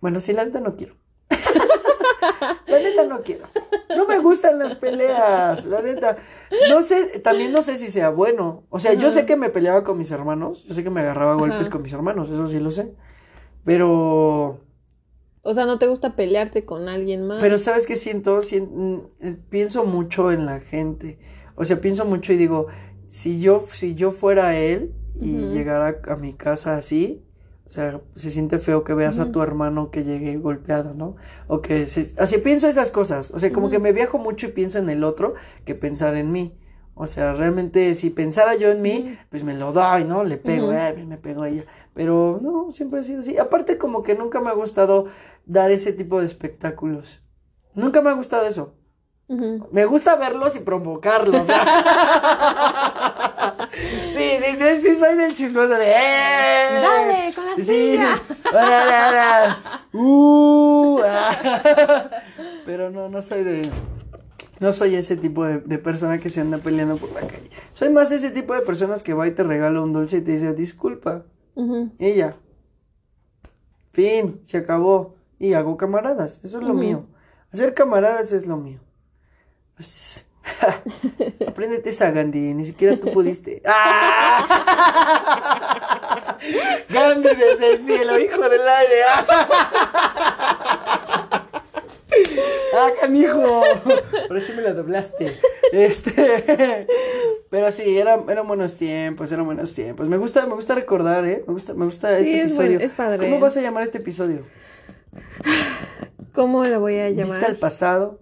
Bueno, 0.01 0.20
sí, 0.20 0.33
la 0.33 0.45
neta 0.45 0.61
no 0.61 0.77
quiero. 0.77 0.95
la 2.66 2.79
neta 2.79 3.05
no 3.05 3.22
quiero. 3.22 3.47
No 3.97 4.07
me 4.07 4.18
gustan 4.20 4.59
las 4.59 4.75
peleas, 4.77 5.66
la 5.66 5.83
neta. 5.83 6.16
No 6.70 6.83
sé, 6.83 7.18
también 7.20 7.53
no 7.53 7.62
sé 7.62 7.77
si 7.77 7.91
sea 7.91 8.11
bueno. 8.11 8.64
O 8.70 8.79
sea, 8.79 8.95
yo 8.95 9.11
sé 9.11 9.27
que 9.27 9.37
me 9.37 9.51
peleaba 9.51 9.85
con 9.85 9.99
mis 9.99 10.11
hermanos. 10.11 10.64
Yo 10.64 10.75
sé 10.75 10.83
que 10.83 10.91
me 10.91 11.01
agarraba 11.01 11.35
golpes 11.35 11.68
con 11.68 11.83
mis 11.83 11.93
hermanos, 11.93 12.31
eso 12.31 12.49
sí 12.49 12.59
lo 12.59 12.70
sé. 12.70 12.95
Pero. 13.65 14.61
O 15.43 15.53
sea, 15.53 15.67
no 15.67 15.79
te 15.79 15.87
gusta 15.87 16.17
pelearte 16.17 16.65
con 16.65 16.89
alguien 16.89 17.27
más. 17.27 17.41
Pero 17.41 17.59
¿sabes 17.59 17.87
qué 17.87 17.97
siento? 17.97 18.41
Mm, 18.41 18.99
pienso 19.51 19.85
mucho 19.85 20.33
en 20.33 20.47
la 20.47 20.61
gente. 20.61 21.19
O 21.55 21.65
sea, 21.65 21.81
pienso 21.81 22.05
mucho 22.05 22.33
y 22.33 22.37
digo, 22.37 22.67
si 23.09 23.41
yo, 23.41 23.67
si 23.71 23.95
yo 23.95 24.11
fuera 24.11 24.57
él, 24.57 24.93
y 25.21 25.31
llegar 25.53 26.01
a, 26.09 26.17
mi 26.17 26.33
casa 26.33 26.77
así, 26.77 27.25
o 27.69 27.71
sea, 27.71 28.01
se 28.17 28.31
siente 28.31 28.59
feo 28.59 28.85
que 28.85 28.95
veas 28.95 29.19
a 29.19 29.31
tu 29.31 29.43
hermano 29.43 29.91
que 29.91 30.05
llegue 30.05 30.37
golpeado, 30.39 30.95
¿no? 30.95 31.17
O 31.47 31.61
que 31.61 31.87
se, 31.87 32.12
así 32.19 32.39
pienso 32.39 32.67
esas 32.67 32.91
cosas, 32.91 33.31
o 33.31 33.39
sea, 33.39 33.53
como 33.53 33.71
que 33.71 33.79
me 33.79 33.93
viajo 33.93 34.19
mucho 34.19 34.47
y 34.49 34.51
pienso 34.51 34.79
en 34.79 34.91
el 34.91 35.05
otro 35.05 35.35
que 35.65 35.75
pensar 35.75 36.17
en 36.17 36.33
mí. 36.33 36.59
O 36.97 37.07
sea, 37.07 37.33
realmente 37.33 37.95
si 37.97 38.11
pensara 38.11 38.55
yo 38.55 38.71
en 38.71 38.81
mí, 38.81 39.19
pues 39.31 39.43
me 39.43 39.55
lo 39.55 39.73
doy, 39.73 40.05
¿no? 40.05 40.23
Le 40.23 40.37
pego, 40.37 40.73
eh, 40.73 41.05
me 41.07 41.17
pego 41.17 41.43
a 41.43 41.49
ella. 41.49 41.65
Pero 41.93 42.39
no, 42.41 42.71
siempre 42.73 43.01
ha 43.01 43.03
sido 43.03 43.21
así. 43.21 43.37
Aparte 43.37 43.79
como 43.79 44.03
que 44.03 44.15
nunca 44.15 44.41
me 44.41 44.51
ha 44.51 44.55
gustado 44.55 45.07
dar 45.45 45.73
ese 45.73 45.93
tipo 45.93 46.21
de 46.21 46.27
espectáculos. 46.27 47.21
Nunca 47.75 48.01
me 48.01 48.11
ha 48.11 48.15
gustado 48.15 48.47
eso. 48.47 48.75
Me 49.27 49.87
gusta 49.87 50.17
verlos 50.17 50.55
y 50.55 50.61
provocarlos. 50.61 51.47
sí, 54.11 54.37
sí, 54.39 54.55
sí, 54.55 54.77
sí, 54.81 54.95
soy 54.95 55.17
del 55.17 55.35
chismoso 55.35 55.75
de. 55.75 55.91
¡Eh! 55.91 56.81
Dale, 56.83 57.33
con 57.35 57.47
la 57.47 57.57
sí, 57.57 57.99
uh, 59.99 61.01
Pero 62.67 62.91
no, 62.91 63.09
no 63.09 63.23
soy 63.23 63.45
de. 63.45 63.63
No 64.65 64.73
soy 64.73 64.95
ese 64.95 65.19
tipo 65.19 65.45
de, 65.45 65.59
de, 65.59 65.77
persona 65.77 66.17
que 66.17 66.31
se 66.31 66.41
anda 66.41 66.57
peleando 66.57 66.97
por 66.97 67.12
la 67.12 67.21
calle. 67.21 67.51
Soy 67.71 67.91
más 67.91 68.11
ese 68.12 68.31
tipo 68.31 68.55
de 68.55 68.62
personas 68.62 69.03
que 69.03 69.12
va 69.12 69.29
y 69.29 69.33
te 69.33 69.43
regala 69.43 69.83
un 69.83 69.93
dulce 69.93 70.17
y 70.17 70.21
te 70.23 70.31
dice 70.33 70.55
disculpa. 70.55 71.27
Ella. 71.99 72.35
Fin, 73.93 74.41
se 74.45 74.57
acabó. 74.57 75.17
Y 75.39 75.53
hago 75.53 75.77
camaradas. 75.77 76.41
Eso 76.43 76.61
es 76.61 76.65
lo 76.65 76.73
mío. 76.73 77.05
Hacer 77.53 77.75
camaradas 77.75 78.33
es 78.33 78.47
lo 78.47 78.57
mío. 78.57 78.81
Pues, 79.77 80.25
apréndete 81.47 81.91
esa, 81.91 82.11
Gandhi. 82.11 82.55
Ni 82.55 82.65
siquiera 82.65 82.97
tú 82.97 83.12
pudiste. 83.12 83.61
¡Ah! 83.67 84.49
Gandhi 86.89 87.29
desde 87.37 87.75
el 87.75 87.83
cielo, 87.83 88.19
hijo 88.19 88.49
del 88.49 88.67
aire. 88.67 89.03
¡Ah, 89.11 90.31
canijo! 93.01 93.62
Por 94.29 94.37
eso 94.37 94.53
me 94.55 94.62
la 94.62 94.75
doblaste. 94.75 95.33
Este. 95.72 96.87
Pero 97.51 97.70
sí, 97.70 97.99
eran, 97.99 98.29
eran 98.29 98.47
buenos 98.49 98.77
tiempos, 98.77 99.31
eran 99.31 99.47
buenos 99.47 99.75
tiempos. 99.75 100.09
Me 100.09 100.16
gusta, 100.16 100.47
me 100.47 100.55
gusta 100.55 100.75
recordar, 100.75 101.25
¿eh? 101.25 101.45
Me 101.47 101.53
gusta, 101.53 101.75
me 101.75 101.85
gusta 101.85 102.18
este 102.18 102.43
episodio. 102.43 102.81
Es, 102.81 102.93
padre. 102.93 103.18
¿Cómo 103.29 103.41
vas 103.41 103.57
a 103.57 103.61
llamar 103.61 103.85
este 103.85 103.99
episodio? 103.99 104.43
¿Cómo 106.33 106.64
lo 106.64 106.81
voy 106.81 106.99
a 106.99 107.11
llamar? 107.11 107.27
Vista 107.27 107.47
al 107.47 107.57
pasado, 107.57 108.20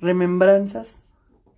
remembranzas. 0.00 1.08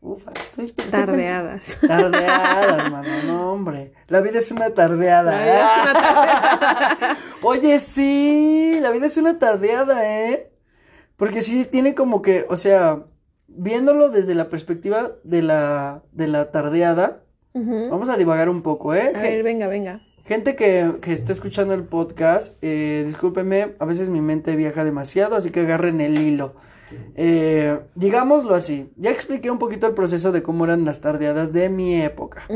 Ufa, 0.03 0.33
estoy, 0.33 0.73
Tardeadas. 0.91 1.79
Tardeadas, 1.87 2.91
mano, 2.91 3.23
no, 3.27 3.53
hombre. 3.53 3.93
La 4.09 4.23
vida 4.23 4.39
es 4.39 4.51
una 4.51 4.71
tardeada. 4.71 5.31
La 5.31 5.45
vida 5.45 5.75
es 5.75 5.83
una 5.83 5.93
tardeada. 5.93 7.19
Oye, 7.43 7.79
sí, 7.81 8.79
la 8.81 8.93
vida 8.93 9.07
es 9.07 9.17
una 9.19 9.39
tardeada, 9.39 10.31
¿eh? 10.31 10.50
Porque 11.21 11.43
sí 11.43 11.67
tiene 11.67 11.95
como 11.95 12.23
que, 12.23 12.47
o 12.49 12.57
sea, 12.57 13.05
viéndolo 13.47 14.09
desde 14.09 14.35
la 14.35 14.49
perspectiva 14.49 15.13
de 15.23 15.43
la, 15.43 16.03
de 16.13 16.29
la 16.29 16.51
tardeada, 16.51 17.25
vamos 17.53 18.09
a 18.09 18.17
divagar 18.17 18.49
un 18.49 18.63
poco, 18.63 18.95
¿eh? 18.95 19.13
A 19.15 19.21
ver, 19.21 19.43
venga, 19.43 19.69
venga. 19.69 20.01
Gente 20.25 20.57
que, 20.57 20.95
que 21.03 21.13
está 21.13 21.33
escuchando 21.33 21.75
el 21.75 21.85
podcast, 21.85 22.57
eh, 22.63 23.03
discúlpeme, 23.05 23.75
a 23.79 23.85
veces 23.85 24.09
mi 24.09 24.23
mente 24.23 24.57
viaja 24.57 24.83
demasiado, 24.83 25.37
así 25.37 25.51
que 25.51 25.61
agarren 25.61 26.01
el 26.01 26.19
hilo. 26.19 26.55
Eh, 27.15 27.79
digámoslo 27.95 28.55
así, 28.55 28.91
ya 28.97 29.11
expliqué 29.11 29.51
un 29.51 29.59
poquito 29.59 29.87
el 29.87 29.93
proceso 29.93 30.33
de 30.33 30.43
cómo 30.43 30.65
eran 30.65 30.87
las 30.87 31.03
tardeadas 31.03 31.53
de 31.53 31.69
mi 31.69 32.01
época. 32.01 32.47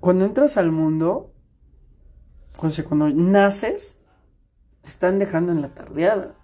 Cuando 0.00 0.24
entras 0.24 0.56
al 0.56 0.72
mundo, 0.72 1.32
cuando, 2.56 2.84
cuando 2.86 3.08
naces, 3.10 3.97
te 4.88 4.92
están 4.92 5.18
dejando 5.18 5.52
en 5.52 5.60
la 5.60 5.68
tardeada. 5.68 6.34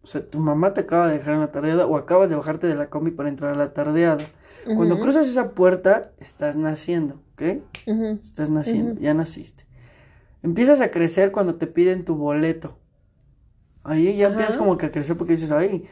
O 0.00 0.06
sea, 0.06 0.24
tu 0.24 0.38
mamá 0.38 0.72
te 0.72 0.82
acaba 0.82 1.08
de 1.08 1.18
dejar 1.18 1.34
en 1.34 1.40
la 1.40 1.50
tardeada 1.50 1.84
o 1.86 1.96
acabas 1.96 2.30
de 2.30 2.36
bajarte 2.36 2.68
de 2.68 2.76
la 2.76 2.90
combi 2.90 3.10
para 3.10 3.28
entrar 3.28 3.52
a 3.52 3.56
la 3.56 3.72
tardeada. 3.74 4.24
Cuando 4.76 5.00
cruzas 5.00 5.26
esa 5.26 5.50
puerta, 5.50 6.12
estás 6.18 6.56
naciendo, 6.56 7.20
¿ok? 7.32 7.42
Estás 8.22 8.50
naciendo, 8.50 9.00
ya 9.00 9.14
naciste. 9.14 9.66
Empiezas 10.44 10.80
a 10.80 10.92
crecer 10.92 11.32
cuando 11.32 11.56
te 11.56 11.66
piden 11.66 12.04
tu 12.04 12.14
boleto. 12.14 12.78
Ahí 13.82 14.16
ya 14.16 14.28
empiezas 14.28 14.56
como 14.56 14.78
que 14.78 14.86
a 14.86 14.92
crecer 14.92 15.16
porque 15.16 15.32
dices, 15.32 15.50
ay, 15.50 15.86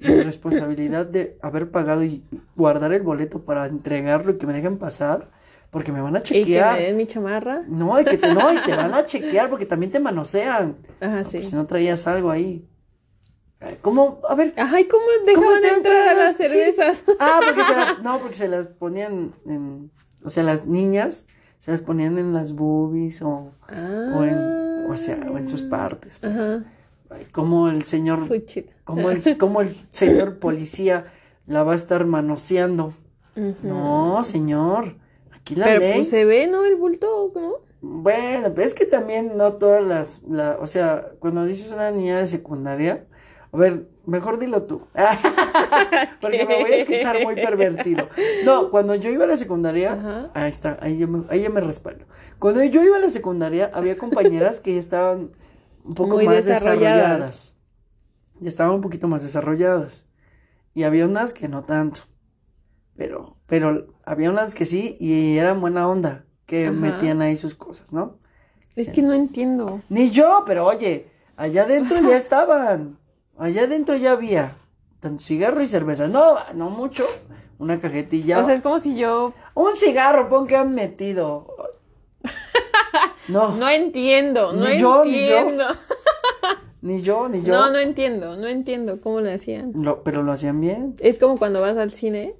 la 0.00 0.22
responsabilidad 0.24 1.06
de 1.06 1.38
haber 1.42 1.70
pagado 1.70 2.02
y 2.02 2.24
guardar 2.56 2.92
el 2.92 3.02
boleto 3.02 3.44
para 3.44 3.66
entregarlo 3.66 4.32
y 4.32 4.38
que 4.38 4.48
me 4.48 4.52
dejen 4.52 4.78
pasar, 4.78 5.30
porque 5.70 5.92
me 5.92 6.00
van 6.00 6.16
a 6.16 6.22
chequear. 6.22 6.74
¿Y 6.74 6.76
que 6.76 6.80
me 6.82 6.86
den 6.88 6.96
mi 6.96 7.06
chamarra? 7.06 7.62
No, 7.68 8.00
y 8.00 8.04
que 8.04 8.18
te, 8.18 8.34
no, 8.34 8.52
y 8.52 8.58
te 8.64 8.74
van 8.74 8.92
a 8.94 9.06
chequear 9.06 9.48
porque 9.50 9.66
también 9.66 9.92
te 9.92 10.00
manosean. 10.00 10.76
Ajá, 11.00 11.24
sí. 11.24 11.38
Pues 11.38 11.50
si 11.50 11.56
no 11.56 11.66
traías 11.66 12.06
algo 12.06 12.30
ahí. 12.30 12.66
¿Cómo? 13.82 14.20
A 14.28 14.34
ver. 14.34 14.54
Ajá, 14.56 14.80
¿y 14.80 14.88
cómo 14.88 15.04
dejaban 15.26 15.62
entrar 15.64 16.08
a 16.08 16.14
las 16.14 16.36
cervezas? 16.36 17.02
Ah, 17.18 17.40
porque 17.46 17.62
se 17.62 17.76
las, 17.76 17.98
no, 18.02 18.18
porque 18.20 18.34
se 18.34 18.48
las 18.48 18.66
ponían 18.68 19.32
en, 19.46 19.90
o 20.24 20.30
sea, 20.30 20.42
las 20.44 20.66
niñas 20.66 21.26
se 21.58 21.72
las 21.72 21.82
ponían 21.82 22.16
en 22.16 22.32
las 22.32 22.52
boobies 22.54 23.20
o, 23.20 23.52
Ah. 23.68 24.14
o 24.16 24.24
en, 24.24 24.90
o 24.90 24.96
sea, 24.96 25.18
o 25.30 25.36
en 25.36 25.46
sus 25.46 25.60
partes. 25.62 26.18
pues. 26.18 26.32
Ajá. 26.32 26.64
Ay, 27.10 27.26
Como 27.32 27.68
el 27.68 27.82
señor, 27.84 28.20
como 28.84 29.10
el, 29.10 29.22
como 29.38 29.60
el 29.60 29.76
señor 29.90 30.38
policía 30.38 31.12
la 31.46 31.62
va 31.62 31.72
a 31.72 31.76
estar 31.76 32.06
manoseando. 32.06 32.94
Ujú. 33.36 33.54
No, 33.62 34.24
señor. 34.24 34.94
Aquí 35.50 35.56
la 35.58 35.66
Pero 35.66 35.80
ley. 35.80 35.92
pues 35.96 36.10
se 36.10 36.24
ve, 36.24 36.46
¿no? 36.46 36.64
El 36.64 36.76
bulto, 36.76 37.32
¿no? 37.34 37.54
Bueno, 37.80 38.52
pero 38.54 38.66
es 38.66 38.74
que 38.74 38.84
también 38.86 39.36
no 39.36 39.54
todas 39.54 39.82
las, 39.84 40.22
la, 40.28 40.58
o 40.60 40.66
sea, 40.66 41.12
cuando 41.18 41.44
dices 41.44 41.72
una 41.72 41.90
niña 41.90 42.18
de 42.18 42.26
secundaria, 42.28 43.06
a 43.52 43.56
ver, 43.56 43.88
mejor 44.06 44.38
dilo 44.38 44.62
tú, 44.64 44.82
porque 46.20 46.44
me 46.46 46.60
voy 46.60 46.72
a 46.72 46.76
escuchar 46.76 47.20
muy 47.24 47.34
pervertido. 47.34 48.08
No, 48.44 48.70
cuando 48.70 48.94
yo 48.94 49.10
iba 49.10 49.24
a 49.24 49.26
la 49.26 49.36
secundaria, 49.38 49.94
Ajá. 49.94 50.30
ahí 50.34 50.50
está, 50.50 50.78
ahí 50.82 50.98
yo 50.98 51.08
me, 51.08 51.24
ahí 51.30 51.40
ya 51.42 51.50
me 51.50 51.60
respaldo. 51.62 52.04
Cuando 52.38 52.62
yo 52.62 52.82
iba 52.84 52.96
a 52.96 53.00
la 53.00 53.10
secundaria, 53.10 53.70
había 53.72 53.96
compañeras 53.96 54.60
que 54.60 54.74
ya 54.74 54.80
estaban 54.80 55.30
un 55.84 55.94
poco 55.94 56.16
Muy 56.16 56.26
más 56.26 56.44
desarrolladas. 56.44 56.76
desarrolladas. 56.78 57.56
Ya 58.40 58.48
estaban 58.48 58.74
un 58.74 58.80
poquito 58.82 59.08
más 59.08 59.22
desarrolladas. 59.22 60.06
Y 60.74 60.84
había 60.84 61.06
unas 61.06 61.32
que 61.32 61.48
no 61.48 61.64
tanto. 61.64 62.02
Pero, 63.00 63.34
pero 63.46 63.86
había 64.04 64.28
unas 64.28 64.54
que 64.54 64.66
sí 64.66 64.98
y 65.00 65.38
eran 65.38 65.58
buena 65.62 65.88
onda, 65.88 66.26
que 66.44 66.64
Ajá. 66.66 66.72
metían 66.72 67.22
ahí 67.22 67.34
sus 67.38 67.54
cosas, 67.54 67.94
¿no? 67.94 68.18
Es 68.76 68.88
Sí. 68.88 68.92
que 68.92 69.00
no 69.00 69.14
entiendo. 69.14 69.80
Ni 69.88 70.10
yo, 70.10 70.44
pero 70.46 70.66
oye, 70.66 71.06
allá 71.38 71.62
adentro 71.62 71.96
ya 72.02 72.16
estaban. 72.18 72.98
Allá 73.38 73.62
adentro 73.62 73.96
ya 73.96 74.12
había 74.12 74.58
tanto 75.00 75.22
cigarro 75.22 75.62
y 75.62 75.68
cerveza. 75.70 76.08
No, 76.08 76.34
no 76.54 76.68
mucho. 76.68 77.04
Una 77.58 77.80
cajetilla. 77.80 78.38
O 78.38 78.44
sea, 78.44 78.52
es 78.52 78.60
como 78.60 78.78
si 78.78 78.94
yo 78.96 79.32
Un 79.54 79.76
cigarro, 79.76 80.28
pon 80.28 80.46
que 80.46 80.56
han 80.56 80.74
metido. 80.74 81.46
No, 83.28 83.54
no 83.56 83.68
entiendo, 83.68 84.52
no 84.52 84.66
Ni 84.68 84.78
yo, 84.78 85.04
ni 85.06 85.26
yo. 85.26 85.36
entiendo. 85.38 85.64
ni 86.82 87.00
yo, 87.02 87.28
ni 87.30 87.42
yo. 87.42 87.54
No, 87.54 87.70
no 87.70 87.78
entiendo, 87.78 88.36
no 88.36 88.46
entiendo 88.48 89.00
cómo 89.00 89.20
lo 89.20 89.30
hacían. 89.32 89.72
Lo- 89.74 90.02
pero 90.02 90.22
lo 90.22 90.32
hacían 90.32 90.60
bien. 90.60 90.96
Es 90.98 91.18
como 91.18 91.38
cuando 91.38 91.60
vas 91.62 91.76
al 91.76 91.92
cine. 91.92 92.34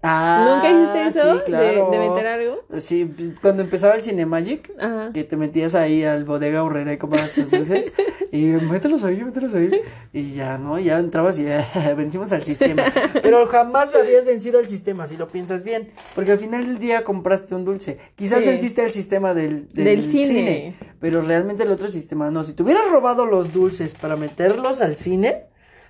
Ah, 0.00 0.60
¿Nunca 0.62 0.70
hiciste 1.02 1.20
eso? 1.20 1.34
sí, 1.38 1.42
claro. 1.46 1.90
de, 1.90 1.98
de 1.98 2.08
meter 2.08 2.26
algo. 2.28 2.64
Sí, 2.78 3.12
cuando 3.42 3.62
empezaba 3.64 3.96
el 3.96 4.02
Cinemagic, 4.02 4.70
Ajá. 4.78 5.10
que 5.12 5.24
te 5.24 5.36
metías 5.36 5.74
ahí 5.74 6.04
al 6.04 6.24
bodega 6.24 6.62
horrera 6.62 6.92
y 6.92 6.98
comprabas 6.98 7.32
tus 7.32 7.50
dulces 7.50 7.92
y 8.32 8.44
mételos 8.46 9.02
ahí, 9.02 9.24
mételos 9.24 9.54
ahí 9.54 9.72
y 10.12 10.34
ya, 10.34 10.56
¿no? 10.56 10.78
Ya 10.78 11.00
entrabas 11.00 11.38
y 11.40 11.46
vencimos 11.96 12.30
al 12.30 12.44
sistema. 12.44 12.84
Pero 13.22 13.44
jamás 13.48 13.92
habías 13.92 14.24
vencido 14.24 14.60
al 14.60 14.68
sistema, 14.68 15.08
si 15.08 15.16
lo 15.16 15.26
piensas 15.26 15.64
bien, 15.64 15.88
porque 16.14 16.30
al 16.30 16.38
final 16.38 16.64
del 16.64 16.78
día 16.78 17.02
compraste 17.02 17.56
un 17.56 17.64
dulce. 17.64 17.98
Quizás 18.14 18.42
Sí. 18.42 18.46
venciste 18.48 18.82
al 18.82 18.92
sistema 18.92 19.34
del, 19.34 19.68
del, 19.72 19.84
Del 19.84 20.08
cine. 20.10 20.26
cine, 20.26 20.76
pero 21.00 21.22
realmente 21.22 21.64
el 21.64 21.70
otro 21.72 21.88
sistema 21.88 22.30
no. 22.30 22.44
Si 22.44 22.52
te 22.54 22.62
hubieras 22.62 22.88
robado 22.88 23.26
los 23.26 23.52
dulces 23.52 23.94
para 23.94 24.14
meterlos 24.16 24.80
al 24.80 24.94
cine, 24.94 25.46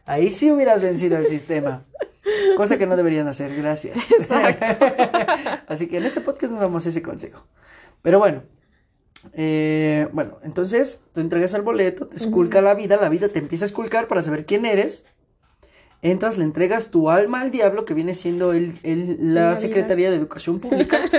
ahí 0.07 0.31
sí 0.31 0.51
hubieras 0.51 0.81
vencido 0.81 1.19
el 1.19 1.27
sistema. 1.27 1.85
Cosa 2.57 2.79
que 2.79 2.87
no 2.87 2.97
deberían 2.97 3.29
hacer, 3.29 3.55
gracias. 3.57 3.97
Así 5.67 5.89
que 5.89 5.99
en 5.99 6.05
este 6.05 6.21
podcast 6.21 6.53
nos 6.53 6.61
damos 6.63 6.87
ese 6.87 7.03
consejo. 7.03 7.45
Pero 8.03 8.19
bueno, 8.19 8.43
eh, 9.35 10.09
bueno, 10.13 10.39
entonces 10.43 11.03
tú 11.13 11.21
entregas 11.21 11.55
el 11.55 11.63
boleto, 11.63 12.07
te 12.07 12.17
esculca 12.17 12.61
la 12.61 12.75
vida, 12.75 12.97
la 12.97 13.09
vida 13.09 13.29
te 13.29 13.39
empieza 13.39 13.65
a 13.65 13.69
esculcar 13.69 14.09
para 14.09 14.23
saber 14.23 14.47
quién 14.47 14.67
eres. 14.67 15.07
Entras, 16.01 16.39
le 16.39 16.45
entregas 16.45 16.93
tu 16.93 17.11
alma 17.11 17.41
al 17.41 17.51
diablo, 17.51 17.85
que 17.85 17.93
viene 17.93 18.15
siendo 18.15 18.53
el, 18.53 18.73
el- 18.85 19.35
la 19.35 19.51
La. 19.51 19.57
Secretaría 19.57 20.11
de 20.11 20.17
Educación 20.17 20.61
Pública. 20.61 21.01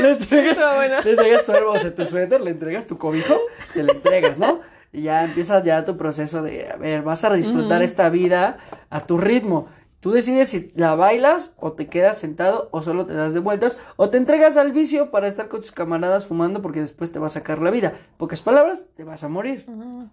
le, 0.00 0.10
entregas, 0.10 0.58
bueno. 0.74 1.00
le 1.02 1.10
entregas 1.10 1.44
tu, 1.44 1.52
o 1.52 1.78
sea, 1.78 1.94
tu 1.94 2.06
suéter, 2.06 2.40
le 2.40 2.50
entregas 2.50 2.86
tu 2.86 2.98
cobijo, 2.98 3.38
se 3.70 3.82
le 3.82 3.92
entregas, 3.92 4.38
¿no? 4.38 4.60
Y 4.96 5.02
ya 5.02 5.24
empieza 5.24 5.62
ya 5.62 5.84
tu 5.84 5.98
proceso 5.98 6.42
de, 6.42 6.70
a 6.70 6.76
ver, 6.76 7.02
vas 7.02 7.22
a 7.22 7.34
disfrutar 7.34 7.82
esta 7.82 8.08
vida 8.08 8.56
a 8.88 9.00
tu 9.00 9.18
ritmo. 9.18 9.68
Tú 10.00 10.10
decides 10.10 10.48
si 10.48 10.72
la 10.74 10.94
bailas 10.94 11.52
o 11.58 11.74
te 11.74 11.86
quedas 11.88 12.16
sentado 12.16 12.70
o 12.72 12.80
solo 12.80 13.04
te 13.04 13.12
das 13.12 13.34
de 13.34 13.40
vueltas 13.40 13.76
o 13.96 14.08
te 14.08 14.16
entregas 14.16 14.56
al 14.56 14.72
vicio 14.72 15.10
para 15.10 15.28
estar 15.28 15.48
con 15.48 15.60
tus 15.60 15.70
camaradas 15.70 16.24
fumando 16.24 16.62
porque 16.62 16.80
después 16.80 17.12
te 17.12 17.18
va 17.18 17.26
a 17.26 17.28
sacar 17.28 17.60
la 17.60 17.70
vida. 17.70 17.92
Pocas 18.16 18.40
palabras, 18.40 18.84
te 18.96 19.04
vas 19.04 19.22
a 19.22 19.28
morir. 19.28 19.66
Ujú. 19.68 20.08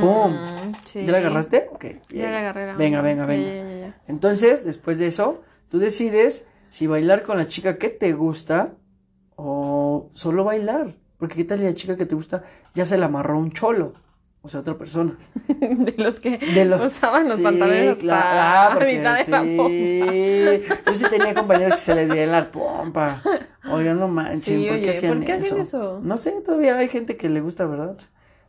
¡Pum! 0.00 0.36
Sí. 0.84 1.06
¿Ya 1.06 1.12
la 1.12 1.18
agarraste? 1.18 1.68
Ok. 1.72 1.84
Ya 2.08 2.32
la 2.32 2.40
agarré. 2.40 2.66
la 2.66 2.72
Venga, 2.74 3.00
venga, 3.00 3.26
venga. 3.26 3.46
ya, 3.46 3.62
ya, 3.62 3.78
ya. 3.78 4.00
Entonces, 4.08 4.64
después 4.64 4.98
de 4.98 5.06
eso, 5.06 5.42
tú 5.68 5.78
decides 5.78 6.48
si 6.68 6.88
bailar 6.88 7.22
con 7.22 7.38
la 7.38 7.46
chica 7.46 7.78
que 7.78 7.90
te 7.90 8.12
gusta 8.12 8.72
o 9.36 10.10
solo 10.14 10.42
bailar. 10.42 10.96
Porque 11.18 11.34
qué 11.36 11.44
tal 11.44 11.62
la 11.64 11.74
chica 11.74 11.96
que 11.96 12.06
te 12.06 12.14
gusta 12.14 12.44
ya 12.74 12.86
se 12.86 12.96
la 12.98 13.06
amarró 13.06 13.38
un 13.38 13.50
cholo. 13.52 13.92
O 14.40 14.48
sea, 14.48 14.60
otra 14.60 14.78
persona. 14.78 15.18
De 15.48 15.94
los 15.98 16.20
que 16.20 16.38
De 16.38 16.64
los... 16.64 16.80
usaban 16.80 17.28
los 17.28 17.38
Sí, 17.38 17.42
pantalones 17.42 17.88
hasta 17.90 18.00
claro, 18.00 18.34
la 18.36 18.66
ah, 18.66 18.70
porque 18.74 18.96
mitad 18.96 19.18
de 19.18 19.30
la 19.30 19.42
sí. 19.42 20.64
Yo 20.86 20.94
sí 20.94 21.04
tenía 21.10 21.34
compañeros 21.34 21.72
que 21.74 21.78
se 21.80 21.94
les 21.96 22.08
veía 22.08 22.26
la 22.26 22.50
pompa. 22.50 23.20
Oigan, 23.70 23.98
no 23.98 24.06
manchen, 24.08 24.40
Sí, 24.40 24.66
¿por 24.68 24.76
qué 24.76 24.80
oye, 24.82 24.90
hacían 24.90 25.16
¿por 25.18 25.26
qué 25.26 25.32
eso? 25.34 25.46
hacen 25.46 25.60
eso? 25.62 26.00
No 26.02 26.16
sé, 26.18 26.30
todavía 26.46 26.78
hay 26.78 26.88
gente 26.88 27.16
que 27.16 27.28
le 27.28 27.40
gusta, 27.40 27.66
¿verdad? 27.66 27.96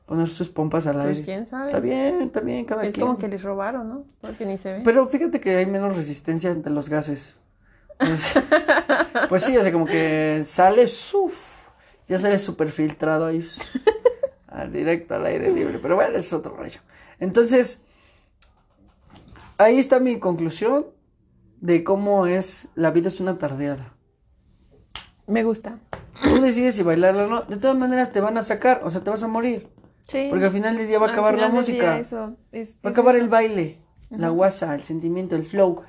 Poner 0.05 0.29
sus 0.29 0.49
pompas 0.49 0.85
al 0.87 0.95
Pues 0.97 1.07
aire. 1.07 1.23
quién 1.23 1.47
sabe. 1.47 1.67
Está 1.69 1.79
bien, 1.79 2.21
está 2.21 2.39
bien, 2.39 2.65
cada 2.65 2.83
Es 2.83 2.93
quien. 2.93 3.07
como 3.07 3.17
que 3.19 3.27
les 3.27 3.41
robaron, 3.41 3.89
¿no? 3.89 4.03
Porque 4.21 4.45
ni 4.45 4.57
se 4.59 4.73
ve. 4.73 4.81
Pero 4.85 5.07
fíjate 5.07 5.41
que 5.41 5.55
hay 5.57 5.65
menos 5.65 5.95
resistencia 5.97 6.51
ante 6.51 6.69
los 6.69 6.87
gases. 6.87 7.35
Pues, 7.97 8.35
pues 9.29 9.43
sí, 9.43 9.57
o 9.57 9.61
sea, 9.63 9.71
como 9.71 9.85
que 9.85 10.41
sale, 10.45 10.87
¡suf! 10.87 11.48
Ya 12.09 12.19
sale 12.19 12.37
súper 12.39 12.71
filtrado 12.71 13.25
ahí. 13.27 13.47
al 14.47 14.73
directo 14.73 15.15
al 15.15 15.25
aire 15.27 15.51
libre. 15.53 15.79
Pero 15.81 15.95
bueno, 15.95 16.17
es 16.17 16.33
otro 16.33 16.55
rollo. 16.55 16.81
Entonces, 17.19 17.83
ahí 19.57 19.79
está 19.79 19.99
mi 19.99 20.19
conclusión 20.19 20.87
de 21.61 21.83
cómo 21.83 22.25
es, 22.25 22.69
la 22.75 22.91
vida 22.91 23.09
es 23.09 23.19
una 23.19 23.37
tardeada. 23.37 23.93
Me 25.27 25.43
gusta. 25.43 25.77
Tú 26.23 26.41
decides 26.41 26.75
si 26.75 26.83
bailarla 26.83 27.25
o 27.25 27.27
no. 27.27 27.41
De 27.43 27.57
todas 27.57 27.77
maneras 27.77 28.11
te 28.11 28.21
van 28.21 28.37
a 28.37 28.43
sacar, 28.43 28.81
o 28.83 28.89
sea, 28.89 29.01
te 29.03 29.09
vas 29.09 29.21
a 29.23 29.27
morir. 29.27 29.69
Sí. 30.07 30.27
Porque 30.29 30.45
al 30.45 30.51
final 30.51 30.75
del 30.75 30.87
día 30.87 30.97
va 30.97 31.07
a 31.07 31.11
acabar 31.11 31.37
la 31.37 31.49
música. 31.49 31.99
eso, 31.99 32.35
es- 32.51 32.77
Va 32.83 32.89
a 32.89 32.91
acabar 32.93 33.15
eso. 33.15 33.23
el 33.23 33.29
baile, 33.29 33.77
la 34.09 34.29
guasa, 34.29 34.73
el 34.73 34.81
sentimiento, 34.81 35.35
el 35.35 35.45
flow. 35.45 35.83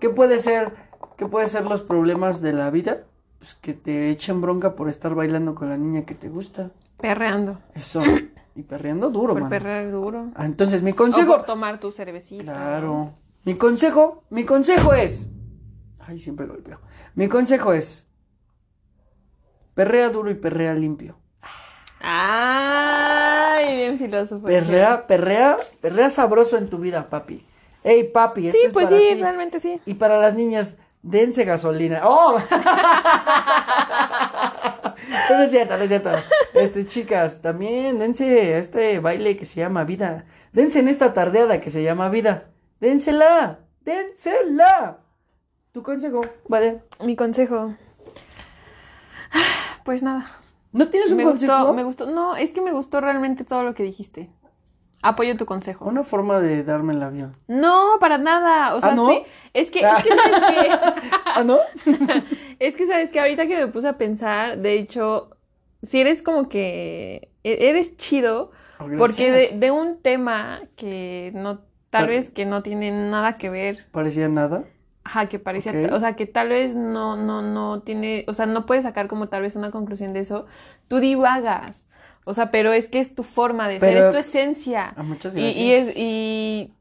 ¿Qué 0.00 0.08
puede 0.08 0.38
ser, 0.40 0.72
qué 1.18 1.26
puede 1.26 1.48
ser 1.48 1.66
los 1.66 1.82
problemas 1.82 2.40
de 2.40 2.54
la 2.54 2.70
vida? 2.70 3.04
Pues 3.38 3.54
que 3.56 3.74
te 3.74 4.10
echen 4.10 4.40
bronca 4.40 4.74
por 4.74 4.88
estar 4.88 5.14
bailando 5.14 5.54
con 5.54 5.68
la 5.68 5.76
niña 5.76 6.04
que 6.04 6.14
te 6.14 6.28
gusta. 6.28 6.70
Perreando. 6.98 7.58
Eso. 7.74 8.02
Y 8.54 8.62
perreando 8.62 9.10
duro, 9.10 9.34
Por 9.34 9.42
mano. 9.42 9.50
perrear 9.50 9.90
duro. 9.90 10.30
Ah, 10.34 10.46
entonces 10.46 10.82
mi 10.82 10.92
O 10.92 10.96
consejo. 10.96 11.26
por 11.36 11.44
tomar 11.44 11.78
tu 11.78 11.92
cervecita. 11.92 12.44
Claro. 12.44 13.14
Mi 13.44 13.54
consejo, 13.54 14.24
mi 14.30 14.44
consejo 14.44 14.94
es. 14.94 15.30
Ay, 16.00 16.18
siempre 16.18 16.46
golpeo. 16.46 16.80
Mi 17.14 17.28
consejo 17.28 17.72
es. 17.74 18.08
Perrea 19.74 20.08
duro 20.08 20.30
y 20.30 20.34
perrea 20.34 20.72
limpio. 20.74 21.18
Ay, 22.00 23.74
bien 23.76 23.98
filósofo. 23.98 24.46
Perrea, 24.46 25.06
perrea, 25.06 25.56
perrea 25.80 26.08
sabroso 26.10 26.56
en 26.56 26.68
tu 26.68 26.78
vida, 26.78 27.08
papi. 27.10 27.42
Ey, 27.84 28.04
papi, 28.04 28.42
Sí, 28.42 28.48
esto 28.48 28.66
es 28.68 28.72
pues 28.72 28.88
para 28.90 28.98
sí, 29.00 29.08
ti. 29.14 29.20
realmente 29.20 29.60
sí. 29.60 29.80
Y 29.86 29.94
para 29.94 30.18
las 30.18 30.34
niñas, 30.34 30.76
dense 31.06 31.44
gasolina. 31.44 32.02
¡Oh! 32.04 32.38
no 35.30 35.42
es 35.42 35.50
cierto, 35.50 35.76
no 35.76 35.84
es 35.84 35.88
cierto. 35.88 36.10
Este, 36.54 36.86
chicas, 36.86 37.42
también 37.42 37.98
dense 37.98 38.58
este 38.58 38.98
baile 38.98 39.36
que 39.36 39.44
se 39.44 39.60
llama 39.60 39.84
vida. 39.84 40.24
Dense 40.52 40.80
en 40.80 40.88
esta 40.88 41.14
tardeada 41.14 41.60
que 41.60 41.70
se 41.70 41.82
llama 41.82 42.08
vida. 42.08 42.50
Dénsela, 42.80 43.60
dénsela. 43.80 45.00
Tu 45.72 45.82
consejo, 45.82 46.22
¿vale? 46.48 46.82
Mi 47.04 47.16
consejo. 47.16 47.74
Pues 49.84 50.02
nada. 50.02 50.30
¿No 50.72 50.88
tienes 50.88 51.10
un 51.10 51.18
Me 51.18 51.24
consejo? 51.24 51.58
gustó, 51.58 51.74
me 51.74 51.84
gustó. 51.84 52.06
No, 52.06 52.36
es 52.36 52.50
que 52.50 52.60
me 52.60 52.72
gustó 52.72 53.00
realmente 53.00 53.44
todo 53.44 53.62
lo 53.62 53.74
que 53.74 53.82
dijiste. 53.82 54.30
Apoyo 55.08 55.36
tu 55.36 55.46
consejo. 55.46 55.84
Una 55.84 56.02
forma 56.02 56.38
de 56.40 56.64
darme 56.64 56.92
el 56.94 57.02
avión. 57.02 57.36
No, 57.48 57.96
para 58.00 58.18
nada. 58.18 58.74
O 58.74 58.80
sea, 58.80 58.90
¿Ah, 58.90 58.94
no? 58.94 59.08
sí. 59.08 59.22
Es 59.54 59.70
que, 59.70 59.80
es 59.80 60.02
que 60.02 60.10
sabes 60.10 60.54
que. 60.54 60.70
¿Ah, 61.34 61.44
no? 61.44 61.58
Es 62.58 62.74
que 62.76 62.86
sabes 62.86 63.10
que 63.10 63.20
ahorita 63.20 63.46
que 63.46 63.56
me 63.56 63.66
puse 63.66 63.86
a 63.88 63.98
pensar, 63.98 64.58
de 64.58 64.74
hecho, 64.78 65.30
si 65.82 66.00
eres 66.00 66.22
como 66.22 66.48
que. 66.48 67.30
e- 67.44 67.68
Eres 67.68 67.96
chido. 67.96 68.50
Oh, 68.78 68.86
Porque 68.98 69.30
de, 69.52 69.70
un 69.70 70.00
tema 70.02 70.60
que 70.76 71.32
no. 71.34 71.60
Tal 71.90 72.06
Pero- 72.06 72.16
vez 72.16 72.30
que 72.30 72.46
no 72.46 72.62
tiene 72.62 72.90
nada 72.90 73.36
que 73.36 73.48
ver. 73.50 73.86
Parecía 73.92 74.28
nada. 74.28 74.64
Ajá, 75.04 75.26
que 75.26 75.38
parecía, 75.38 75.72
o 75.92 76.00
sea, 76.00 76.16
que 76.16 76.26
tal 76.26 76.48
vez 76.48 76.74
no, 76.74 77.16
no, 77.16 77.40
no 77.40 77.80
tiene, 77.82 78.24
o 78.26 78.32
sea, 78.32 78.44
no 78.46 78.66
puedes 78.66 78.82
sacar 78.82 79.06
como 79.06 79.28
tal 79.28 79.42
vez 79.42 79.54
una 79.54 79.70
conclusión 79.70 80.12
de 80.12 80.18
eso. 80.18 80.46
Tú 80.88 80.98
divagas, 80.98 81.86
o 82.28 82.34
sea, 82.34 82.50
pero 82.50 82.72
es 82.72 82.88
que 82.88 82.98
es 82.98 83.14
tu 83.14 83.22
forma 83.22 83.68
de 83.68 83.78
ser, 83.80 83.96
es 83.96 84.10
tu 84.10 84.18
esencia. 84.18 84.92
Ah, 84.96 85.02
muchas 85.04 85.34
Y, 85.36 85.40
gracias. 85.42 85.64
y 85.64 85.72
es, 85.72 85.96
y, 85.96 86.74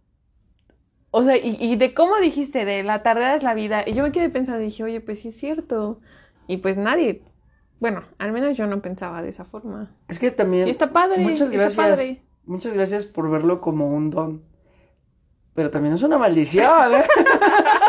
O 1.11 1.23
sea, 1.23 1.37
y, 1.37 1.55
y 1.59 1.75
de 1.75 1.93
cómo 1.93 2.17
dijiste, 2.17 2.65
de 2.65 2.81
la 2.83 3.03
tarde 3.03 3.35
es 3.35 3.43
la 3.43 3.53
vida. 3.53 3.83
Y 3.85 3.93
yo 3.93 4.01
me 4.03 4.11
quedé 4.11 4.29
pensando, 4.29 4.59
dije, 4.59 4.83
oye, 4.83 4.99
pues 5.01 5.19
sí 5.21 5.29
es 5.29 5.37
cierto. 5.37 5.99
Y 6.47 6.57
pues 6.57 6.77
nadie, 6.77 7.21
bueno, 7.79 8.03
al 8.17 8.31
menos 8.31 8.57
yo 8.57 8.65
no 8.67 8.81
pensaba 8.81 9.21
de 9.21 9.29
esa 9.29 9.45
forma. 9.45 9.95
Es 10.07 10.17
que 10.19 10.31
también. 10.31 10.67
Y 10.67 10.71
está 10.71 10.91
padre. 10.91 11.19
Muchas 11.19 11.51
está 11.51 11.57
gracias. 11.57 11.75
padre. 11.77 12.21
Muchas 12.45 12.73
gracias 12.73 13.05
por 13.05 13.29
verlo 13.29 13.61
como 13.61 13.87
un 13.87 14.09
don. 14.09 14.43
Pero 15.53 15.69
también 15.71 15.93
es 15.93 16.03
una 16.03 16.17
maldición, 16.17 16.95
¿eh? 16.95 17.03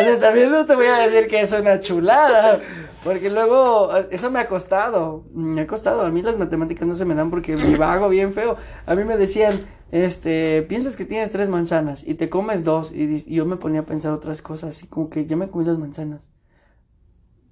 o 0.00 0.04
sea, 0.04 0.18
también 0.18 0.50
no 0.50 0.66
te 0.66 0.74
voy 0.74 0.86
a 0.86 0.98
decir 0.98 1.26
que 1.28 1.40
es 1.40 1.52
una 1.52 1.80
chulada. 1.80 2.60
Porque 3.04 3.30
luego, 3.30 3.96
eso 4.10 4.30
me 4.30 4.40
ha 4.40 4.48
costado. 4.48 5.24
Me 5.32 5.62
ha 5.62 5.66
costado. 5.66 6.02
A 6.02 6.10
mí 6.10 6.22
las 6.22 6.38
matemáticas 6.38 6.86
no 6.86 6.94
se 6.94 7.04
me 7.04 7.14
dan 7.14 7.30
porque 7.30 7.56
me 7.56 7.76
vago 7.76 8.08
bien 8.08 8.32
feo. 8.32 8.56
A 8.86 8.94
mí 8.94 9.04
me 9.04 9.16
decían, 9.16 9.52
este, 9.90 10.62
piensas 10.62 10.96
que 10.96 11.04
tienes 11.04 11.32
tres 11.32 11.48
manzanas 11.48 12.06
y 12.06 12.14
te 12.14 12.28
comes 12.28 12.62
dos. 12.64 12.92
Y, 12.92 13.24
y 13.26 13.34
yo 13.34 13.46
me 13.46 13.56
ponía 13.56 13.80
a 13.80 13.86
pensar 13.86 14.12
otras 14.12 14.42
cosas. 14.42 14.82
Y 14.82 14.86
como 14.86 15.08
que 15.08 15.24
ya 15.26 15.36
me 15.36 15.48
comí 15.48 15.64
las 15.64 15.78
manzanas. 15.78 16.20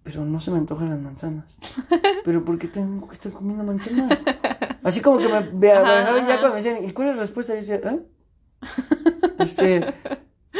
Pero 0.02 0.24
no 0.24 0.40
se 0.40 0.50
me 0.50 0.58
antojan 0.58 0.90
las 0.90 1.00
manzanas. 1.00 1.56
Pero 2.24 2.44
¿por 2.44 2.58
qué 2.58 2.68
tengo 2.68 3.08
que 3.08 3.14
estar 3.14 3.32
comiendo 3.32 3.64
manzanas? 3.64 4.18
Así 4.82 5.00
como 5.00 5.18
que 5.18 5.28
me, 5.28 5.40
me, 5.40 5.50
me 5.52 5.68
ya 5.68 6.38
cuando 6.40 6.50
me 6.50 6.62
decían, 6.62 6.84
¿y 6.84 6.92
cuál 6.92 7.08
es 7.08 7.16
la 7.16 7.22
respuesta? 7.22 7.54
Y 7.54 7.64
yo 7.64 7.72
decía, 7.72 7.90
¿eh? 7.90 8.00
Este, 9.38 9.94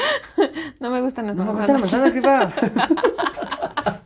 No 0.80 0.90
me 0.90 1.01
gustan 1.01 1.26
las 1.26 1.36
no 1.36 1.44
me 1.44 1.53
manzanas. 1.53 1.82
gustan 1.82 2.03
las 2.03 2.14
manzanas, 2.14 2.53
jefa. 2.53 4.01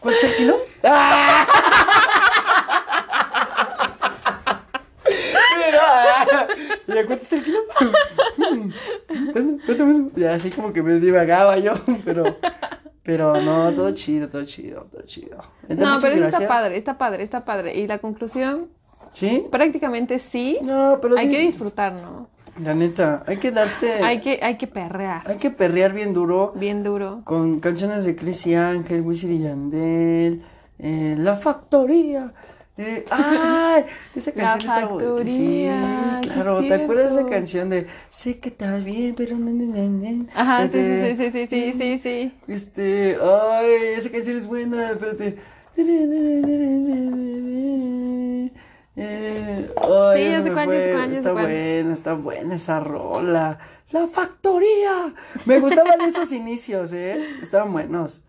¿Cuánto 0.00 0.18
es 0.20 0.24
el 0.24 0.36
kilo? 0.36 0.56
¡Ah! 0.84 1.46
Sí, 5.06 5.10
no, 5.72 5.78
ah. 5.82 6.46
¿Y 6.86 6.98
a 6.98 7.06
cuánto 7.06 7.22
está 7.22 7.36
el 7.36 7.44
kilo? 7.44 7.60
Ya 10.16 10.34
así 10.34 10.50
como 10.50 10.72
que 10.72 10.82
me 10.82 10.94
divagaba 11.00 11.58
yo, 11.58 11.72
pero, 12.04 12.36
pero 13.02 13.40
no, 13.40 13.72
todo 13.72 13.92
chido, 13.92 14.28
todo 14.28 14.44
chido, 14.44 14.86
todo 14.90 15.02
chido. 15.02 15.38
Entonces, 15.68 15.78
No, 15.86 15.98
pero 16.00 16.26
está 16.26 16.46
padre, 16.46 16.76
está 16.76 16.98
padre, 16.98 17.22
está 17.24 17.44
padre. 17.44 17.74
Y 17.74 17.86
la 17.86 17.98
conclusión, 17.98 18.68
¿Sí? 19.12 19.44
prácticamente 19.50 20.18
sí. 20.18 20.58
No, 20.62 20.98
pero 21.02 21.16
Hay 21.16 21.30
que 21.30 21.38
disfrutar, 21.40 21.92
¿no? 21.92 22.28
La 22.62 22.74
neta, 22.74 23.24
hay 23.26 23.36
que 23.38 23.50
darte. 23.50 23.94
Hay 24.02 24.20
que, 24.20 24.38
hay 24.42 24.56
que 24.56 24.66
perrear. 24.68 25.22
Hay 25.28 25.38
que 25.38 25.50
perrear 25.50 25.92
bien 25.92 26.12
duro 26.14 26.52
Bien 26.54 26.82
duro. 26.84 27.22
con 27.24 27.58
canciones 27.60 28.04
de 28.04 28.14
Chris 28.14 28.46
y 28.46 28.54
Ángel, 28.54 29.00
Wisin 29.02 29.32
y 29.32 29.38
Yandel, 29.40 30.42
eh, 30.78 31.16
La 31.18 31.36
Factoría. 31.36 32.32
eh, 32.76 33.04
¡Ay! 33.10 33.84
Esa 34.14 34.30
La 34.36 34.42
canción 34.42 34.72
está 34.74 34.86
buena. 34.86 35.08
Factoría, 35.08 36.20
Sí, 36.22 36.28
sí 36.28 36.34
claro. 36.34 36.60
¿Te 36.60 36.74
acuerdas 36.74 37.14
de 37.14 37.20
esa 37.20 37.28
canción 37.30 37.70
de 37.70 37.86
Sé 38.10 38.38
que 38.38 38.48
estás 38.50 38.84
bien, 38.84 39.14
pero 39.16 39.36
no, 39.36 39.50
no, 39.50 39.64
no, 39.64 39.88
no"? 39.88 40.26
Ajá, 40.34 40.68
sí, 40.68 40.78
Este, 40.78 41.16
sí, 41.16 41.30
sí, 41.30 41.46
sí, 41.46 41.46
sí, 41.46 41.72
sí, 41.72 41.98
sí, 41.98 41.98
sí. 41.98 42.32
Este, 42.52 43.16
ay, 43.20 43.66
esa 43.96 44.10
canción 44.10 44.36
es 44.36 44.46
buena, 44.46 44.90
espérate. 44.92 45.38
Eh, 48.96 49.70
ay, 49.76 50.24
Sí, 50.24 50.30
ya 50.30 50.42
sé 50.42 50.52
cuál, 50.52 50.70
ya 50.70 50.80
sé 50.80 50.92
cuál, 50.92 51.10
ya 51.12 51.18
Está 51.18 51.32
cuál. 51.32 51.44
buena, 51.44 51.92
está 51.94 52.14
buena 52.14 52.54
esa 52.54 52.80
rola. 52.80 53.58
La 53.90 54.06
factoría. 54.06 55.12
Me 55.46 55.58
gustaban 55.60 56.00
esos 56.06 56.32
inicios, 56.32 56.92
eh. 56.92 57.24
Estaban 57.42 57.72
buenos. 57.72 58.22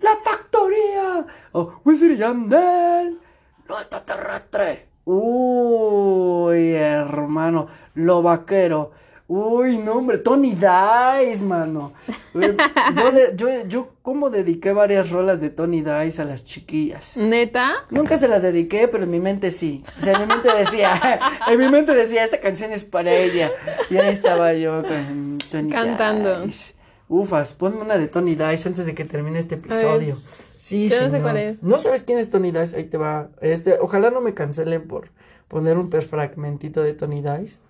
La 0.00 0.10
factoría. 0.24 1.26
Oh, 1.52 1.80
y 1.84 2.16
Yandel. 2.16 3.18
Lo 3.66 3.78
extraterrestre. 3.78 4.88
Uy, 5.04 6.72
hermano. 6.72 7.68
Lo 7.94 8.22
vaquero. 8.22 8.92
Uy, 9.32 9.78
no, 9.78 9.92
hombre. 9.92 10.18
Tony 10.18 10.56
Dice, 10.56 11.44
mano. 11.44 11.92
Eh, 12.34 12.56
Yo, 12.96 13.36
yo, 13.36 13.66
yo 13.68 13.88
como 14.02 14.28
dediqué 14.28 14.72
varias 14.72 15.10
rolas 15.10 15.40
de 15.40 15.50
Tony 15.50 15.82
Dice 15.82 16.22
a 16.22 16.24
las 16.24 16.44
chiquillas. 16.44 17.16
¿Neta? 17.16 17.84
Nunca 17.90 18.18
se 18.18 18.26
las 18.26 18.42
dediqué, 18.42 18.88
pero 18.88 19.04
en 19.04 19.10
mi 19.12 19.20
mente 19.20 19.52
sí. 19.52 19.84
O 19.96 20.00
sea, 20.00 20.14
en 20.14 20.22
mi 20.22 20.26
mente 20.26 20.48
decía, 20.58 21.20
en 21.48 21.58
mi 21.60 21.68
mente 21.68 21.94
decía, 21.94 22.24
esta 22.24 22.40
canción 22.40 22.72
es 22.72 22.82
para 22.82 23.12
ella. 23.12 23.52
Y 23.88 23.98
ahí 23.98 24.12
estaba 24.12 24.52
yo 24.54 24.82
con 24.82 25.38
Tony 25.48 25.70
Cantando. 25.70 26.40
Dice. 26.40 26.74
Ufas, 27.08 27.52
ponme 27.54 27.82
una 27.82 27.98
de 27.98 28.08
Tony 28.08 28.34
Dice 28.34 28.68
antes 28.68 28.84
de 28.84 28.96
que 28.96 29.04
termine 29.04 29.38
este 29.38 29.54
episodio. 29.54 30.18
Sí, 30.58 30.88
Yo 30.88 31.02
no 31.02 31.08
sé 31.08 31.20
cuál 31.20 31.36
es. 31.36 31.62
¿No 31.62 31.78
sabes 31.78 32.02
quién 32.02 32.18
es 32.18 32.30
Tony 32.30 32.50
Dice? 32.50 32.76
Ahí 32.76 32.84
te 32.84 32.96
va. 32.98 33.28
Este, 33.40 33.78
ojalá 33.80 34.10
no 34.10 34.20
me 34.20 34.34
cancelen 34.34 34.88
por 34.88 35.10
poner 35.46 35.78
un 35.78 35.88
fragmentito 35.88 36.82
de 36.82 36.94
Tony 36.94 37.22
Dice. 37.22 37.60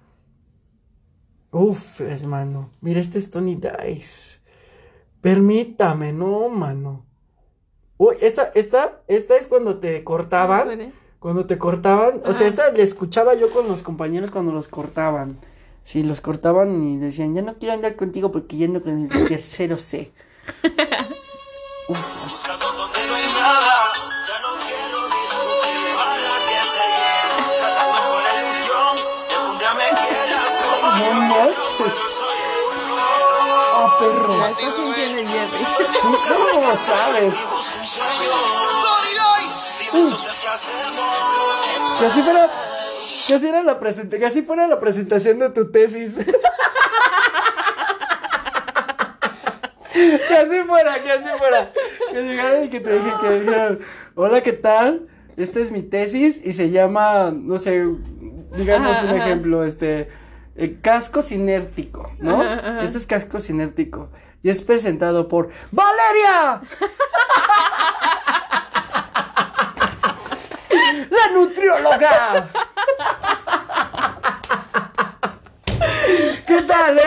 Uf, 1.52 2.00
es 2.00 2.24
mano. 2.24 2.70
Mira, 2.80 3.00
este 3.00 3.18
es 3.18 3.30
Tony 3.30 3.56
Dice. 3.56 4.40
Permítame, 5.20 6.12
no, 6.12 6.48
mano. 6.48 7.04
Uy, 7.98 8.16
esta, 8.20 8.50
esta, 8.54 9.02
esta 9.08 9.36
es 9.36 9.46
cuando 9.46 9.78
te 9.78 10.02
cortaban. 10.04 10.92
Cuando 11.18 11.44
te 11.44 11.58
cortaban, 11.58 12.22
o 12.24 12.32
sea, 12.32 12.46
esta 12.46 12.72
la 12.72 12.82
escuchaba 12.82 13.34
yo 13.34 13.50
con 13.50 13.68
los 13.68 13.82
compañeros 13.82 14.30
cuando 14.30 14.52
los 14.52 14.68
cortaban. 14.68 15.38
Sí, 15.82 16.02
los 16.02 16.22
cortaban 16.22 16.82
y 16.82 16.96
decían, 16.96 17.34
ya 17.34 17.42
no 17.42 17.54
quiero 17.54 17.74
andar 17.74 17.94
contigo 17.96 18.32
porque 18.32 18.56
yendo 18.56 18.80
con 18.80 19.10
el 19.12 19.28
tercero 19.28 19.76
C. 19.76 20.12
Uf, 21.88 22.46
no 31.04 31.20
manches. 31.20 31.92
soy 31.92 32.40
Ah, 33.82 33.96
perro. 33.98 34.36
La 34.38 34.48
el 34.48 34.54
Jerry. 35.26 35.64
Sí, 36.00 36.08
¿Cómo 36.28 36.66
lo 36.70 36.76
sabes? 36.76 37.34
Que 41.98 42.06
así 42.06 42.22
fuera, 42.22 42.48
que 43.26 43.34
así 43.34 43.48
era 43.48 43.62
la 43.62 43.78
presenta- 43.80 44.18
que 44.18 44.26
así 44.26 44.42
fuera 44.42 44.66
la 44.68 44.78
presentación 44.80 45.38
de 45.38 45.50
tu 45.50 45.70
tesis. 45.70 46.16
que 49.92 50.34
así 50.36 50.62
fuera, 50.66 51.02
que 51.02 51.12
así 51.12 51.28
fuera. 51.38 51.72
Que 52.12 52.22
llegaran 52.22 52.64
y 52.64 52.70
que 52.70 52.80
te 52.80 52.92
dije, 52.98 53.16
que 53.20 53.40
dijeran, 53.40 53.78
hola, 54.14 54.40
¿qué 54.42 54.52
tal? 54.52 55.08
Esta 55.36 55.60
es 55.60 55.70
mi 55.70 55.82
tesis 55.82 56.40
y 56.44 56.52
se 56.52 56.70
llama, 56.70 57.30
no 57.32 57.58
sé, 57.58 57.84
digamos 58.56 58.96
Ajá, 58.96 59.04
un 59.04 59.10
ajá. 59.10 59.24
ejemplo, 59.26 59.64
este, 59.64 60.08
eh, 60.56 60.78
casco 60.82 61.22
sinértico, 61.22 62.10
¿no? 62.18 62.40
Ajá, 62.42 62.54
ajá. 62.58 62.82
Este 62.84 62.98
es 62.98 63.06
casco 63.06 63.38
sinértico 63.38 64.08
y 64.42 64.50
es 64.50 64.62
presentado 64.62 65.28
por 65.28 65.50
¡Valeria! 65.70 66.60
¡La 71.10 71.32
nutrióloga! 71.34 72.48
¿Qué 76.46 76.62
tal, 76.62 76.98
eh? 76.98 77.02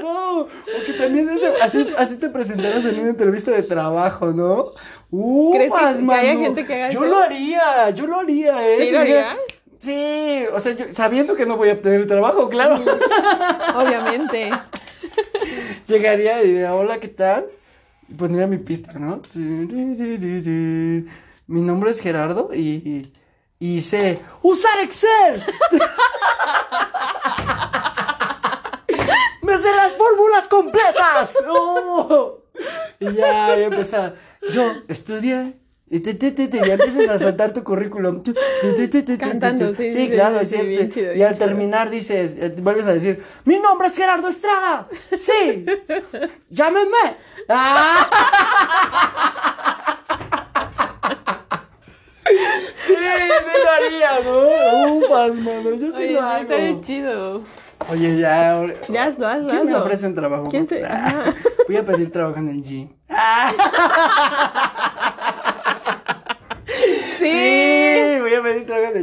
No, 0.00 0.40
o 0.40 0.48
que 0.86 0.92
también 0.94 1.28
ese- 1.30 1.52
así, 1.60 1.86
así 1.98 2.16
te 2.18 2.28
presentaras 2.30 2.84
en 2.84 2.98
una 3.00 3.10
entrevista 3.10 3.50
de 3.50 3.62
trabajo, 3.62 4.26
¿no? 4.32 4.72
Uh, 5.10 5.52
¿Crees 5.54 5.72
que- 5.72 6.06
que 6.06 6.12
haya 6.14 6.36
gente 6.36 6.66
que 6.66 6.74
haga 6.74 6.90
Yo 6.90 7.00
eso? 7.04 7.10
lo 7.10 7.18
haría, 7.18 7.90
yo 7.90 8.06
lo 8.06 8.20
haría, 8.20 8.66
¿eh? 8.68 8.76
¿Sí 8.78 8.90
lo 8.90 9.00
harías? 9.00 9.36
Sí, 9.78 10.44
o 10.52 10.58
sea, 10.60 10.72
yo, 10.72 10.86
sabiendo 10.92 11.36
que 11.36 11.46
no 11.46 11.56
voy 11.56 11.70
a 11.70 11.74
obtener 11.74 12.00
el 12.02 12.06
trabajo, 12.06 12.48
claro. 12.48 12.76
Obviamente. 13.74 14.50
Llegaría 15.86 16.42
y 16.42 16.48
diría, 16.48 16.74
hola, 16.74 16.98
¿qué 16.98 17.08
tal? 17.08 17.46
Y 18.08 18.14
pondría 18.14 18.46
mi 18.46 18.56
pista, 18.58 18.92
¿no? 18.98 19.20
Mi 19.34 21.02
nombre 21.62 21.90
es 21.90 22.00
Gerardo 22.00 22.50
y, 22.54 23.12
y 23.58 23.80
sé 23.82 24.20
usar 24.42 24.78
Excel. 24.82 25.44
¡Me 29.42 29.58
sé 29.58 29.76
las 29.76 29.92
fórmulas 29.92 30.48
completas! 30.48 31.38
¡Oh! 31.48 32.38
Y 32.98 33.12
ya, 33.12 33.56
ya. 33.56 34.14
Yo 34.50 34.72
estudié. 34.88 35.52
Y 35.88 36.00
te, 36.00 36.14
te, 36.14 36.32
te, 36.32 36.48
te, 36.48 36.58
ya 36.66 36.74
empiezas 36.74 37.08
a 37.08 37.16
soltar 37.18 37.52
tu 37.52 37.62
currículum. 37.62 38.22
Cantando, 39.20 39.72
sí, 39.74 40.08
claro. 40.10 40.44
sí, 40.44 40.60
bien 40.62 40.90
chido, 40.90 41.12
y 41.12 41.16
bien 41.16 41.28
al 41.28 41.34
chido. 41.34 41.46
terminar 41.46 41.90
dices, 41.90 42.38
eh, 42.38 42.52
vuelves 42.60 42.86
a 42.88 42.94
decir, 42.94 43.22
mi 43.44 43.58
nombre 43.60 43.86
es 43.86 43.96
Gerardo 43.96 44.28
Estrada. 44.28 44.88
Sí. 45.16 45.64
Llámenme. 46.50 47.16
Ah. 47.48 48.08
Sí, 52.24 52.94
sí 52.94 53.52
lo 53.64 53.70
haría, 53.70 54.20
¿no? 54.24 54.94
Ufas, 54.96 55.36
mano, 55.36 55.74
yo 55.74 55.92
sí 55.92 55.98
Oye, 56.02 56.10
lo 56.12 56.20
hago. 56.22 56.42
estaría 56.42 56.80
chido. 56.80 57.42
Oye, 57.92 58.18
ya. 58.18 58.66
Ya 58.88 59.04
hazlo, 59.04 59.28
hazlo, 59.28 59.48
¿Quién 59.50 59.66
me 59.66 59.74
ofrece 59.76 60.06
un 60.06 60.14
trabajo? 60.16 60.48
¿Quién 60.50 60.66
te- 60.66 60.84
Ah. 60.84 61.32
Voy 61.68 61.76
a 61.76 61.84
pedir 61.84 62.10
trabajo 62.10 62.40
en 62.40 62.48
el 62.48 62.64
gym. 62.64 62.88
Ah, 63.08 63.52
Sí. 67.18 67.30
sí, 67.30 68.20
voy 68.20 68.34
a 68.34 68.42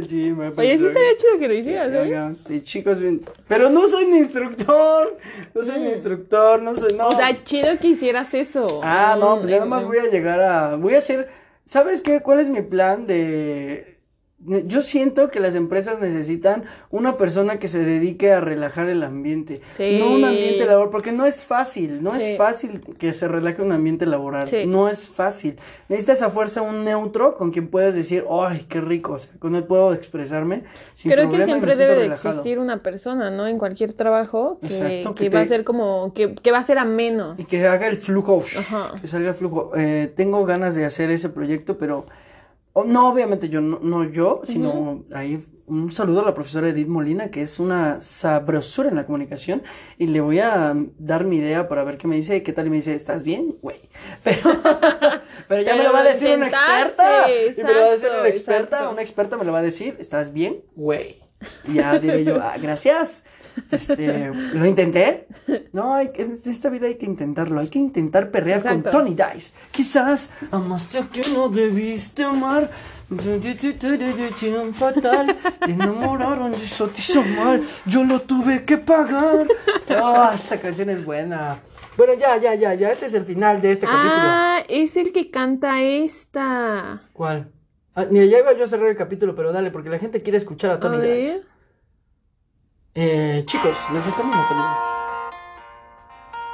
pedir 0.02 0.08
trabajo 0.08 0.40
en 0.40 0.42
el 0.42 0.54
gym. 0.54 0.58
Oye, 0.58 0.78
sí 0.78 0.86
estaría 0.86 1.16
chido 1.16 1.38
que 1.38 1.48
lo 1.48 1.54
hicieras, 1.54 1.90
¿eh? 1.92 2.42
Sí, 2.46 2.60
chicos, 2.62 2.98
bien. 3.00 3.20
Pero 3.48 3.70
no 3.70 3.86
soy 3.88 4.06
ni 4.06 4.18
instructor. 4.18 5.16
No 5.54 5.62
soy 5.62 5.80
ni 5.80 5.88
instructor, 5.90 6.62
no 6.62 6.74
soy. 6.74 6.94
No. 6.94 7.08
O 7.08 7.12
sea, 7.12 7.42
chido 7.44 7.78
que 7.78 7.88
hicieras 7.88 8.34
eso. 8.34 8.80
Ah, 8.82 9.16
no, 9.18 9.38
pues 9.38 9.50
ya 9.50 9.56
Mm, 9.56 9.58
nada 9.60 9.66
más 9.70 9.84
mm. 9.84 9.88
voy 9.88 9.98
a 9.98 10.10
llegar 10.10 10.40
a. 10.40 10.76
Voy 10.76 10.94
a 10.94 10.98
hacer. 10.98 11.28
¿Sabes 11.66 12.00
qué? 12.00 12.20
¿Cuál 12.20 12.40
es 12.40 12.48
mi 12.48 12.62
plan 12.62 13.06
de.? 13.06 13.93
Yo 14.46 14.82
siento 14.82 15.30
que 15.30 15.40
las 15.40 15.54
empresas 15.54 16.00
necesitan 16.00 16.64
una 16.90 17.16
persona 17.16 17.58
que 17.58 17.68
se 17.68 17.82
dedique 17.84 18.30
a 18.32 18.40
relajar 18.40 18.88
el 18.88 19.02
ambiente. 19.02 19.62
Sí. 19.76 19.96
No 19.98 20.10
un 20.10 20.24
ambiente 20.24 20.66
laboral, 20.66 20.90
porque 20.90 21.12
no 21.12 21.24
es 21.24 21.44
fácil, 21.44 22.02
no 22.02 22.14
Sí. 22.14 22.22
es 22.22 22.38
fácil 22.38 22.82
que 22.98 23.12
se 23.14 23.26
relaje 23.26 23.62
un 23.62 23.72
ambiente 23.72 24.04
laboral. 24.06 24.48
Sí. 24.48 24.64
No 24.66 24.88
es 24.88 25.08
fácil. 25.08 25.56
Necesitas 25.88 26.20
a 26.22 26.30
fuerza 26.30 26.60
un 26.62 26.84
neutro 26.84 27.36
con 27.36 27.52
quien 27.52 27.68
puedas 27.68 27.94
decir, 27.94 28.24
¡ay, 28.30 28.66
qué 28.68 28.80
rico! 28.80 29.14
O 29.14 29.18
sea, 29.18 29.32
con 29.38 29.54
él 29.54 29.64
puedo 29.64 29.94
expresarme 29.94 30.64
sin 30.94 31.10
Creo 31.10 31.24
problema 31.24 31.44
que 31.46 31.50
siempre 31.50 31.76
debe 31.76 31.94
de 31.96 32.06
existir 32.06 32.58
una 32.58 32.82
persona, 32.82 33.30
¿no? 33.30 33.46
En 33.46 33.58
cualquier 33.58 33.94
trabajo 33.94 34.58
que, 34.60 34.66
Exacto, 34.66 35.14
que 35.14 35.24
que 35.30 35.36
va 35.36 35.40
a 35.40 35.46
ser 35.46 35.64
como, 35.64 36.12
que, 36.12 36.34
que 36.34 36.52
va 36.52 36.58
a 36.58 36.62
ser 36.62 36.78
ameno. 36.78 37.34
Y 37.38 37.44
que 37.44 37.66
haga 37.66 37.88
el 37.88 37.96
flujo, 37.96 38.42
Ajá. 38.58 38.92
que 39.00 39.08
salga 39.08 39.30
el 39.30 39.34
flujo. 39.34 39.72
Eh, 39.76 40.12
tengo 40.14 40.44
ganas 40.44 40.74
de 40.74 40.84
hacer 40.84 41.10
ese 41.10 41.30
proyecto, 41.30 41.78
pero 41.78 42.04
oh, 42.74 42.84
no, 42.84 43.08
obviamente 43.08 43.48
yo, 43.48 43.60
no, 43.60 43.78
no 43.80 44.04
yo, 44.04 44.40
sino 44.44 45.04
ahí 45.12 45.42
un 45.66 45.90
saludo 45.90 46.20
a 46.20 46.24
la 46.24 46.34
profesora 46.34 46.68
Edith 46.68 46.88
Molina, 46.88 47.30
que 47.30 47.40
es 47.42 47.58
una 47.58 48.00
sabrosura 48.00 48.90
en 48.90 48.96
la 48.96 49.06
comunicación, 49.06 49.62
y 49.96 50.08
le 50.08 50.20
voy 50.20 50.40
a 50.40 50.74
dar 50.98 51.24
mi 51.24 51.36
idea 51.36 51.68
para 51.68 51.84
ver 51.84 51.96
qué 51.96 52.06
me 52.06 52.16
dice, 52.16 52.42
qué 52.42 52.52
tal, 52.52 52.66
y 52.66 52.70
me 52.70 52.76
dice, 52.76 52.94
¿estás 52.94 53.22
bien? 53.22 53.56
Güey. 53.62 53.78
Pero, 54.24 54.40
pero 55.48 55.62
ya 55.62 55.76
me 55.76 55.84
lo 55.84 55.92
va 55.92 56.00
a 56.00 56.04
decir 56.04 56.36
una 56.36 56.48
experta. 56.48 57.26
Y 57.30 57.62
me 57.62 57.74
lo 57.74 57.80
va 57.80 57.86
a 57.86 57.90
decir 57.90 58.10
una 58.18 58.28
experta, 58.28 58.76
exacto. 58.76 58.92
una 58.92 59.02
experta 59.02 59.36
me 59.36 59.44
lo 59.44 59.52
va 59.52 59.58
a 59.58 59.62
decir, 59.62 59.96
¿estás 59.98 60.32
bien? 60.32 60.62
Güey. 60.74 61.16
Y 61.68 61.74
ya 61.74 61.98
diré 61.98 62.24
yo, 62.24 62.40
ah, 62.42 62.56
gracias. 62.58 63.24
Este, 63.70 64.30
lo 64.32 64.66
intenté. 64.66 65.26
No, 65.72 65.94
hay 65.94 66.08
que, 66.08 66.22
en 66.22 66.38
esta 66.44 66.70
vida 66.70 66.86
hay 66.86 66.96
que 66.96 67.06
intentarlo. 67.06 67.60
Hay 67.60 67.68
que 67.68 67.78
intentar 67.78 68.30
perrear 68.30 68.58
Exacto. 68.58 68.90
con 68.90 68.92
Tony 68.92 69.14
Dice. 69.14 69.52
Quizás 69.70 70.28
amaste 70.50 70.98
a 70.98 71.08
quien 71.08 71.34
no 71.34 71.48
debiste 71.48 72.24
amar. 72.24 72.70
Fatal, 74.72 75.36
te 75.64 75.72
enamoraron 75.72 76.52
y 76.52 76.64
eso 76.64 76.88
te 76.88 77.00
hizo 77.00 77.22
mal. 77.22 77.62
Yo 77.86 78.02
lo 78.04 78.20
tuve 78.20 78.64
que 78.64 78.78
pagar. 78.78 79.46
Ah, 79.90 80.32
esa 80.34 80.58
canción 80.58 80.90
es 80.90 81.04
buena. 81.04 81.60
Bueno, 81.96 82.14
ya, 82.14 82.36
ya, 82.38 82.54
ya, 82.54 82.74
ya. 82.74 82.90
Este 82.90 83.06
es 83.06 83.14
el 83.14 83.24
final 83.24 83.60
de 83.60 83.72
este 83.72 83.86
capítulo. 83.86 84.12
Ah, 84.14 84.62
es 84.68 84.96
el 84.96 85.12
que 85.12 85.30
canta 85.30 85.82
esta. 85.82 87.02
¿Cuál? 87.12 87.52
Ah, 87.94 88.06
mira, 88.10 88.24
ya 88.24 88.38
iba 88.40 88.52
yo 88.54 88.64
a 88.64 88.66
cerrar 88.66 88.88
el 88.88 88.96
capítulo, 88.96 89.36
pero 89.36 89.52
dale, 89.52 89.70
porque 89.70 89.90
la 89.90 89.98
gente 89.98 90.20
quiere 90.20 90.38
escuchar 90.38 90.72
a 90.72 90.74
A 90.74 90.80
Tony 90.80 91.00
Dice. 91.00 91.44
Eh, 92.96 93.42
chicos, 93.46 93.76
les 93.92 94.04
Tony 94.04 94.30
Dice. 94.30 94.54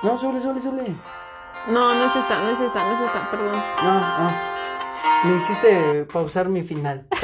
No, 0.02 0.16
sole, 0.16 0.40
sole, 0.40 0.60
sole. 0.60 0.96
No, 1.68 1.94
no 1.94 2.04
es 2.06 2.16
esta, 2.16 2.42
no 2.42 2.48
es 2.48 2.60
esta, 2.60 2.88
no 2.88 2.94
es 2.94 3.00
esta, 3.02 3.30
perdón. 3.30 3.62
No, 3.82 4.00
no. 4.00 4.50
Me 5.24 5.36
hiciste 5.36 6.04
pausar 6.10 6.48
mi 6.48 6.62
final. 6.62 7.06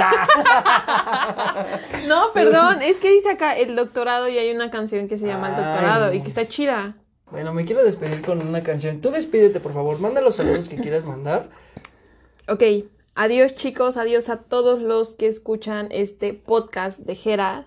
No, 2.07 2.33
perdón, 2.33 2.83
es 2.83 3.01
que 3.01 3.11
dice 3.11 3.31
acá 3.31 3.57
el 3.57 3.75
doctorado 3.75 4.29
y 4.29 4.39
hay 4.39 4.55
una 4.55 4.71
canción 4.71 5.09
que 5.09 5.19
se 5.19 5.27
llama 5.27 5.49
El 5.49 5.57
doctorado 5.57 6.13
y 6.13 6.21
que 6.21 6.29
está 6.29 6.47
chida. 6.47 6.95
Bueno, 7.31 7.53
me 7.53 7.65
quiero 7.65 7.83
despedir 7.83 8.23
con 8.23 8.47
una 8.47 8.63
canción. 8.63 9.01
Tú 9.01 9.11
despídete, 9.11 9.59
por 9.59 9.75
favor. 9.75 9.99
Manda 9.99 10.21
los 10.21 10.37
saludos 10.37 10.69
que 10.69 10.77
quieras 10.77 11.05
mandar. 11.05 11.49
Ok, 12.49 12.63
adiós 13.15 13.57
chicos, 13.57 13.97
adiós 13.97 14.29
a 14.29 14.37
todos 14.37 14.81
los 14.81 15.15
que 15.15 15.27
escuchan 15.27 15.89
este 15.91 16.33
podcast 16.35 17.01
de 17.01 17.17
Jera. 17.17 17.67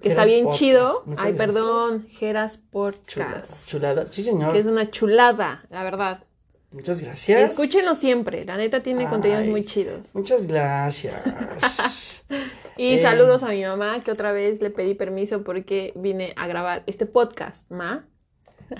Que 0.00 0.10
está 0.10 0.24
bien 0.24 0.44
Podcast. 0.44 0.58
chido. 0.60 1.02
Muchas 1.06 1.24
Ay, 1.24 1.32
gracias. 1.32 1.54
perdón, 1.56 2.06
Geras 2.10 2.60
Chulada, 3.06 3.34
Podcast. 3.40 3.68
chulada. 3.70 4.06
Sí, 4.06 4.22
señor. 4.24 4.52
Que 4.52 4.58
es 4.58 4.66
una 4.66 4.90
chulada, 4.90 5.64
la 5.70 5.82
verdad. 5.82 6.24
Muchas 6.70 7.00
gracias. 7.00 7.52
Escúchenlo 7.52 7.94
siempre, 7.94 8.44
la 8.44 8.56
neta 8.56 8.82
tiene 8.82 9.04
Ay. 9.04 9.06
contenidos 9.08 9.46
muy 9.46 9.64
chidos. 9.64 10.10
Muchas 10.14 10.46
gracias. 10.46 11.14
Y 12.80 12.94
Eh. 12.94 13.02
saludos 13.02 13.42
a 13.42 13.48
mi 13.48 13.64
mamá, 13.64 13.98
que 14.04 14.12
otra 14.12 14.30
vez 14.30 14.60
le 14.62 14.70
pedí 14.70 14.94
permiso 14.94 15.42
porque 15.42 15.92
vine 15.96 16.32
a 16.36 16.46
grabar 16.46 16.84
este 16.86 17.06
podcast, 17.06 17.68
¿ma? 17.72 18.06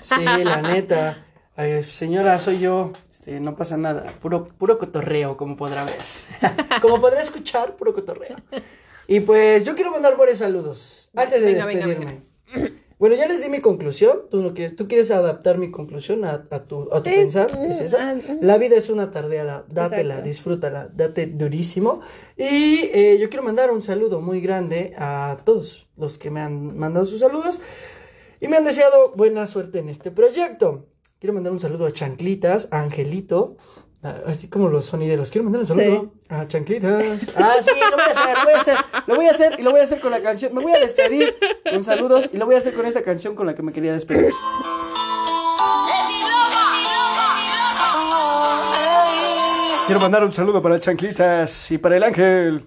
Sí, 0.01 0.23
la 0.23 0.61
neta. 0.61 1.17
Ay, 1.57 1.83
señora, 1.83 2.39
soy 2.39 2.59
yo. 2.61 2.93
Este, 3.11 3.41
no 3.41 3.57
pasa 3.57 3.75
nada. 3.75 4.05
Puro, 4.21 4.47
puro 4.47 4.77
cotorreo, 4.77 5.35
como 5.35 5.57
podrá 5.57 5.83
ver. 5.83 5.97
como 6.81 7.01
podrá 7.01 7.19
escuchar, 7.19 7.75
puro 7.75 7.93
cotorreo. 7.93 8.37
Y 9.09 9.21
pues 9.21 9.63
yo 9.63 9.73
quiero 9.75 9.91
mandar 9.91 10.15
varios 10.17 10.37
saludos. 10.37 11.09
Antes 11.15 11.41
de 11.41 11.47
Venga, 11.53 11.65
venga, 11.65 11.87
despedirme. 11.87 12.21
Bueno, 12.99 13.15
ya 13.15 13.27
les 13.27 13.41
di 13.41 13.49
mi 13.49 13.59
conclusión. 13.59 14.23
¿Tú, 14.29 14.41
no 14.41 14.53
quieres, 14.53 14.75
tú 14.75 14.87
quieres 14.87 15.09
adaptar 15.09 15.57
mi 15.57 15.71
conclusión 15.71 16.25
a, 16.25 16.45
a 16.51 16.59
tu, 16.59 16.89
a 16.93 17.01
tu 17.01 17.09
Es- 17.09 17.15
pensar? 17.15 17.47
¿Es 17.67 17.81
esa? 17.81 18.09
ah, 18.11 18.15
mm. 18.15 18.39
La 18.41 18.57
vida 18.59 18.75
es 18.75 18.89
una 18.89 19.09
tardeada. 19.09 19.65
Dátela, 19.67 20.15
Exacto. 20.15 20.27
disfrútala, 20.27 20.89
date 20.93 21.25
durísimo. 21.25 22.01
Y 22.37 22.81
eh, 22.93 23.17
yo 23.19 23.29
quiero 23.29 23.41
mandar 23.43 23.71
un 23.71 23.81
saludo 23.81 24.21
muy 24.21 24.41
grande 24.41 24.93
a 24.97 25.37
todos 25.43 25.87
los 25.97 26.17
que 26.19 26.29
me 26.29 26.41
han 26.41 26.77
mandado 26.77 27.05
sus 27.05 27.21
saludos 27.21 27.61
y 28.41 28.47
me 28.47 28.57
han 28.57 28.65
deseado 28.65 29.13
buena 29.15 29.47
suerte 29.47 29.79
en 29.79 29.89
este 29.89 30.11
proyecto. 30.11 30.85
Quiero 31.19 31.33
mandar 31.33 31.51
un 31.51 31.59
saludo 31.59 31.85
a 31.87 31.91
Chanclitas, 31.91 32.67
a 32.71 32.79
Angelito, 32.81 33.57
así 34.01 34.47
como 34.47 34.69
los 34.69 34.85
sonideros. 34.85 35.29
Quiero 35.29 35.43
mandar 35.43 35.61
un 35.61 35.67
saludo 35.67 36.13
a 36.29 36.47
Chanclitas. 36.47 37.21
Ah, 37.35 37.55
sí, 37.61 37.71
lo 37.79 37.95
voy 37.95 38.05
a 38.05 38.11
hacer, 38.11 38.37
lo 38.37 38.45
voy 38.45 38.53
a 38.53 38.59
hacer, 38.61 38.77
lo 39.07 39.15
voy 39.15 39.25
a 39.25 39.31
hacer 39.31 39.59
y 39.59 39.63
lo 39.63 39.71
voy 39.71 39.79
a 39.79 39.83
hacer 39.83 39.99
con 39.99 40.11
la 40.11 40.21
canción. 40.21 40.53
Me 40.53 40.61
voy 40.61 40.73
a 40.73 40.79
despedir 40.79 41.37
con 41.69 41.83
saludos 41.83 42.29
y 42.31 42.37
lo 42.37 42.45
voy 42.45 42.55
a 42.55 42.57
hacer 42.59 42.73
con 42.73 42.85
esta 42.85 43.01
canción 43.01 43.35
con 43.35 43.45
la 43.47 43.55
que 43.55 43.63
me 43.63 43.71
quería 43.73 43.93
despedir. 43.93 44.31
Quiero 49.85 50.01
mandar 50.01 50.23
un 50.23 50.31
saludo 50.31 50.61
para 50.61 50.79
Chanclitas 50.79 51.71
y 51.71 51.79
para 51.79 51.97
el 51.97 52.03
Ángel. 52.03 52.63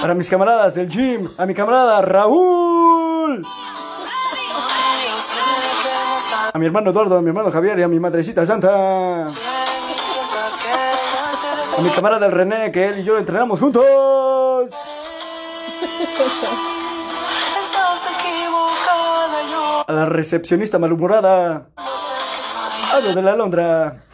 Para 0.00 0.14
mis 0.14 0.30
camaradas 0.30 0.76
del 0.76 0.88
gym, 0.88 1.28
a 1.36 1.44
mi 1.44 1.52
camarada 1.54 2.00
Raúl. 2.00 3.42
A 6.52 6.58
mi 6.58 6.66
hermano 6.66 6.90
Eduardo, 6.90 7.18
a 7.18 7.22
mi 7.22 7.28
hermano 7.28 7.50
Javier 7.50 7.78
y 7.78 7.82
a 7.82 7.88
mi 7.88 8.00
madrecita 8.00 8.46
Santa. 8.46 9.26
A 9.26 9.30
mi 11.82 11.90
camarada 11.90 12.26
el 12.26 12.32
René, 12.32 12.72
que 12.72 12.86
él 12.86 13.00
y 13.00 13.04
yo 13.04 13.18
entrenamos 13.18 13.60
juntos. 13.60 13.84
A 19.86 19.92
la 19.92 20.06
recepcionista 20.06 20.78
malhumorada. 20.78 21.66
A 21.76 23.00
lo 23.00 23.14
de 23.14 23.22
la 23.22 23.36
Londra. 23.36 24.04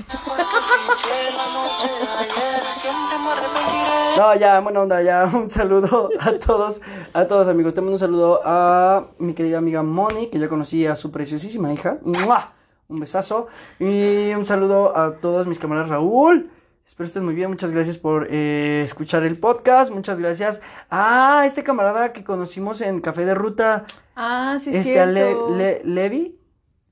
No, 4.17 4.35
ya, 4.37 4.61
buena 4.61 4.81
onda, 4.81 5.03
ya. 5.03 5.25
Un 5.35 5.51
saludo 5.51 6.11
a 6.21 6.33
todos, 6.33 6.83
a 7.13 7.25
todos 7.27 7.49
amigos. 7.49 7.75
Te 7.75 7.81
mando 7.81 7.95
un 7.95 7.99
saludo 7.99 8.41
a 8.45 9.09
mi 9.19 9.35
querida 9.35 9.59
amiga 9.59 9.83
Moni, 9.83 10.29
que 10.29 10.39
ya 10.39 10.49
conocí 10.49 10.87
a 10.87 10.95
su 10.95 11.11
preciosísima 11.11 11.73
hija. 11.73 11.99
¡Mua! 12.03 12.53
Un 12.89 13.01
besazo. 13.01 13.49
Y 13.79 14.33
un 14.35 14.47
saludo 14.47 14.97
a 14.97 15.17
todos 15.17 15.47
mis 15.47 15.59
camaradas 15.59 15.89
Raúl. 15.91 16.51
Espero 16.87 17.07
estén 17.07 17.25
muy 17.25 17.35
bien. 17.35 17.49
Muchas 17.51 17.73
gracias 17.73 17.97
por 17.97 18.29
eh, 18.31 18.83
escuchar 18.85 19.25
el 19.25 19.39
podcast. 19.39 19.91
Muchas 19.91 20.21
gracias 20.21 20.61
a 20.91 21.45
este 21.47 21.63
camarada 21.65 22.13
que 22.13 22.25
conocimos 22.25 22.81
en 22.83 23.01
Café 23.01 23.25
de 23.25 23.35
Ruta. 23.35 23.85
Ah, 24.15 24.59
sí, 24.61 24.71
es 24.71 24.87
este, 24.87 25.07
Le-. 25.07 25.35
Le- 25.57 25.83
Levi. 25.85 26.39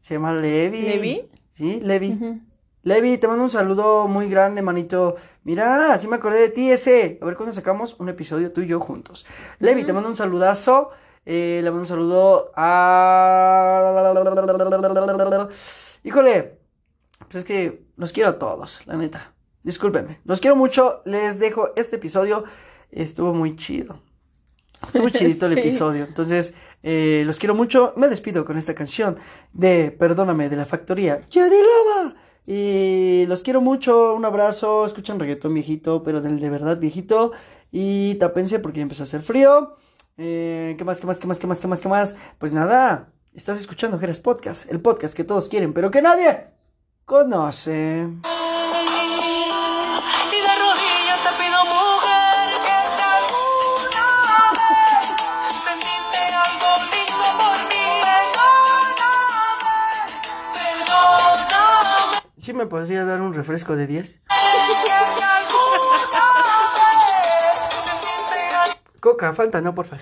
Se 0.01 0.15
llama 0.15 0.33
Levi. 0.35 0.81
¿Levi? 0.83 1.29
Sí, 1.53 1.81
Levi. 1.81 2.41
Levi, 2.85 3.17
te 3.19 3.29
mando 3.29 3.45
un 3.45 3.51
saludo 3.51 4.09
muy 4.09 4.29
grande, 4.29 4.61
manito. 4.63 5.15
Mira, 5.45 5.93
así 5.93 6.07
me 6.07 6.17
acordé 6.17 6.39
de 6.41 6.49
ti 6.51 6.71
ese. 6.71 7.19
A 7.21 7.25
ver 7.25 7.37
cuándo 7.37 7.55
sacamos 7.55 7.97
un 7.99 8.09
episodio 8.09 8.53
tú 8.53 8.61
y 8.61 8.67
yo 8.69 8.79
juntos. 8.81 9.27
Levi, 9.59 9.85
te 9.85 9.93
mando 9.93 10.09
un 10.09 10.17
saludazo. 10.17 10.91
Eh, 11.27 11.61
le 11.63 11.71
mando 11.71 11.83
un 11.83 11.89
saludo 11.89 12.53
a... 12.57 14.13
Híjole, 16.05 16.59
pues 17.29 17.37
es 17.37 17.45
que 17.45 17.85
los 17.97 18.13
quiero 18.13 18.31
a 18.31 18.39
todos, 18.39 18.87
la 18.87 18.97
neta. 18.97 19.33
Discúlpenme. 19.63 20.21
Los 20.25 20.41
quiero 20.41 20.57
mucho. 20.57 21.03
Les 21.05 21.39
dejo 21.39 21.71
este 21.77 21.97
episodio. 21.97 22.45
Estuvo 22.91 23.33
muy 23.33 23.55
chido. 23.57 24.01
Estuvo 24.85 25.09
chidito 25.11 25.47
el 25.47 25.55
Sí. 25.55 25.61
episodio. 25.61 26.05
Entonces, 26.05 26.55
eh, 26.83 27.23
los 27.25 27.39
quiero 27.39 27.55
mucho. 27.55 27.93
Me 27.97 28.09
despido 28.09 28.45
con 28.45 28.59
esta 28.59 28.75
canción 28.75 29.17
de 29.53 29.93
Perdóname 29.97 30.49
de 30.49 30.57
la 30.57 30.67
factoría. 30.67 31.25
¡Yadi 31.31 31.57
Lava! 31.57 32.15
Y 32.47 33.25
los 33.27 33.43
quiero 33.43 33.61
mucho. 33.61 34.15
Un 34.15 34.25
abrazo. 34.25 34.87
Escuchan 34.87 35.19
reggaetón 35.19 35.55
viejito, 35.55 36.03
pero 36.03 36.21
del 36.21 36.41
de 36.41 36.51
verdad 36.51 36.79
viejito. 36.79 37.33
Y 37.71 38.17
tápense 38.17 38.59
porque 38.59 38.79
ya 38.79 38.83
empezó 38.83 39.03
a 39.03 39.07
hacer 39.07 39.23
frío. 39.23 39.77
Eh, 40.17 40.75
¿Qué 40.77 40.85
más, 40.85 41.01
qué 41.01 41.07
más, 41.07 41.19
qué 41.19 41.27
más, 41.27 41.39
qué 41.39 41.47
más, 41.47 41.61
qué 41.61 41.69
más, 41.69 41.81
qué 41.81 41.89
más? 41.89 42.17
Pues 42.39 42.53
nada. 42.53 43.13
Estás 43.33 43.59
escuchando 43.59 43.99
Jeras 43.99 44.21
Podcast. 44.21 44.71
El 44.71 44.81
podcast 44.81 45.17
que 45.17 45.25
todos 45.25 45.49
quieren, 45.49 45.73
pero 45.73 45.91
que 45.91 46.03
nadie 46.03 46.49
conoce. 47.05 48.09
Me 62.55 62.67
podría 62.67 63.05
dar 63.05 63.21
un 63.21 63.35
refresco 63.35 63.77
de 63.77 63.87
10? 63.87 64.21
Coca, 69.01 69.33
falta, 69.33 69.61
no, 69.61 69.75
porfa. 69.75 69.99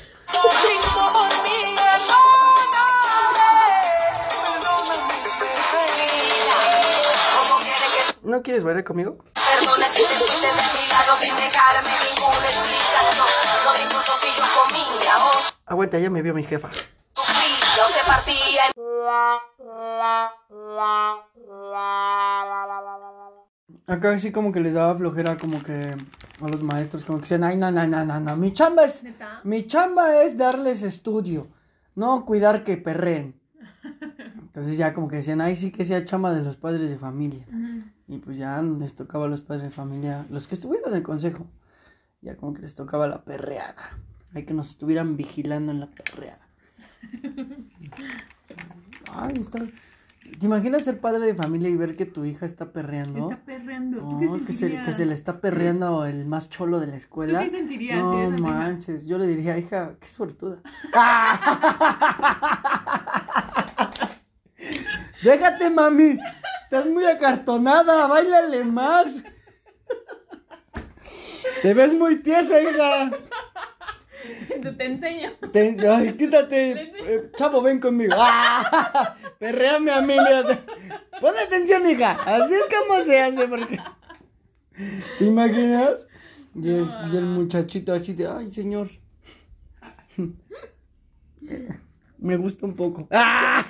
¿No 8.22 8.42
quieres 8.42 8.62
bailar 8.62 8.84
conmigo? 8.84 9.18
Perdona 9.34 9.88
si 9.88 10.02
te 10.02 10.08
fuiste 10.08 10.46
de 10.46 10.52
mi 10.52 10.88
lado 10.88 11.16
sin 11.20 11.34
dejarme 11.34 11.90
ninguna 11.90 12.48
explicación. 12.48 13.26
No 13.64 13.72
disfruto 13.72 14.12
si 14.20 14.28
yo 14.38 14.44
comía 14.54 15.18
o 15.18 15.30
Aguanta, 15.66 15.98
ya 15.98 16.10
me 16.10 16.22
vio 16.22 16.34
mi 16.34 16.44
jefa. 16.44 16.68
Acá 23.88 24.18
sí 24.18 24.30
como 24.30 24.52
que 24.52 24.60
les 24.60 24.74
daba 24.74 24.94
flojera 24.96 25.36
como 25.36 25.62
que 25.62 25.96
a 26.40 26.48
los 26.48 26.62
maestros 26.62 27.04
como 27.04 27.18
que 27.18 27.22
decían, 27.22 27.44
ay, 27.44 27.56
no, 27.56 27.70
no, 27.70 27.86
no, 27.86 28.04
no, 28.04 28.20
no, 28.20 28.36
mi 28.36 28.52
chamba 28.52 28.84
es, 28.84 29.02
¿Neta? 29.02 29.40
mi 29.44 29.66
chamba 29.66 30.22
es 30.22 30.36
darles 30.36 30.82
estudio, 30.82 31.48
no 31.94 32.24
cuidar 32.24 32.62
que 32.64 32.76
perren. 32.76 33.40
Entonces 34.38 34.76
ya 34.76 34.92
como 34.92 35.08
que 35.08 35.16
decían, 35.16 35.40
ay, 35.40 35.56
sí 35.56 35.70
que 35.70 35.84
sea 35.84 36.04
chamba 36.04 36.32
de 36.32 36.42
los 36.42 36.56
padres 36.56 36.90
de 36.90 36.98
familia. 36.98 37.46
Y 38.08 38.18
pues 38.18 38.36
ya 38.36 38.60
les 38.62 38.94
tocaba 38.94 39.26
a 39.26 39.28
los 39.28 39.40
padres 39.40 39.64
de 39.64 39.70
familia, 39.70 40.26
los 40.30 40.46
que 40.46 40.54
estuvieron 40.54 40.90
en 40.90 40.96
el 40.96 41.02
consejo, 41.02 41.46
ya 42.20 42.34
como 42.36 42.54
que 42.54 42.62
les 42.62 42.74
tocaba 42.74 43.08
la 43.08 43.24
perreada. 43.24 43.98
Hay 44.34 44.44
que 44.44 44.54
nos 44.54 44.70
estuvieran 44.70 45.16
vigilando 45.16 45.72
en 45.72 45.80
la 45.80 45.86
perreada. 45.86 46.46
Ay, 49.14 49.34
está... 49.38 49.58
¿Te 50.38 50.46
imaginas 50.46 50.84
ser 50.84 51.00
padre 51.00 51.26
de 51.26 51.34
familia 51.34 51.68
y 51.68 51.76
ver 51.76 51.96
que 51.96 52.06
tu 52.06 52.24
hija 52.24 52.46
está 52.46 52.72
perreando? 52.72 53.30
Está 53.30 53.42
perreando. 53.44 53.98
¿Tú 53.98 54.20
No, 54.20 54.38
qué 54.38 54.44
que, 54.44 54.52
se, 54.52 54.82
que 54.82 54.92
se 54.92 55.04
le 55.06 55.14
está 55.14 55.40
perreando 55.40 56.04
el 56.06 56.24
más 56.26 56.48
cholo 56.48 56.78
de 56.78 56.86
la 56.86 56.96
escuela. 56.96 57.40
¿Tú 57.40 57.46
qué 57.46 57.50
sentirías 57.50 57.98
No 57.98 58.28
hija? 58.28 58.36
manches, 58.38 59.06
yo 59.06 59.18
le 59.18 59.26
diría, 59.26 59.58
hija, 59.58 59.94
qué 59.98 60.06
suertuda. 60.06 60.58
Déjate, 65.22 65.70
mami. 65.70 66.18
Estás 66.64 66.86
muy 66.86 67.04
acartonada, 67.04 68.06
bailale 68.06 68.64
más. 68.64 69.22
Te 71.62 71.74
ves 71.74 71.94
muy 71.94 72.22
tiesa, 72.22 72.60
hija. 72.60 73.10
Te 74.76 74.84
enseño. 74.84 75.30
Te- 75.52 75.76
ay, 75.88 76.12
quítate. 76.14 76.92
Eh, 77.06 77.30
chavo, 77.36 77.62
ven 77.62 77.80
conmigo. 77.80 78.14
¡Ah! 78.16 79.16
Perréame 79.38 79.90
a 79.90 80.00
mí, 80.00 80.14
mírate. 80.18 80.60
Pon 81.20 81.34
atención, 81.36 81.88
hija. 81.88 82.12
Así 82.12 82.54
es 82.54 82.66
como 82.68 83.00
se 83.00 83.20
hace, 83.20 83.48
porque. 83.48 83.78
¿Te 85.18 85.24
imaginas? 85.24 86.06
Y 86.54 86.68
el, 86.68 86.88
y 87.12 87.16
el 87.16 87.24
muchachito 87.24 87.92
así 87.92 88.12
de, 88.12 88.26
ay, 88.28 88.50
señor. 88.52 88.90
Me 92.18 92.36
gusta 92.36 92.66
un 92.66 92.76
poco. 92.76 93.08
¡Ah! 93.10 93.64